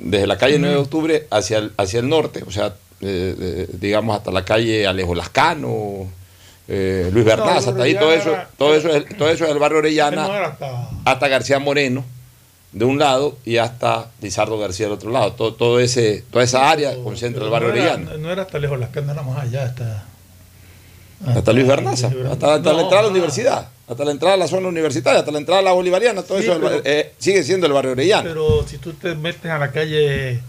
[0.00, 3.66] Desde la calle 9 de octubre hacia el, hacia el norte, o sea, eh, eh,
[3.72, 6.06] digamos hasta la calle Alejo Lascano,
[6.68, 9.78] eh, Luis Bernaz, hasta ahí, todo eso, todo eso, es, todo eso es el barrio
[9.78, 10.54] Orellana
[11.04, 12.04] hasta- García Moreno
[12.72, 15.32] de un lado y hasta Lizardo García del otro lado.
[15.32, 18.16] Todo, todo ese, toda esa área concentra el barrio no era, Orellana.
[18.18, 20.04] no era hasta lejos, las era más allá, hasta.
[21.26, 24.48] Hasta Luis Bernaza, hasta, hasta la entrada a la universidad, hasta la entrada a la
[24.48, 27.66] zona universitaria, hasta la entrada a la bolivariana, todo Sí, eso pero- eh, sigue siendo
[27.66, 28.22] el barrio Orellana.
[28.22, 30.40] Pero si tú te metes a la calle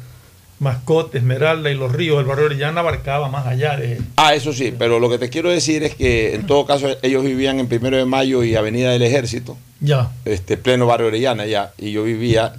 [0.61, 3.99] Mascote, Esmeralda y Los Ríos, el barrio Orellana abarcaba más allá de.
[4.15, 7.23] Ah, eso sí, pero lo que te quiero decir es que en todo caso ellos
[7.23, 10.11] vivían en Primero de Mayo y Avenida del Ejército, Ya.
[10.23, 12.53] este pleno barrio Orellana ya, y yo vivía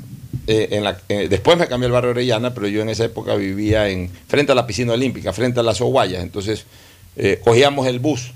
[0.48, 3.36] eh, en la, eh, después me cambié al barrio Orellana, pero yo en esa época
[3.36, 6.66] vivía en frente a la piscina olímpica, frente a las Oguayas, entonces
[7.16, 8.32] eh, cogíamos el bus,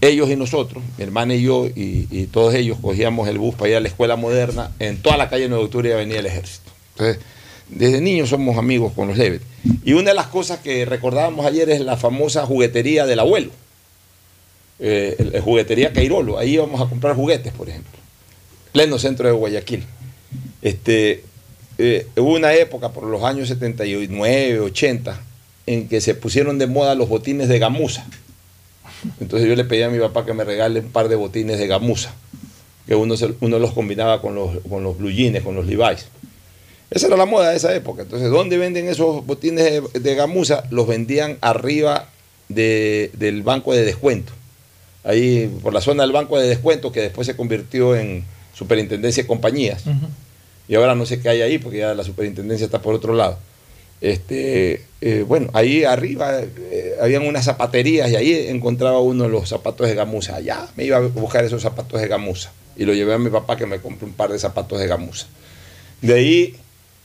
[0.00, 3.70] ellos y nosotros, mi hermana y yo y, y todos ellos cogíamos el bus para
[3.70, 6.26] ir a la escuela moderna en toda la calle 9 de octubre y Avenida del
[6.26, 6.72] Ejército.
[6.96, 7.22] Entonces,
[7.68, 9.42] desde niños somos amigos con los Levet.
[9.84, 13.50] Y una de las cosas que recordábamos ayer es la famosa juguetería del abuelo.
[14.78, 16.38] Eh, el juguetería Cairolo.
[16.38, 17.92] Ahí íbamos a comprar juguetes, por ejemplo.
[18.72, 19.84] Pleno centro de Guayaquil.
[20.60, 21.24] Este,
[21.78, 25.20] eh, hubo una época, por los años 79, 80,
[25.66, 28.06] en que se pusieron de moda los botines de gamuza.
[29.20, 31.66] Entonces yo le pedí a mi papá que me regale un par de botines de
[31.66, 32.14] gamuza,
[32.86, 36.06] que uno, uno los combinaba con los, con los blue jeans, con los Levi's.
[36.94, 38.02] Esa era la moda de esa época.
[38.02, 40.64] Entonces, ¿dónde venden esos botines de, de gamuza?
[40.70, 42.08] Los vendían arriba
[42.48, 44.32] de- del banco de descuento.
[45.04, 48.24] Ahí, por la zona del banco de descuento, que después se convirtió en
[48.54, 49.84] superintendencia de compañías.
[50.68, 53.38] Y ahora no sé qué hay ahí, porque ya la superintendencia está por otro lado.
[54.00, 59.86] Este, eh, bueno, ahí arriba eh, habían unas zapaterías y ahí encontraba uno los zapatos
[59.88, 60.36] de gamuza.
[60.36, 62.52] Allá me iba a buscar esos zapatos de gamuza.
[62.76, 65.26] Y lo llevé a mi papá que me compró un par de zapatos de gamuza.
[66.00, 66.56] De ahí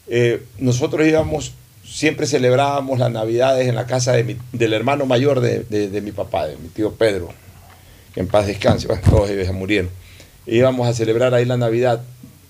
[0.09, 1.53] eh, nosotros íbamos
[1.87, 6.67] siempre celebrábamos las navidades en la casa del hermano mayor de, mi papá, de mi
[6.67, 7.29] tío Pedro,
[8.13, 9.89] que en paz descanse, bueno, todos ellos ya murieron.
[10.45, 12.03] Íbamos a celebrar ahí la Navidad.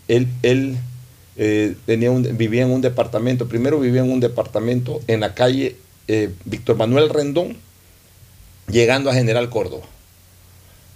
[0.07, 0.27] Él,
[1.35, 1.75] eh,
[2.33, 5.75] vivía en un departamento, primero vivía en un departamento en la calle
[6.07, 7.57] eh, Víctor Manuel Rendón,
[8.69, 9.85] llegando a General Córdoba.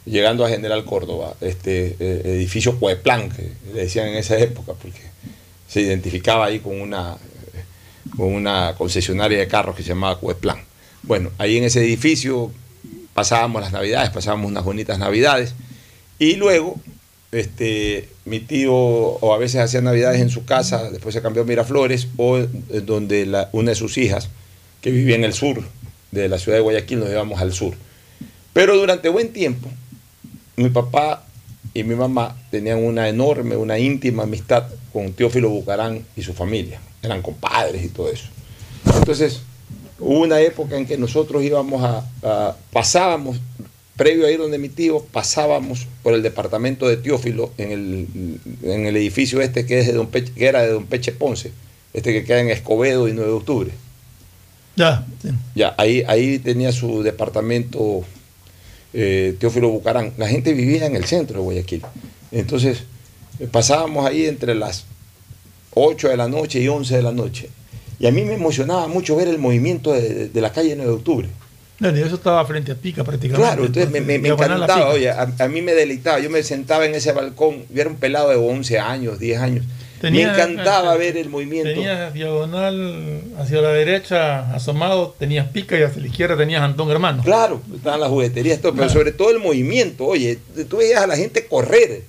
[0.06, 5.11] Llegando a General Córdoba, este eh, edificio Cueplan, que le decían en esa época, porque
[5.72, 7.16] se identificaba ahí con una,
[8.18, 10.58] con una concesionaria de carros que se llamaba Cueplan.
[11.04, 12.52] Bueno, ahí en ese edificio
[13.14, 15.56] pasábamos las navidades, pasábamos unas bonitas navidades.
[16.20, 16.76] Y luego,
[17.32, 21.46] este, mi tío, o a veces hacía navidades en su casa, después se cambió a
[21.46, 22.40] Miraflores, o
[22.84, 24.28] donde una de sus hijas,
[24.82, 25.64] que vivía en el sur
[26.12, 27.76] de la ciudad de Guayaquil, nos íbamos al sur.
[28.52, 29.70] Pero durante buen tiempo,
[30.58, 31.24] mi papá
[31.74, 36.80] y mi mamá tenían una enorme, una íntima amistad con Teófilo Bucarán y su familia.
[37.02, 38.26] Eran compadres y todo eso.
[38.98, 39.42] Entonces,
[40.00, 43.40] hubo una época en que nosotros íbamos a, a- pasábamos,
[43.96, 48.08] previo a ir donde mi tío, pasábamos por el departamento de Teófilo en el,
[48.64, 51.52] en el edificio este que, es de don Peche- que era de don Peche Ponce,
[51.94, 53.72] este que queda en Escobedo y 9 de octubre.
[54.76, 55.30] Ya, sí.
[55.56, 58.04] Ya, ahí, ahí tenía su departamento
[58.94, 60.14] eh, Teófilo Bucarán.
[60.18, 61.82] La gente vivía en el centro de Guayaquil.
[62.32, 62.84] Entonces,
[63.40, 64.86] eh, pasábamos ahí entre las
[65.74, 67.50] 8 de la noche y 11 de la noche.
[68.00, 70.98] Y a mí me emocionaba mucho ver el movimiento de, de- la calle 9 de
[70.98, 71.28] octubre.
[71.80, 73.48] No, y eso estaba frente a Pica prácticamente.
[73.48, 76.20] Claro, entonces me, me- me a encantaba, oye, a, a mí me deleitaba.
[76.20, 79.66] Yo me sentaba en ese balcón, yo era un pelado de 11 años, 10 años.
[80.02, 81.70] Tenía- me encantaba ver el movimiento.
[81.74, 87.24] Tenías diagonal hacia la derecha, asomado, tenías Pica y hacia la izquierda tenías Antón Hermano.
[87.24, 90.06] Claro, estaban las jugueterías, todo, pero sobre todo el movimiento.
[90.06, 92.04] Oye, tú veías a la gente correr.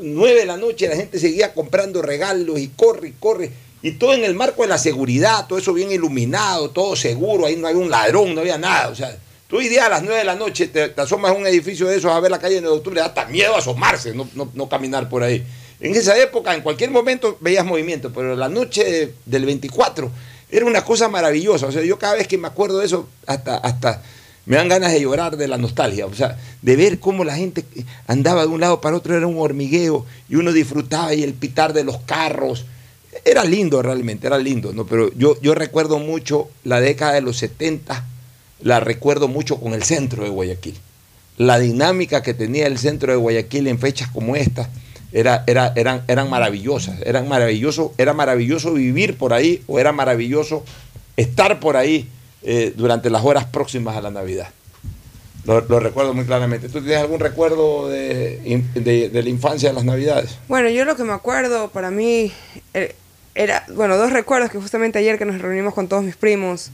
[0.00, 3.50] Nueve de la noche la gente seguía comprando regalos y corre y corre.
[3.82, 7.46] Y todo en el marco de la seguridad, todo eso bien iluminado, todo seguro.
[7.46, 8.88] Ahí no había un ladrón, no había nada.
[8.88, 9.14] O sea,
[9.46, 11.86] tú hoy día a las nueve de la noche te, te asomas a un edificio
[11.86, 14.50] de esos a ver la calle 9 de octubre, da hasta miedo asomarse, no, no-
[14.54, 15.44] no caminar por ahí.
[15.80, 20.10] En esa época, en cualquier momento veías movimiento, pero la noche del 24
[20.50, 21.66] era una cosa maravillosa.
[21.66, 24.02] O sea, yo cada vez que me acuerdo de eso, hasta, hasta
[24.46, 26.06] me dan ganas de llorar de la nostalgia.
[26.06, 27.64] O sea, de ver cómo la gente
[28.06, 31.72] andaba de un lado para otro, era un hormigueo, y uno disfrutaba y el pitar
[31.72, 32.66] de los carros.
[33.24, 34.86] Era lindo realmente, era lindo, ¿no?
[34.86, 38.04] Pero yo, yo recuerdo mucho la década de los 70,
[38.62, 40.78] la recuerdo mucho con el centro de Guayaquil.
[41.36, 44.68] La dinámica que tenía el centro de Guayaquil en fechas como esta
[45.14, 47.00] era, era, eran, eran maravillosas.
[47.06, 50.62] Eran maravilloso, era maravilloso vivir por ahí o era maravilloso
[51.16, 52.08] estar por ahí
[52.42, 54.48] eh, durante las horas próximas a la Navidad.
[55.46, 56.68] Lo, lo recuerdo muy claramente.
[56.68, 60.36] ¿Tú tienes algún recuerdo de, de- de la infancia de las Navidades?
[60.48, 62.32] Bueno, yo lo que me acuerdo para mí
[62.72, 62.94] eh,
[63.34, 66.70] era, bueno, dos recuerdos que justamente ayer que nos reunimos con todos mis primos,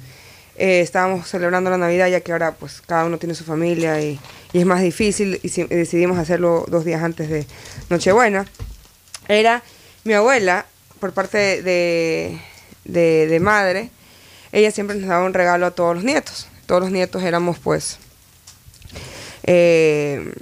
[0.61, 4.21] eh, estábamos celebrando la Navidad ya que ahora pues cada uno tiene su familia y,
[4.53, 7.47] y es más difícil y, si- decidimos hacerlo dos días antes de
[7.89, 8.45] Nochebuena.
[9.27, 9.63] Era
[10.05, 10.67] mi abuela,
[11.01, 12.39] por parte de,
[12.85, 13.91] de, de madre,
[14.53, 16.47] ella siempre nos daba un regalo a todos los nietos.
[16.67, 17.99] Todos los nietos éramos pues
[19.45, 20.33] eh,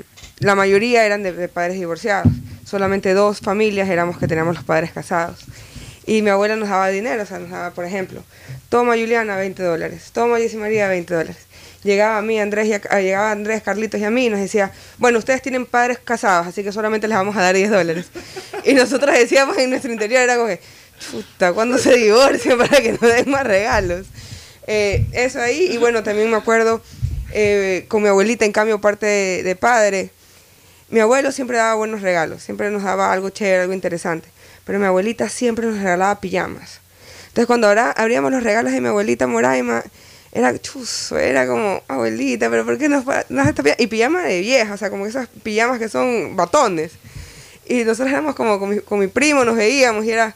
[0.41, 2.33] la mayoría eran de, de padres divorciados.
[2.65, 5.45] Solamente dos familias éramos que teníamos los padres casados.
[6.09, 8.25] Y mi abuela nos daba dinero, o sea, nos daba, por ejemplo,
[8.71, 11.37] toma Juliana 20 dólares, toma Jessy María 20 dólares.
[11.85, 14.73] Llegaba a mí, Andrés, y a- llegaba Andrés, Carlitos y a mí y nos decía,
[14.97, 18.07] bueno, ustedes tienen padres casados, así que solamente les vamos a dar 10 dólares.
[18.65, 20.61] Y nosotros decíamos en nuestro interior, era como que,
[20.99, 24.07] chuta, ¿cuándo se divorcian para que nos den más regalos?
[24.67, 26.83] Eh, eso ahí, y bueno, también me acuerdo
[27.33, 30.11] eh, con mi abuelita, en cambio, parte de, de padre,
[30.91, 34.29] mi abuelo siempre daba buenos regalos, siempre nos daba algo chévere, algo interesante,
[34.69, 36.81] pero mi abuelita siempre nos regalaba pijamas.
[37.29, 39.83] Entonces cuando ahora abríamos los regalos de mi abuelita Moraima,
[40.31, 43.77] era chuzo, era como, abuelita, pero ¿por qué nos nos esta pijama?
[43.83, 46.93] Y pijama de vieja, o sea, como esas pijamas que son batones.
[47.67, 50.35] Y nosotros éramos como con mi, primo, nos veíamos y era,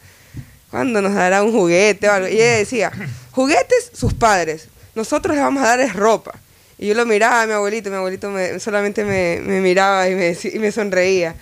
[0.71, 2.29] ¿cuándo nos dará un juguete o algo?
[2.29, 2.91] Y ella decía,
[3.33, 6.33] juguetes sus padres, nosotros les vamos a dar es ropa.
[6.79, 10.35] Y yo lo miraba a mi abuelito, mi abuelito me- solamente me, miraba y me,
[10.43, 11.35] y me sonreía.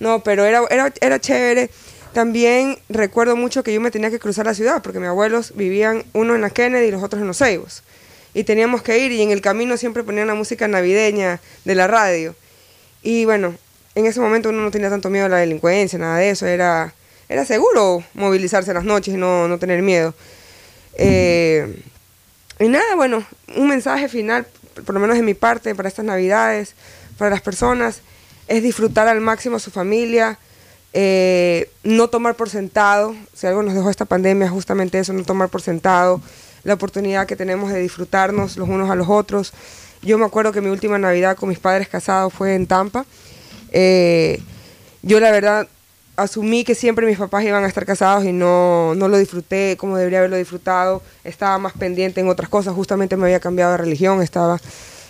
[0.00, 1.70] No, pero era, era, era chévere.
[2.14, 6.04] También recuerdo mucho que yo me tenía que cruzar la ciudad porque mis abuelos vivían
[6.12, 7.82] uno en la Kennedy y los otros en los Ceibos.
[8.34, 11.88] Y teníamos que ir y en el camino siempre ponían la música navideña de la
[11.88, 12.36] radio.
[13.02, 13.56] Y bueno,
[13.96, 16.46] en ese momento uno no tenía tanto miedo a la delincuencia, nada de eso.
[16.46, 16.94] Era,
[17.28, 20.14] era seguro movilizarse en las noches y no, no tener miedo.
[20.96, 21.82] Eh,
[22.60, 23.26] y nada, bueno,
[23.56, 24.46] un mensaje final,
[24.86, 26.76] por lo menos de mi parte, para estas navidades,
[27.18, 28.02] para las personas,
[28.46, 30.38] es disfrutar al máximo a su familia,
[30.96, 35.48] eh, no tomar por sentado, si algo nos dejó esta pandemia, justamente eso, no tomar
[35.48, 36.20] por sentado
[36.62, 39.52] la oportunidad que tenemos de disfrutarnos los unos a los otros.
[40.02, 43.04] Yo me acuerdo que mi última Navidad con mis padres casados fue en Tampa.
[43.72, 44.40] Eh,
[45.02, 45.66] yo la verdad
[46.14, 49.96] asumí que siempre mis papás iban a estar casados y no, no lo disfruté como
[49.96, 51.02] debería haberlo disfrutado.
[51.24, 54.60] Estaba más pendiente en otras cosas, justamente me había cambiado de religión, estaba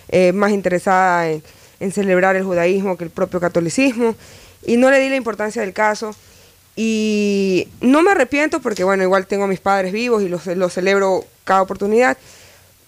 [0.08, 1.42] eh, más interesada en,
[1.78, 4.14] en celebrar el judaísmo que el propio catolicismo
[4.66, 6.14] y no le di la importancia del caso.
[6.76, 11.24] Y no me arrepiento porque, bueno, igual tengo a mis padres vivos y los, celebro
[11.44, 12.18] cada oportunidad,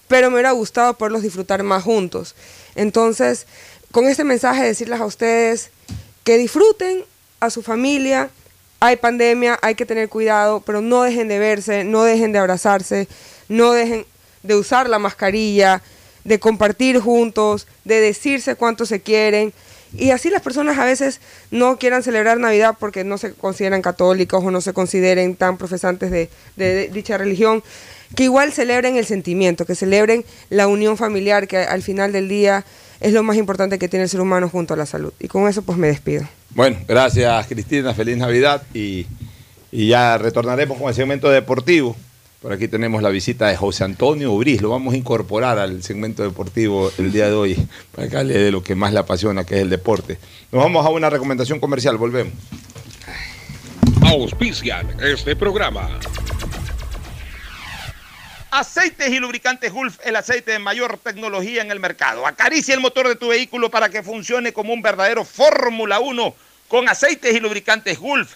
[0.07, 2.35] pero me hubiera gustado poderlos disfrutar más juntos.
[2.75, 3.47] Entonces,
[3.91, 5.71] con este mensaje, decirles a ustedes
[6.23, 7.05] que disfruten
[7.39, 8.29] a su familia.
[8.79, 13.07] Hay pandemia, hay que tener cuidado, pero no dejen de verse, no dejen de abrazarse,
[13.47, 14.05] no dejen
[14.43, 15.81] de usar la mascarilla,
[16.23, 19.53] de compartir juntos, de decirse cuánto se quieren.
[19.93, 24.43] Y así las personas a veces no quieran celebrar Navidad porque no se consideran católicos
[24.43, 27.63] o no se consideren tan profesantes de, dicha religión,
[28.15, 32.65] que igual celebren el sentimiento, que celebren la unión familiar, que al final del día
[32.99, 35.13] es lo más importante que tiene el ser humano junto a la salud.
[35.19, 36.27] Y con eso pues me despido.
[36.51, 39.05] Bueno, gracias Cristina, feliz Navidad y,
[39.71, 41.95] y ya retornaremos con el segmento deportivo.
[42.41, 46.21] Por aquí tenemos la visita de José Antonio Ubris, lo vamos a incorporar al segmento
[46.21, 49.55] deportivo el día de hoy, para que hable de lo que más le apasiona, que
[49.55, 50.19] es el deporte.
[50.51, 52.33] Nos vamos a una recomendación comercial, volvemos.
[54.03, 55.89] Auspician este programa.
[58.51, 62.27] Aceites y lubricantes Gulf, el aceite de mayor tecnología en el mercado.
[62.27, 66.35] Acaricia el motor de tu vehículo para que funcione como un verdadero Fórmula 1
[66.67, 68.35] con aceites y lubricantes Gulf.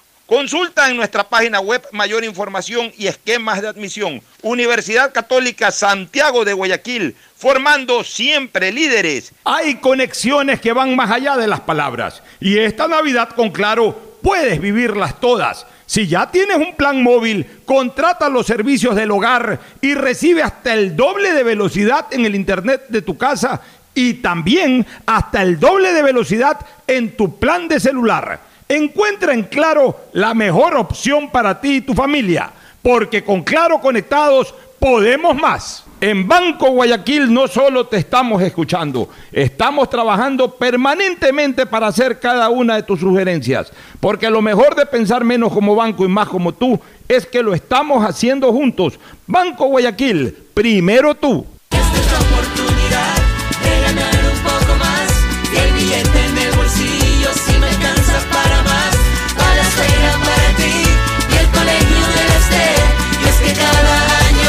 [0.31, 4.21] Consulta en nuestra página web mayor información y esquemas de admisión.
[4.41, 9.33] Universidad Católica Santiago de Guayaquil, formando siempre líderes.
[9.43, 14.61] Hay conexiones que van más allá de las palabras y esta Navidad con Claro puedes
[14.61, 15.67] vivirlas todas.
[15.85, 20.95] Si ya tienes un plan móvil, contrata los servicios del hogar y recibe hasta el
[20.95, 23.59] doble de velocidad en el internet de tu casa
[23.93, 28.50] y también hasta el doble de velocidad en tu plan de celular.
[28.71, 32.49] Encuentra en Claro la mejor opción para ti y tu familia,
[32.81, 35.83] porque con Claro conectados podemos más.
[35.99, 42.77] En Banco Guayaquil no solo te estamos escuchando, estamos trabajando permanentemente para hacer cada una
[42.77, 46.79] de tus sugerencias, porque lo mejor de pensar menos como banco y más como tú
[47.09, 48.97] es que lo estamos haciendo juntos.
[49.27, 51.45] Banco Guayaquil, primero tú.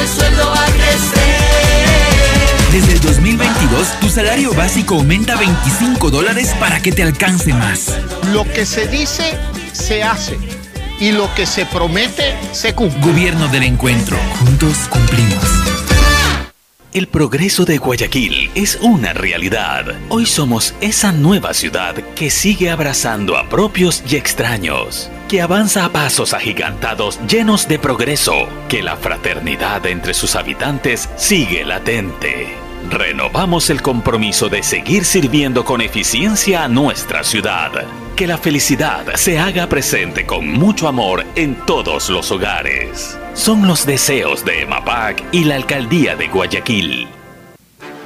[0.03, 1.13] El sueldo va a crecer
[2.73, 7.99] Desde el 2022, tu salario básico aumenta 25 dólares para que te alcance más.
[8.33, 9.39] Lo que se dice,
[9.73, 10.39] se hace.
[10.99, 13.01] Y lo que se promete, se cumple.
[13.01, 14.17] Gobierno del Encuentro.
[14.41, 15.72] Juntos cumplimos.
[16.93, 19.97] El progreso de Guayaquil es una realidad.
[20.11, 25.89] Hoy somos esa nueva ciudad que sigue abrazando a propios y extraños, que avanza a
[25.89, 32.62] pasos agigantados llenos de progreso, que la fraternidad entre sus habitantes sigue latente.
[32.91, 37.71] Renovamos el compromiso de seguir sirviendo con eficiencia a nuestra ciudad.
[38.17, 43.19] Que la felicidad se haga presente con mucho amor en todos los hogares.
[43.35, 47.09] Son los deseos de EMAPAC y la Alcaldía de Guayaquil.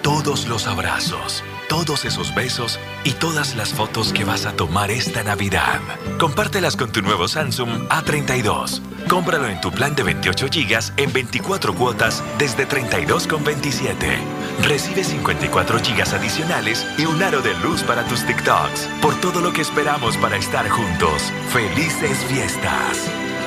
[0.03, 5.23] Todos los abrazos, todos esos besos y todas las fotos que vas a tomar esta
[5.23, 5.81] Navidad.
[6.19, 8.81] Compártelas con tu nuevo Samsung A32.
[9.09, 14.19] Cómpralo en tu plan de 28 GB en 24 cuotas desde 32,27.
[14.63, 18.89] Recibe 54 GB adicionales y un aro de luz para tus TikToks.
[19.03, 21.33] Por todo lo que esperamos para estar juntos.
[21.53, 22.99] Felices fiestas.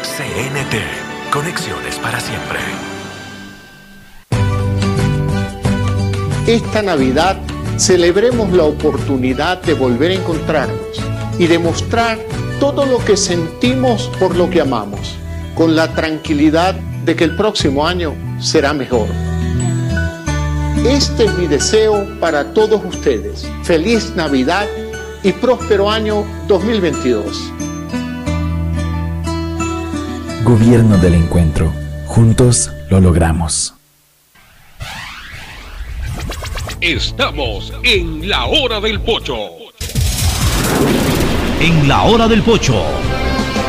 [0.03, 1.31] CNT.
[1.31, 2.59] Conexiones para siempre.
[6.47, 7.37] Esta Navidad
[7.79, 11.01] celebremos la oportunidad de volver a encontrarnos
[11.37, 12.19] y demostrar
[12.59, 15.15] todo lo que sentimos por lo que amamos,
[15.55, 16.75] con la tranquilidad
[17.05, 19.07] de que el próximo año será mejor.
[20.85, 23.47] Este es mi deseo para todos ustedes.
[23.63, 24.67] Feliz Navidad
[25.23, 27.53] y próspero año 2022.
[30.43, 31.71] Gobierno del Encuentro.
[32.07, 33.78] Juntos lo logramos.
[36.81, 39.35] Estamos en la hora del pocho.
[41.59, 42.81] En la hora del pocho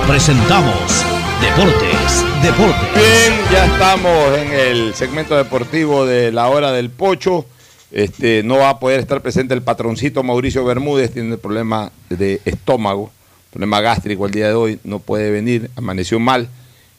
[0.06, 1.04] presentamos
[1.40, 2.94] Deportes, Deportes.
[2.94, 7.46] Bien, ya estamos en el segmento deportivo de la hora del pocho.
[7.90, 13.10] Este, no va a poder estar presente el patroncito Mauricio Bermúdez, tiene problema de estómago,
[13.50, 16.48] problema gástrico el día de hoy, no puede venir, amaneció mal,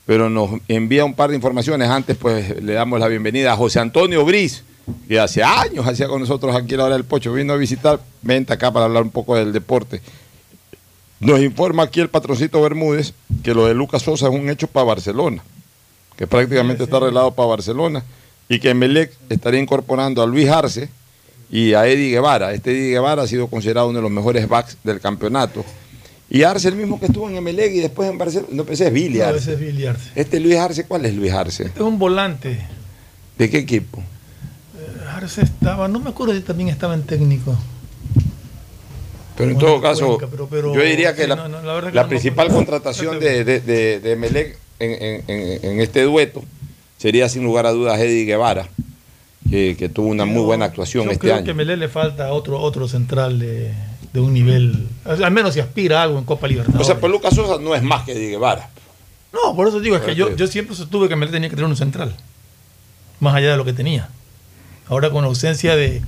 [0.06, 1.88] pero nos envía un par de informaciones.
[1.88, 4.66] Antes, pues le damos la bienvenida a José Antonio Briz,
[5.08, 8.54] que hace años hacía con nosotros aquí la hora del pocho, vino a visitar, vente
[8.54, 10.02] acá para hablar un poco del deporte.
[11.20, 13.14] Nos informa aquí el patroncito Bermúdez
[13.44, 15.44] que lo de Lucas Sosa es un hecho para Barcelona,
[16.18, 18.04] que prácticamente está arreglado para Barcelona,
[18.50, 20.90] y que Melec estaría incorporando a Luis Arce
[21.52, 22.54] y a Eddie Guevara.
[22.54, 25.64] Este Eddie Guevara ha sido considerado uno de los mejores backs del campeonato.
[26.30, 28.48] Y Arce, el mismo que estuvo en Emelec y después en Barcelona.
[28.52, 29.38] No, ese es Billy No, Arce.
[29.40, 30.12] ese es Billy Arce.
[30.16, 31.66] Este Luis Arce, ¿cuál es Luis Arce?
[31.76, 32.58] Es un volante.
[33.38, 34.02] ¿De qué equipo?
[35.22, 37.58] Arce estaba, no me acuerdo si también estaba en técnico.
[39.38, 41.74] Pero en todo caso, Cuenca, pero- pero- yo diría que sí, la, no, no, la
[41.74, 45.80] verdad que la no me principal contratación de, de, de, de Emelec en, en- en-
[45.82, 46.44] este dueto
[46.98, 48.68] sería sin lugar a dudas Eddie Guevara,
[49.50, 51.46] que, que tuvo una muy buena actuación Yo este creo año.
[51.46, 53.74] que a Melé le falta otro, otro central de,
[54.14, 56.86] de un nivel, al menos si aspira a algo en Copa O Libertadores.
[56.86, 58.70] sea, pues Lucas Sosa no es más que Eddie Guevara.
[59.34, 60.36] no, por eso digo, es que yo, Ok.
[60.36, 62.16] yo siempre sostuve que Melé tenía que tener un central,
[63.20, 64.10] más allá de lo que tenía.
[64.92, 66.02] Ahora con la ausencia de,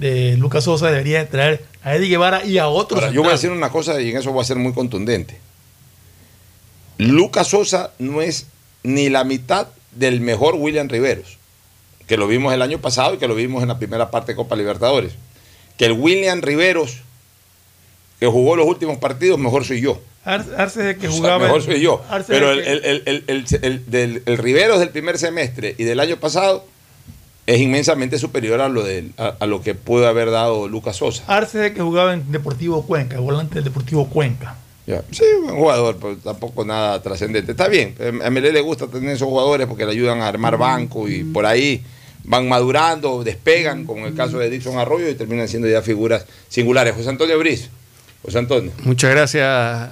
[0.00, 3.34] de Lucas Sosa debería traer a Eddie Guevara y a otro Ahora, yo voy a
[3.34, 5.38] decir una cosa y en eso voy a ser muy contundente.
[6.98, 8.46] Lucas Sosa no es
[8.82, 11.38] ni la mitad del mejor William Riveros,
[12.06, 14.36] que lo vimos el año pasado y que lo vimos en la primera parte de
[14.36, 15.12] Copa Libertadores.
[15.76, 16.98] Que el William Riveros,
[18.18, 20.00] que jugó los últimos partidos, mejor soy yo.
[20.24, 21.38] Ar- Arce el que O sea, jugaba.
[21.44, 22.02] mejor soy yo.
[22.10, 23.44] Arce Pero el, el el,
[23.92, 26.64] el, el Riveros del primer semestre y del año pasado
[27.46, 31.22] es inmensamente superior a lo, del- a, a lo que pudo haber dado Lucas Sosa.
[31.26, 34.56] Arce que jugaba en Deportivo Cuenca, el volante del Deportivo Cuenca.
[34.86, 35.02] Ya.
[35.10, 37.52] Sí, buen jugador, pero tampoco nada trascendente.
[37.52, 37.94] Está bien,
[38.24, 41.44] a Melé le gusta tener esos jugadores porque le ayudan a armar banco y por
[41.44, 41.82] ahí
[42.22, 46.94] van madurando, despegan, como el caso de Dixon Arroyo, y terminan siendo ya figuras singulares.
[46.94, 47.68] José Antonio Briz.
[48.22, 48.72] José Antonio.
[48.82, 49.44] Muchas gracias,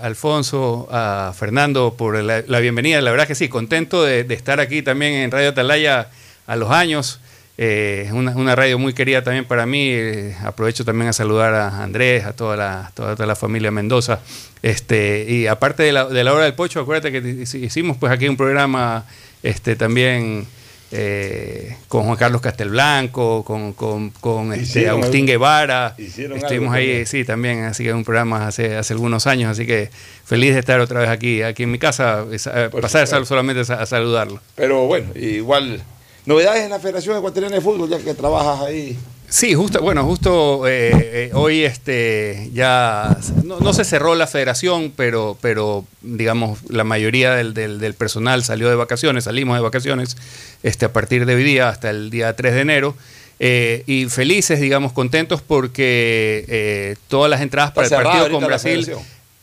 [0.03, 3.01] Alfonso, a Fernando, por la, la bienvenida.
[3.01, 6.09] La verdad que sí, contento de, de estar aquí también en Radio Atalaya
[6.47, 7.21] a los años.
[7.57, 9.89] Eh, una, una radio muy querida también para mí.
[9.91, 14.21] Eh, aprovecho también a saludar a Andrés, a toda la, toda, toda la familia Mendoza.
[14.63, 18.29] Este, y aparte de la, de la hora del pocho, acuérdate que hicimos pues aquí
[18.29, 19.05] un programa
[19.43, 20.47] este, también
[20.91, 25.27] eh, con Juan Carlos Castelblanco, con, con, con este, Agustín algo.
[25.27, 25.95] Guevara.
[25.99, 27.07] Estuvimos ahí, también.
[27.07, 29.91] sí, también, así que un programa hace, hace algunos años, así que
[30.25, 33.25] feliz de estar otra vez aquí, aquí en mi casa, es, pasar supuesto.
[33.27, 34.41] solamente a, a saludarlo.
[34.55, 35.83] Pero bueno, igual.
[36.27, 38.97] Novedades en la Federación Ecuatoriana de Fútbol, ya que trabajas ahí.
[39.29, 44.93] Sí, justo, bueno, justo eh, eh, hoy este ya no, no se cerró la federación,
[44.95, 50.17] pero, pero digamos la mayoría del, del- del personal salió de vacaciones, salimos de vacaciones
[50.63, 52.95] este, a partir de hoy día hasta el día 3 de enero.
[53.41, 58.87] eh, y felices, digamos, contentos porque todas las entradas para el partido con Brasil.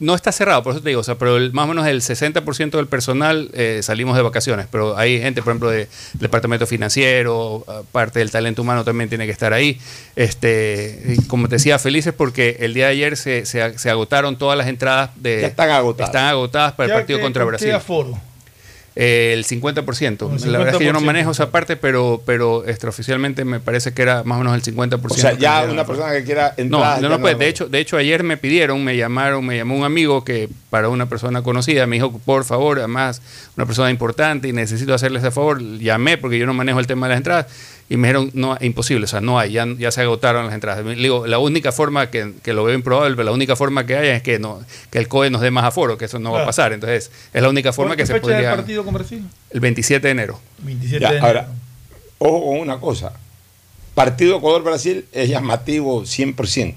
[0.02, 2.02] No está cerrado, por eso te digo, o sea, pero el- más o menos el
[2.02, 5.88] 60% del personal eh, salimos de vacaciones, pero hay gente, por ejemplo, de- del
[6.20, 7.64] departamento financiero,
[7.94, 9.80] parte del talento humano también tiene que estar ahí.
[10.16, 14.38] Este, y como te decía, felices porque el día de ayer se, se- se agotaron
[14.38, 15.42] todas las entradas de...
[15.42, 16.10] Ya están agotadas.
[16.10, 17.72] Están agotadas para el partido que- contra ¿con qué Brasil.
[17.76, 18.20] aforo?
[18.96, 20.24] Eh, el 50%.
[20.28, 21.04] Un La verdad es que yo no 50%.
[21.06, 25.00] manejo esa parte, pero, pero extraoficialmente me parece que era más o menos el 50%.
[25.12, 26.98] O sea, ya una persona que quiera no, entrar.
[26.98, 27.36] no, ya no puede.
[27.36, 30.90] De hecho, de hecho, ayer me pidieron, me llamaron, me llamó un amigo que para
[30.90, 33.22] una persona conocida me dijo, por favor, además,
[33.56, 35.62] una persona importante y necesito hacerle ese favor.
[35.80, 37.48] Llamé porque yo no manejo el tema de las entradas
[37.90, 40.86] y me dijeron, no, imposible, o sea, no hay, ya, ya se agotaron las entradas.
[40.86, 43.98] Le digo, la única forma que, que lo veo improbable, pero la única forma que
[43.98, 46.44] haya es que, no, que el COE nos dé más aforo, que eso no va
[46.44, 46.72] a pasar.
[46.74, 48.56] Entonces, es la única forma ¿Cuál que se la fecha del podría...
[48.56, 49.26] partido con Brasil?
[49.50, 50.40] El 27 de enero.
[50.60, 51.28] 27 Ya, de enero.
[51.28, 51.48] ahora,
[52.20, 53.14] ojo con una cosa.
[53.94, 56.76] Partido Ecuador-Brasil es llamativo 100%.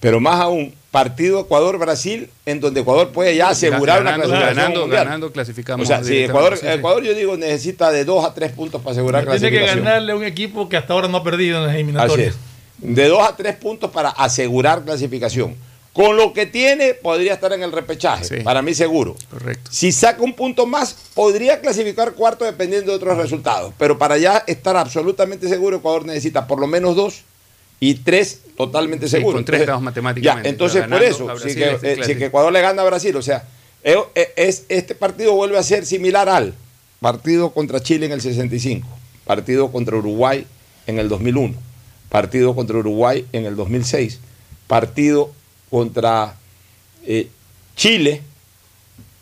[0.00, 4.80] Pero más aún, partido Ecuador-Brasil en donde Ecuador puede ya asegurar ganando, una clasificación ganando,
[4.80, 5.04] mundial.
[5.04, 5.84] ganando, clasificamos.
[5.84, 6.24] O sea, si.
[6.24, 6.72] Ecuador, Sí, sí.
[6.72, 9.84] Ecuador, yo digo, necesita de dos a tres puntos para asegurar Tiene que clasificación.
[9.84, 12.34] ganarle a un equipo que hasta ahora no ha perdido en las Así eliminatorias.
[12.34, 12.94] es.
[12.96, 15.54] De dos a tres puntos para asegurar clasificación.
[15.92, 18.42] Con lo que tiene, podría estar en el repechaje.
[18.42, 19.16] Para mí, seguro.
[19.28, 19.70] Correcto.
[19.72, 23.74] Si saca un punto más, podría clasificar cuarto dependiendo de otros resultados.
[23.76, 27.22] Pero para ya estar absolutamente seguro, Ecuador necesita por lo menos dos
[27.80, 29.36] y tres totalmente Sí, seguros.
[29.36, 30.46] con tres estamos matemáticamente.
[30.46, 33.22] Ya, entonces, por eso, si que, eh, si que Ecuador le gana a Brasil, o
[33.22, 33.44] sea,
[33.82, 36.52] Eh, eh, es, este partido vuelve a ser similar al
[37.00, 38.86] partido contra Chile en el 65,
[39.24, 40.46] partido contra Uruguay
[40.86, 41.54] en el 2001,
[42.10, 44.20] partido contra Uruguay en el 2006,
[44.66, 45.32] partido
[45.70, 46.34] contra
[47.06, 47.28] eh,
[47.74, 48.20] Chile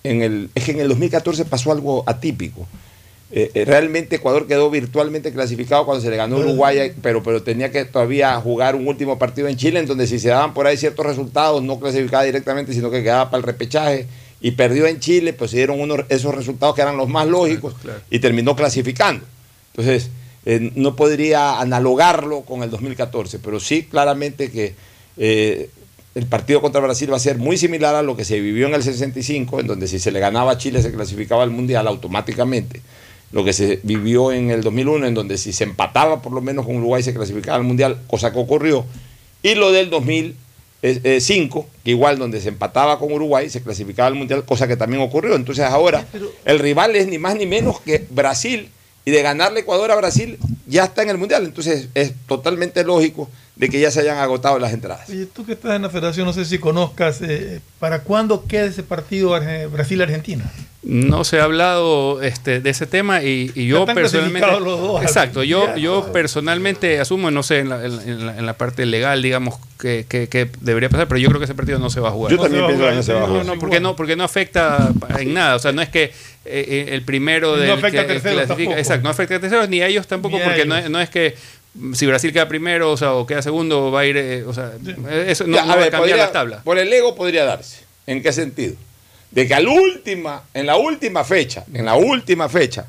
[0.03, 0.51] en el...
[0.57, 2.67] Es que en el 2014 pasó algo atípico.
[3.31, 7.71] Eh, eh, realmente Ecuador quedó virtualmente clasificado cuando se le ganó Uruguay, pero, pero tenía
[7.71, 10.79] que todavía jugar un último partido en Chile, en donde si se daban por ahí
[10.79, 14.07] ciertos resultados, no clasificaba directamente, sino que quedaba para el repechaje,
[14.41, 17.75] y perdió en Chile, pues se dieron unos, esos resultados que eran los más lógicos,
[18.09, 19.27] y terminó clasificando.
[19.77, 20.09] Entonces,
[20.47, 24.75] eh, no podría analogarlo con el 2014, pero sí claramente que
[25.19, 25.69] eh,
[26.15, 28.75] el partido contra Brasil va a ser muy similar a lo que se vivió en
[28.75, 32.81] el 65, en donde si se le ganaba a Chile se clasificaba al Mundial automáticamente
[33.31, 36.65] lo que se vivió en el 2001, en donde si se empataba por lo menos
[36.65, 38.85] con Uruguay se clasificaba al Mundial, cosa que ocurrió,
[39.43, 44.45] y lo del 2005, que igual donde se empataba con Uruguay se clasificaba al Mundial,
[44.45, 45.35] cosa que también ocurrió.
[45.35, 46.07] Entonces ahora
[46.45, 48.71] el rival es ni más ni menos que Brasil,
[49.05, 51.45] y de ganarle Ecuador a Brasil ya está en el Mundial.
[51.45, 55.09] Entonces es totalmente lógico de que ya se hayan agotado las entradas.
[55.11, 58.65] Oye, tú que estás en la federación, no sé si conozcas, eh, ¿para cuándo queda
[58.67, 60.45] ese partido Arge- Brasil-Argentina?
[60.85, 64.49] No se ha hablado este, de ese tema y, y yo están personalmente.
[64.61, 68.53] los dos exacto, yo, yo personalmente asumo, no sé, en la, en la- en la
[68.57, 71.91] parte legal, digamos, que, que- que debería pasar, pero yo creo que ese partido no
[71.91, 72.33] se va a jugar.
[72.33, 73.45] Yo también pienso que no se va a jugar.
[73.45, 75.57] No, no, porque no, porque no afecta en nada.
[75.57, 76.13] O sea, no es que eh,
[76.45, 78.49] eh, el primero No del afecta a terceros
[78.79, 80.85] exacto, no afecta a terceros ni a ellos tampoco, Ni porque no ellos.
[80.87, 81.35] es, no es que
[81.95, 84.73] si Brasil queda primero, o sea, o queda segundo, va a ir, eh, o sea,
[85.27, 86.63] eso no, Ya, no a va ver, a cambiar podría- la tabla.
[86.65, 87.85] Por el ego podría darse.
[88.07, 88.75] ¿En qué sentido?
[89.31, 92.87] De que al última, en la última fecha, en la última fecha,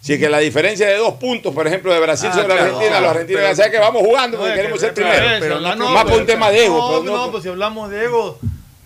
[0.00, 2.62] si es que la diferencia de dos puntos, por ejemplo, de Brasil Ah, sobre claro,
[2.62, 5.26] Argentina, los argentinos pero- ya saben que vamos jugando porque No, queremos que- ser primero.
[5.30, 6.76] eso, Pero no, más por un tema de ego.
[6.78, 8.38] No, pero no- no, pues si hablamos de ego,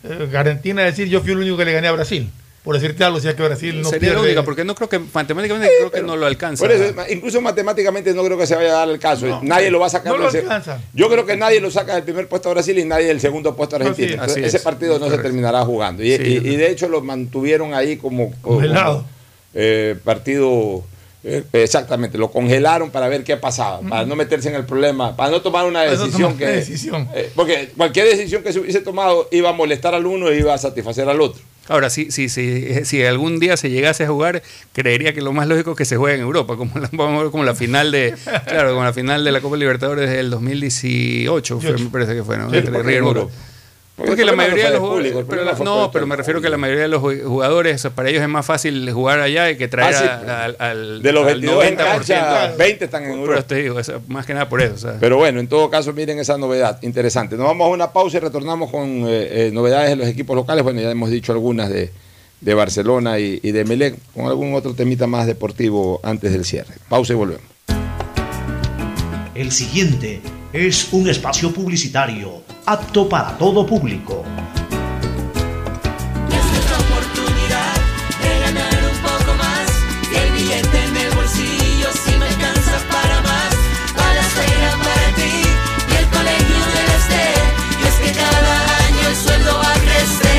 [0.05, 2.31] eh, Argentina decir yo fui el único que le gané a Brasil.
[2.63, 4.27] Por decirte algo, si es que Brasil no Sería pierde.
[4.27, 6.63] única, porque no creo que matemáticamente creo que no lo alcanza.
[6.63, 9.41] Por eso, incluso matemáticamente no creo que se vaya a dar el caso.
[9.43, 10.13] nadie lo va a sacar.
[10.13, 10.79] no lo alcanza.
[10.93, 13.57] Yo creo que nadie lo saca del primer puesto a Brasil y nadie del segundo
[13.57, 14.13] puesto a Argentina.
[14.13, 14.63] Entonces, ese es.
[14.63, 16.03] partido no se terminará jugando.
[16.03, 16.53] Y, Sí, y- yo creo.
[16.53, 19.05] y de hecho lo mantuvieron ahí como, como, Congelado.
[19.55, 20.85] eh, partido.
[21.25, 25.31] eh, exactamente, lo congelaron para ver qué pasaba, para no meterse en el problema, para
[25.31, 26.47] no tomar una Para no decisión tomar que.
[26.57, 27.09] decisión.
[27.15, 30.53] eh, porque cualquier decisión que se hubiese tomado iba a molestar al uno y iba
[30.55, 31.41] a satisfacer al otro.
[31.71, 34.43] Ahora, si, si, si, si algún día se llegase a jugar,
[34.73, 37.55] creería que lo más lógico es que se juegue en Europa, como la, como la
[37.55, 38.13] final de,
[38.49, 42.39] claro, como la final de la Copa Libertadores del 2018, fue, me parece que fue,
[42.39, 42.53] ¿no?
[42.53, 43.29] Entre River.
[44.07, 46.49] Porque, el la mayoría de no los público, pero la- no, pero me refiero que
[46.49, 49.95] la mayoría de los ju- jugadores, para ellos es más fácil jugar allá que traer
[49.95, 51.85] Ah, sí, a- al, al- De los al 22 en 90%.
[51.85, 53.43] cancha, 20 están en Europa.
[53.43, 54.93] te digo, eso, más que nada por eso.
[55.01, 57.37] Pero bueno, en todo caso, miren esa novedad, interesante.
[57.37, 60.65] Nos vamos a una pausa y retornamos con eh, eh, novedades de los equipos locales.
[60.65, 61.91] Bueno, ya hemos dicho algunas de,
[62.41, 66.75] de Barcelona y, y de Melec, con algún otro temita más deportivo antes del cierre.
[66.89, 67.43] Pausa y volvemos.
[69.35, 70.21] El siguiente
[70.53, 74.25] es un espacio publicitario apto para todo público.
[76.29, 77.75] Es nuestra oportunidad
[78.23, 79.67] de ganar un poco más.
[80.13, 83.51] Y el billete en el bolsillo si me alcanza para más.
[83.97, 85.43] Para la escuela para ti
[85.91, 87.43] y el colegio de Esther.
[87.83, 88.55] Y es que cada
[88.87, 90.31] año el sueldo va a crecer.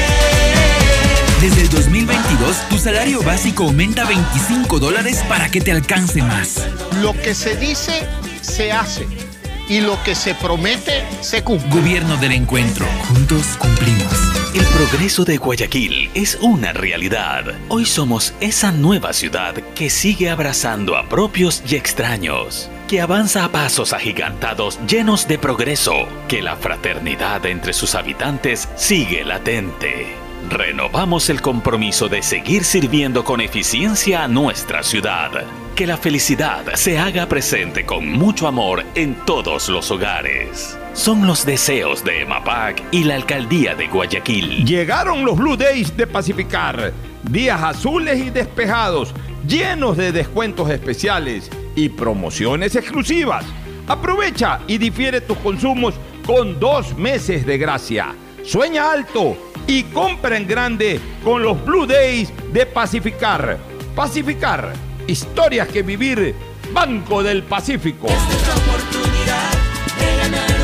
[1.42, 6.66] Desde el 2022, tu salario básico aumenta 25 dólares para que te alcance más.
[7.02, 8.08] Lo que se dice,
[8.42, 9.31] se hace.
[9.72, 11.70] Y lo que se promete, se cumple.
[11.70, 12.86] Gobierno del encuentro.
[13.08, 14.12] Juntos cumplimos.
[14.54, 17.46] El progreso de Guayaquil es una realidad.
[17.70, 23.50] Hoy somos esa nueva ciudad que sigue abrazando a propios y extraños, que avanza a
[23.54, 30.21] pasos agigantados llenos de progreso, que la fraternidad entre sus habitantes sigue latente.
[30.50, 35.32] Renovamos el compromiso de seguir sirviendo con eficiencia a nuestra ciudad.
[35.76, 40.78] Que la felicidad se haga presente con mucho amor en todos los hogares.
[40.94, 44.66] Son los deseos de EMAPAC y la Alcaldía de Guayaquil.
[44.66, 46.92] Llegaron los Blue Days de Pacificar.
[47.24, 49.14] Días azules y despejados,
[49.48, 53.46] llenos de descuentos especiales y promociones exclusivas.
[53.88, 55.96] Aprovecha y difiere tus consumos
[56.26, 58.14] con dos meses de gracia.
[58.44, 59.38] Sueña alto
[59.68, 63.58] y compra en grande con los Blue Days de Pacificar.
[63.96, 64.74] Pacificar,
[65.08, 66.36] historias que vivir.
[66.74, 68.08] Banco del Pacífico.
[68.08, 69.52] Nuestra oportunidad
[70.00, 70.61] de ganar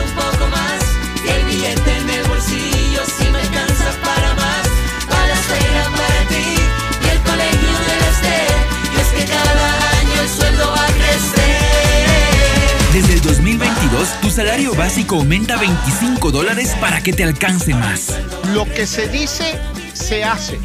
[13.97, 18.17] 2022, tu salario básico aumenta 25 dólares para que te alcance más.
[18.53, 19.59] Lo que se dice,
[19.93, 20.59] se hace.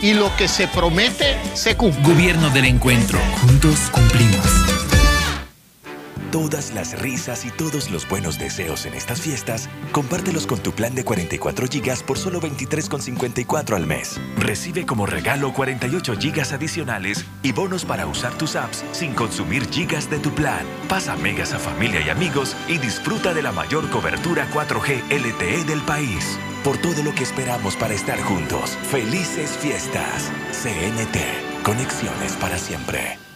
[0.00, 2.02] y lo que se promete se cumple.
[2.02, 3.18] Gobierno del encuentro.
[3.40, 4.67] Juntos cumplimos.
[6.30, 10.94] Todas las risas y todos los buenos deseos en estas fiestas, compártelos con tu plan
[10.94, 14.20] de 44 GB por solo 23,54 al mes.
[14.36, 20.10] Recibe como regalo 48 GB adicionales y bonos para usar tus apps sin consumir gigas
[20.10, 20.66] de tu plan.
[20.86, 25.80] Pasa megas a familia y amigos y disfruta de la mayor cobertura 4G LTE del
[25.80, 26.38] país.
[26.62, 28.76] Por todo lo que esperamos para estar juntos.
[28.90, 30.30] Felices fiestas.
[30.52, 31.62] CNT.
[31.62, 33.27] Conexiones para siempre.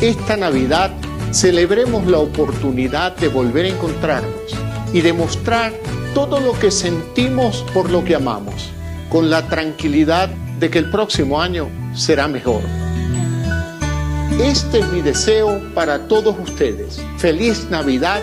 [0.00, 0.92] Esta Navidad
[1.30, 4.32] celebremos la oportunidad de volver a encontrarnos
[4.94, 5.74] y demostrar
[6.14, 8.70] todo lo que sentimos por lo que amamos,
[9.10, 12.62] con la tranquilidad de que el próximo año será mejor.
[14.42, 17.04] Este es mi deseo para todos ustedes.
[17.18, 18.22] Feliz Navidad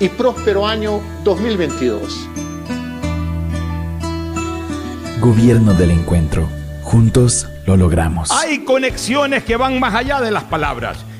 [0.00, 2.28] y próspero año 2022.
[5.20, 6.48] Gobierno del Encuentro.
[6.82, 8.32] Juntos lo logramos.
[8.32, 10.98] Hay conexiones que van más allá de las palabras.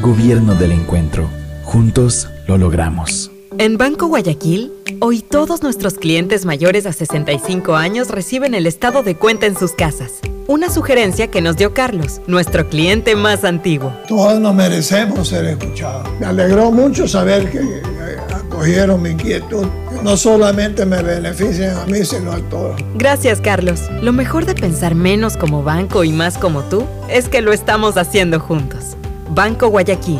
[0.01, 1.29] Gobierno del Encuentro.
[1.63, 3.32] Juntos lo logramos.
[3.59, 9.15] En Banco Guayaquil, hoy todos nuestros clientes mayores a 65 años reciben el estado de
[9.15, 10.21] cuenta en sus casas.
[10.47, 13.93] Una sugerencia que nos dio Carlos, nuestro cliente más antiguo.
[14.07, 16.09] Todos nos merecemos ser escuchados.
[16.19, 19.67] Me alegró mucho saber que eh, acogieron mi inquietud.
[20.03, 22.81] No solamente me benefician a mí, sino a todos.
[22.95, 23.81] Gracias, Carlos.
[24.01, 27.97] Lo mejor de pensar menos como banco y más como tú es que lo estamos
[27.97, 28.97] haciendo juntos.
[29.29, 30.19] Banco Guayaquil.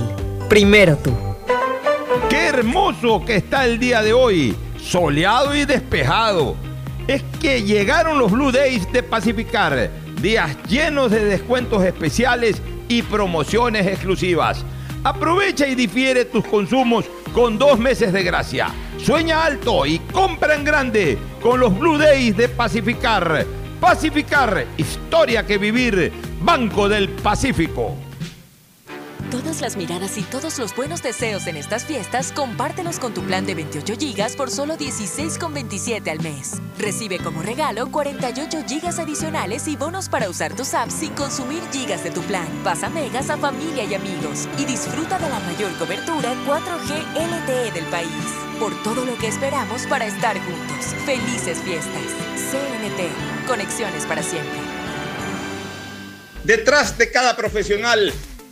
[0.49, 1.11] Primero tú.
[2.33, 6.55] Qué hermoso que está el día de hoy, soleado y despejado.
[7.05, 13.85] Es que llegaron los Blue Days de Pacificar, días llenos de descuentos especiales y promociones
[13.85, 14.65] exclusivas.
[15.03, 17.05] Aprovecha y difiere tus consumos
[17.35, 18.69] con dos meses de gracia.
[18.97, 23.45] Sueña alto y compra en grande con los Blue Days de Pacificar.
[23.79, 26.11] Pacificar, historia que vivir,
[26.41, 27.95] Banco del Pacífico.
[29.33, 33.47] Todas las miradas y todos los buenos deseos en estas fiestas, compártelos con tu plan
[33.47, 36.61] de 28 GB por solo 16,27 al mes.
[36.77, 42.03] Recibe como regalo 48 GB adicionales y bonos para usar tus apps sin consumir gigas
[42.03, 42.45] de tu plan.
[42.63, 47.85] Pasa megas a familia y amigos y disfruta de la mayor cobertura 4G LTE del
[47.85, 48.09] país.
[48.59, 50.93] Por todo lo que esperamos para estar juntos.
[51.07, 52.03] Felices fiestas.
[52.51, 53.47] CNT.
[53.47, 54.59] Conexiones para siempre.
[56.43, 58.13] Detrás de cada profesional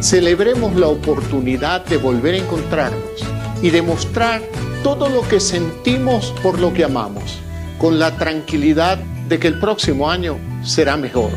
[0.00, 3.24] celebremos la oportunidad de volver a encontrarnos
[3.62, 4.42] y demostrar
[4.82, 7.40] todo lo que sentimos por lo que amamos,
[7.78, 8.98] con la tranquilidad
[9.28, 11.30] de que el próximo año será mejor.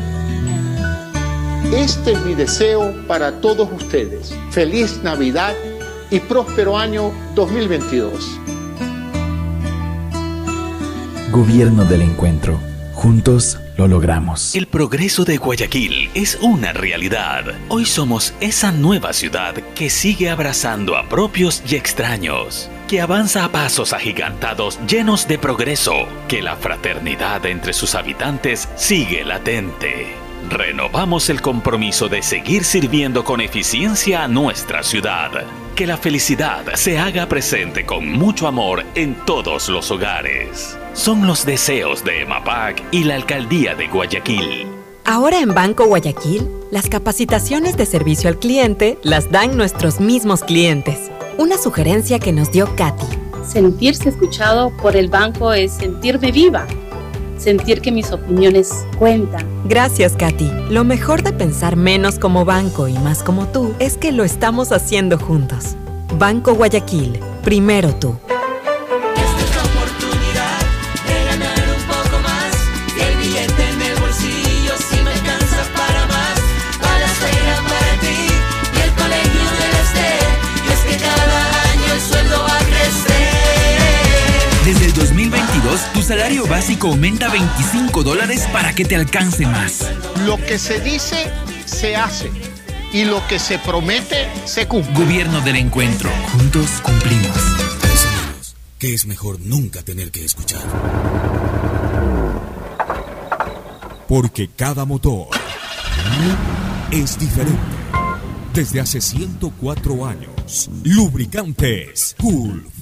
[1.74, 4.34] Este es mi deseo para todos ustedes.
[4.50, 5.54] Feliz Navidad
[6.10, 8.38] y próspero año 2022.
[11.30, 12.60] Gobierno del Encuentro.
[12.92, 14.54] Juntos lo logramos.
[14.54, 17.44] El progreso de Guayaquil es una realidad.
[17.68, 23.52] Hoy somos esa nueva ciudad que sigue abrazando a propios y extraños, que avanza a
[23.52, 30.14] pasos agigantados llenos de progreso, que la fraternidad entre sus habitantes sigue latente.
[30.48, 35.30] Renovamos el compromiso de seguir sirviendo con eficiencia a nuestra ciudad.
[35.76, 40.76] Que la felicidad se haga presente con mucho amor en todos los hogares.
[40.94, 44.66] Son los deseos de EMAPAC y la Alcaldía de Guayaquil.
[45.06, 51.10] Ahora en Banco Guayaquil, las capacitaciones de servicio al cliente las dan nuestros mismos clientes.
[51.38, 53.06] Una sugerencia que nos dio Katy.
[53.48, 56.66] Sentirse escuchado por el banco es sentirme viva,
[57.38, 59.46] sentir que mis opiniones cuentan.
[59.64, 60.50] Gracias, Katy.
[60.68, 64.72] Lo mejor de pensar menos como banco y más como tú es que lo estamos
[64.72, 65.74] haciendo juntos.
[66.18, 68.14] Banco Guayaquil, primero tú.
[86.02, 89.88] Tu salario básico aumenta 25 dólares para que te alcance más.
[90.26, 91.30] Lo que se dice,
[91.64, 92.28] se hace.
[92.92, 94.92] Y lo que se promete, se cumple.
[94.94, 96.10] Gobierno del Encuentro.
[96.32, 97.36] Juntos cumplimos.
[97.82, 100.62] Decimos que es mejor nunca tener que escuchar.
[104.08, 105.28] Porque cada motor
[106.90, 107.60] es diferente.
[108.52, 112.81] Desde hace 104 años, Lubricantes Gulf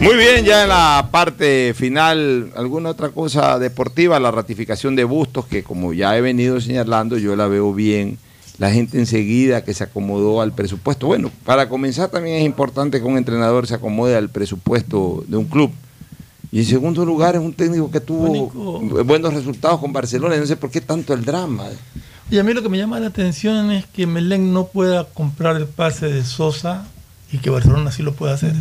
[0.00, 5.46] Muy bien, ya en la parte final, alguna otra cosa deportiva, la ratificación de Bustos,
[5.46, 8.18] que como ya he venido señalando, yo la veo bien.
[8.58, 11.06] La gente enseguida que se acomodó al presupuesto.
[11.06, 15.44] Bueno, para comenzar también es importante que un entrenador se acomode al presupuesto de un
[15.46, 15.72] club.
[16.50, 18.48] Y en segundo lugar es un técnico que tuvo
[19.04, 20.36] buenos resultados con Barcelona.
[20.36, 21.64] No sé por qué tanto el drama.
[22.30, 25.56] Y a mí lo que me llama la atención es que Melén no pueda comprar
[25.56, 26.86] el pase de Sosa
[27.30, 28.54] y que Barcelona sí lo pueda hacer.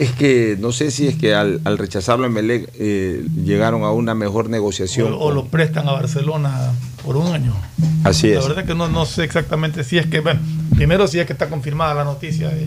[0.00, 3.90] Es que no sé si es que al, al rechazarlo en Melec eh, llegaron a
[3.90, 5.12] una mejor negociación.
[5.12, 6.72] O, o lo prestan a Barcelona
[7.04, 7.54] por un año.
[8.04, 8.48] Así La es.
[8.48, 10.40] verdad que no, no sé exactamente si es que, bueno,
[10.76, 12.50] primero si es que está confirmada la noticia.
[12.50, 12.66] eh,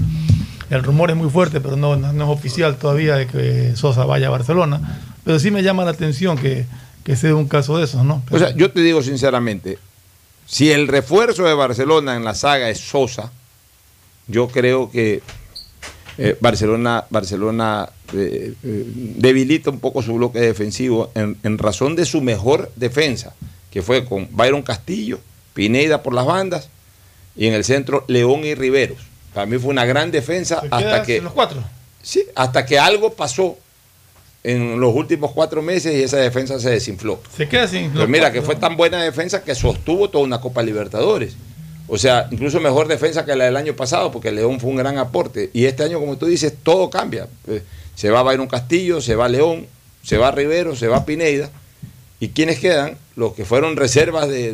[0.70, 4.04] el rumor es muy fuerte, pero no, no, no es oficial todavía de que Sosa
[4.06, 5.00] vaya a Barcelona.
[5.24, 6.66] Pero sí me llama la atención que,
[7.04, 8.24] que sea un caso de esos, ¿no?
[8.32, 9.78] O sea, yo te digo sinceramente,
[10.48, 13.32] si el refuerzo de Barcelona en la saga es Sosa,
[14.28, 15.22] yo creo que
[16.18, 18.84] eh, Barcelona, Barcelona eh, eh,
[19.18, 23.34] debilita un poco su bloque defensivo en, en razón de su mejor defensa,
[23.72, 25.20] que fue con Byron Castillo,
[25.54, 26.70] Pineda por las bandas
[27.36, 29.00] y en el centro León y Riveros.
[29.34, 31.62] Para mí fue una gran defensa ¿Se hasta que los cuatro?
[32.02, 33.58] Sí, hasta que algo pasó
[34.44, 37.20] en los últimos cuatro meses y esa defensa se desinfló.
[37.36, 38.42] Se queda sin Pero mira, cuatro.
[38.42, 41.36] que fue tan buena defensa que sostuvo toda una Copa Libertadores.
[41.88, 44.98] O sea, incluso mejor defensa que la del año pasado, porque León fue un gran
[44.98, 45.50] aporte.
[45.54, 47.28] Y este año, como tú dices, todo cambia.
[47.48, 47.62] Eh,
[47.96, 49.68] Se va Byron Castillo, se va León,
[50.04, 51.50] se va Rivero, se va Pineida.
[52.20, 52.98] ¿Y quiénes quedan?
[53.16, 54.54] Los que fueron reservas de,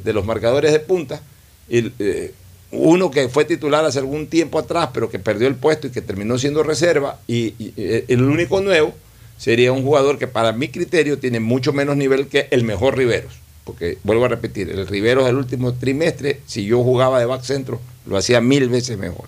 [0.00, 1.22] de- los marcadores de punta.
[1.68, 2.32] Eh,
[2.72, 6.02] uno que fue titular hace algún tiempo atrás, pero que perdió el puesto y que
[6.02, 7.20] terminó siendo reserva.
[7.28, 8.92] Y, y, eh, el único nuevo
[9.38, 13.32] sería un jugador que para mi criterio tiene mucho menos nivel que el mejor Riveros.
[13.64, 17.80] Porque vuelvo a repetir, el Riveros del último trimestre, si yo jugaba de back centro,
[18.06, 19.26] lo hacía mil veces mejor.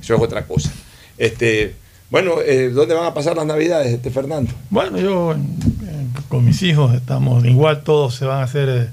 [0.00, 0.70] Eso es otra cosa.
[1.18, 1.74] Este,
[2.10, 4.52] bueno, eh, ¿dónde van a pasar las navidades, este Fernando?
[4.70, 5.56] Bueno, yo en-
[5.88, 8.88] en- con mis hijos estamos igual, todos se van a hacer eh,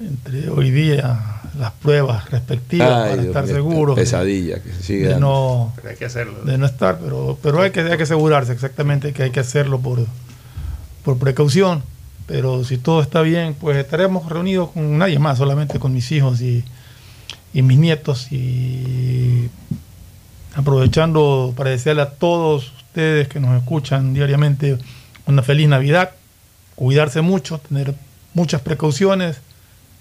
[0.00, 3.94] entre hoy día, las pruebas respectivas Ay, para Dios estar mío, seguros.
[3.96, 6.42] Pesadilla que se sigue de no, Pero hay que hacerlo.
[6.44, 9.80] de no estar, pero, pero hay, que, hay que asegurarse exactamente que hay que hacerlo
[9.80, 10.04] por,
[11.04, 11.82] por precaución.
[12.26, 16.40] Pero si todo está bien, pues estaremos reunidos con nadie más, solamente con mis hijos
[16.40, 16.64] y,
[17.52, 18.32] mis nietos.
[18.32, 19.50] Y
[20.54, 24.78] aprovechando para desearle a todos ustedes que nos escuchan diariamente
[25.26, 26.12] una feliz Navidad,
[26.74, 27.94] cuidarse mucho, tener
[28.34, 29.40] muchas precauciones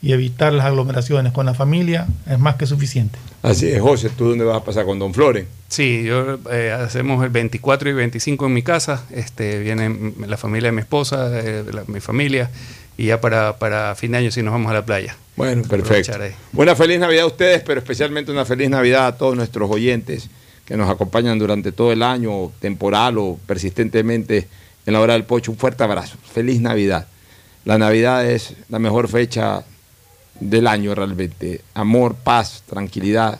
[0.04, 3.18] y evitar las aglomeraciones con la familia es más que suficiente.
[3.42, 5.48] Así es, José, ¿tú dónde vas a pasar con Don Floren?
[5.70, 9.06] Sí, yo eh, hacemos el 24 y 25 en mi casa.
[9.12, 12.52] Este, viene la familia de mi esposa, eh, la- mi familia,
[12.98, 15.16] y ya para, para fin de año sí nos vamos a la playa.
[15.38, 16.12] Bueno, perfecto.
[16.54, 20.30] Una feliz Navidad a ustedes, pero especialmente una feliz Navidad a todos nuestros oyentes
[20.66, 24.48] que nos acompañan durante todo el año, temporal o persistentemente
[24.86, 25.52] en la hora del pocho.
[25.52, 26.18] Un fuerte abrazo.
[26.34, 27.08] Feliz Navidad.
[27.66, 29.64] La Navidad es la mejor fecha
[30.40, 31.62] del año realmente.
[31.74, 33.40] Amor, paz, tranquilidad.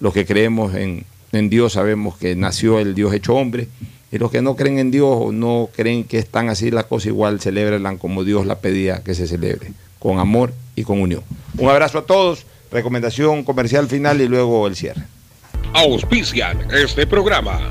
[0.00, 3.68] Los que creemos en, en Dios sabemos que nació el Dios hecho hombre.
[4.10, 7.06] Y los que no creen en Dios o no creen que están así las cosas,
[7.06, 11.22] igual celebran como Dios la pedía que se celebre, con amor y con unión.
[11.56, 12.44] Un abrazo a todos.
[12.70, 15.02] Recomendación comercial final y luego el cierre.
[15.74, 17.70] Auspician este programa.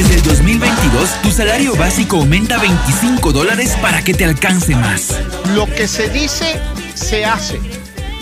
[0.00, 5.14] Desde el 2022, tu salario básico aumenta 25 dólares para que te alcance más.
[5.54, 6.58] Lo que se dice,
[6.94, 7.60] se hace.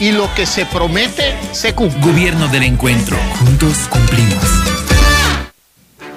[0.00, 2.00] Y lo que se promete, se cumple.
[2.00, 3.16] Gobierno del encuentro.
[3.38, 4.42] Juntos cumplimos.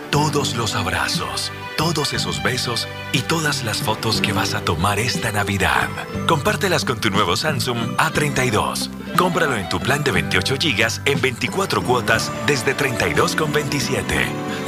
[0.10, 5.32] Todos los abrazos, todos esos besos y todas las fotos que vas a tomar esta
[5.32, 5.90] Navidad.
[6.28, 8.90] Compártelas con tu nuevo Samsung A32.
[9.18, 14.04] Cómpralo en tu plan de 28 GB en 24 cuotas desde 32,27.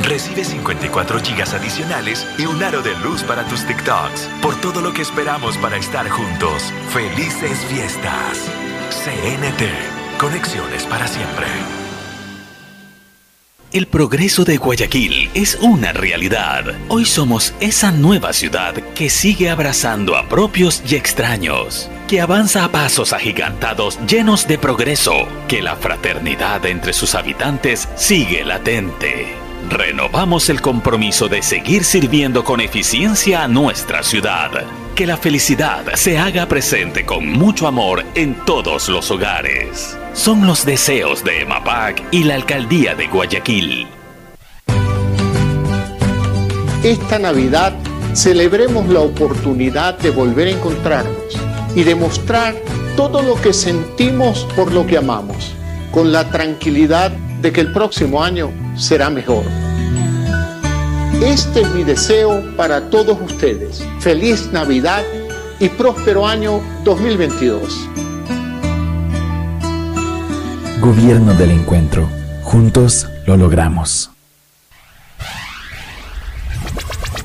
[0.04, 4.30] Recibe 54 GB adicionales y un aro de luz para tus TikToks.
[4.42, 6.72] Por todo lo que esperamos para estar juntos.
[6.90, 8.50] Felices fiestas.
[8.90, 10.20] CNT.
[10.20, 11.83] Conexiones para siempre.
[13.74, 16.64] El progreso de Guayaquil es una realidad.
[16.90, 22.72] Hoy somos esa nueva ciudad que sigue abrazando a propios y extraños, que avanza a
[22.72, 29.34] pasos agigantados llenos de progreso, que la fraternidad entre sus habitantes sigue latente.
[29.72, 34.52] Renovamos el compromiso de seguir sirviendo con eficiencia a nuestra ciudad.
[34.94, 39.98] Que la felicidad se haga presente con mucho amor en todos los hogares.
[40.14, 43.88] Son los deseos de EMAPAC y la Alcaldía de Guayaquil.
[46.84, 47.74] Esta Navidad
[48.14, 51.36] celebremos la oportunidad de volver a encontrarnos
[51.76, 52.56] y demostrar
[52.96, 55.56] todo lo que sentimos por lo que amamos,
[55.92, 57.12] con la tranquilidad
[57.42, 59.44] de que el próximo año será mejor.
[61.24, 63.84] Este es mi deseo para todos ustedes.
[64.00, 65.04] Feliz Navidad
[65.60, 68.03] y próspero año 2022.
[70.84, 72.10] Gobierno del Encuentro.
[72.42, 74.12] Juntos lo logramos.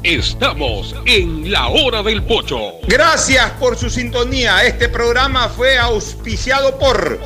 [0.05, 2.75] Estamos en la hora del pocho.
[2.87, 4.65] Gracias por su sintonía.
[4.65, 7.19] Este programa fue auspiciado por...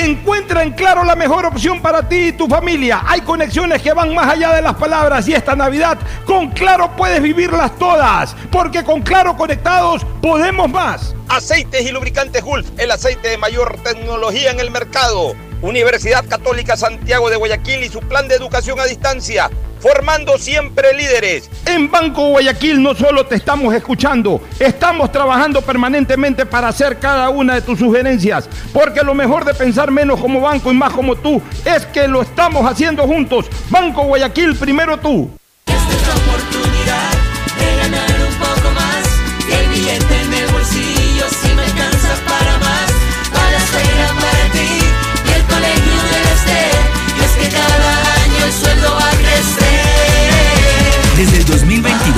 [0.00, 3.02] Encuentra en Claro la mejor opción para ti y tu familia.
[3.04, 7.20] Hay conexiones que van más allá de las palabras y esta Navidad con Claro puedes
[7.20, 8.36] vivirlas todas.
[8.52, 11.16] Porque con Claro conectados podemos más.
[11.28, 15.34] Aceites y lubricantes Gulf, el aceite de mayor tecnología en el mercado.
[15.62, 21.50] Universidad Católica Santiago de Guayaquil y su plan de educación a distancia, formando siempre líderes.
[21.66, 27.56] En Banco Guayaquil no solo te estamos escuchando, estamos trabajando permanentemente para hacer cada una
[27.56, 31.42] de tus sugerencias, porque lo mejor de pensar menos como banco y más como tú
[31.64, 33.46] es que lo estamos haciendo juntos.
[33.68, 35.30] Banco Guayaquil, primero tú.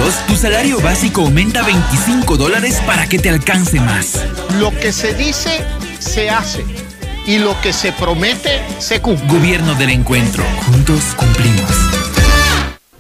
[0.01, 4.25] 2022, tu salario básico aumenta 25 dólares para que te alcance más.
[4.59, 5.65] Lo que se dice,
[5.99, 6.65] se hace.
[7.27, 9.29] Y lo que se promete, se cumple.
[9.29, 10.43] Gobierno del encuentro.
[10.67, 11.71] Juntos cumplimos.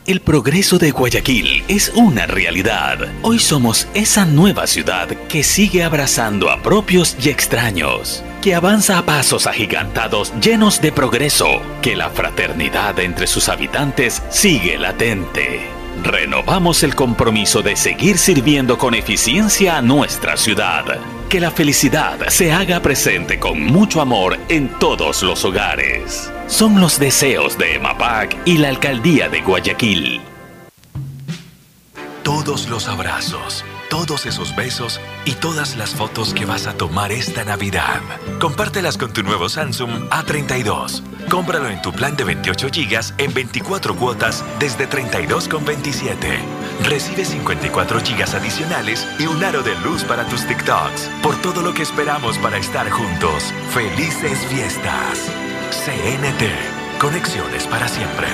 [0.07, 2.99] El progreso de Guayaquil es una realidad.
[3.23, 9.07] Hoy somos esa nueva ciudad que sigue abrazando a propios y extraños, que avanza a
[9.07, 15.80] pasos agigantados llenos de progreso, que la fraternidad entre sus habitantes sigue latente.
[16.03, 20.85] Renovamos el compromiso de seguir sirviendo con eficiencia a nuestra ciudad.
[21.29, 26.33] Que la felicidad se haga presente con mucho amor en todos los hogares.
[26.47, 30.21] Son los deseos de EMAPAC y la Alcaldía de Guayaquil.
[32.23, 37.45] Todos los abrazos, todos esos besos y todas las fotos que vas a tomar esta
[37.45, 38.01] Navidad.
[38.41, 41.03] Compártelas con tu nuevo Samsung A32.
[41.29, 46.15] Cómpralo en tu plan de 28 GB en 24 cuotas desde 32,27.
[46.85, 51.11] Recibe 54 GB adicionales y un aro de luz para tus TikToks.
[51.23, 53.53] Por todo lo que esperamos para estar juntos.
[53.75, 55.29] ¡Felices fiestas!
[55.85, 56.99] CNT.
[57.01, 58.29] Conexiones para siempre.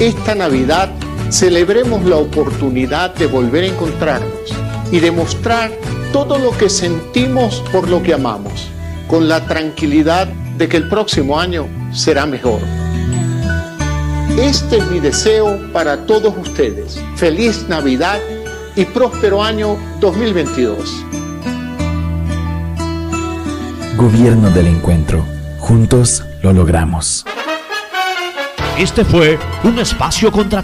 [0.00, 0.90] Esta Navidad
[1.34, 4.54] celebremos la oportunidad de volver a encontrarnos
[4.92, 5.72] y demostrar
[6.12, 8.68] todo lo que sentimos por lo que amamos,
[9.08, 12.60] con la tranquilidad de que el próximo año será mejor.
[14.38, 17.02] Este es mi deseo para todos ustedes.
[17.16, 18.20] Feliz Navidad
[18.76, 21.04] y próspero año 2022.
[23.96, 25.26] Gobierno del Encuentro.
[25.58, 27.24] Juntos lo logramos.
[28.78, 30.44] Este fue un espacio contratado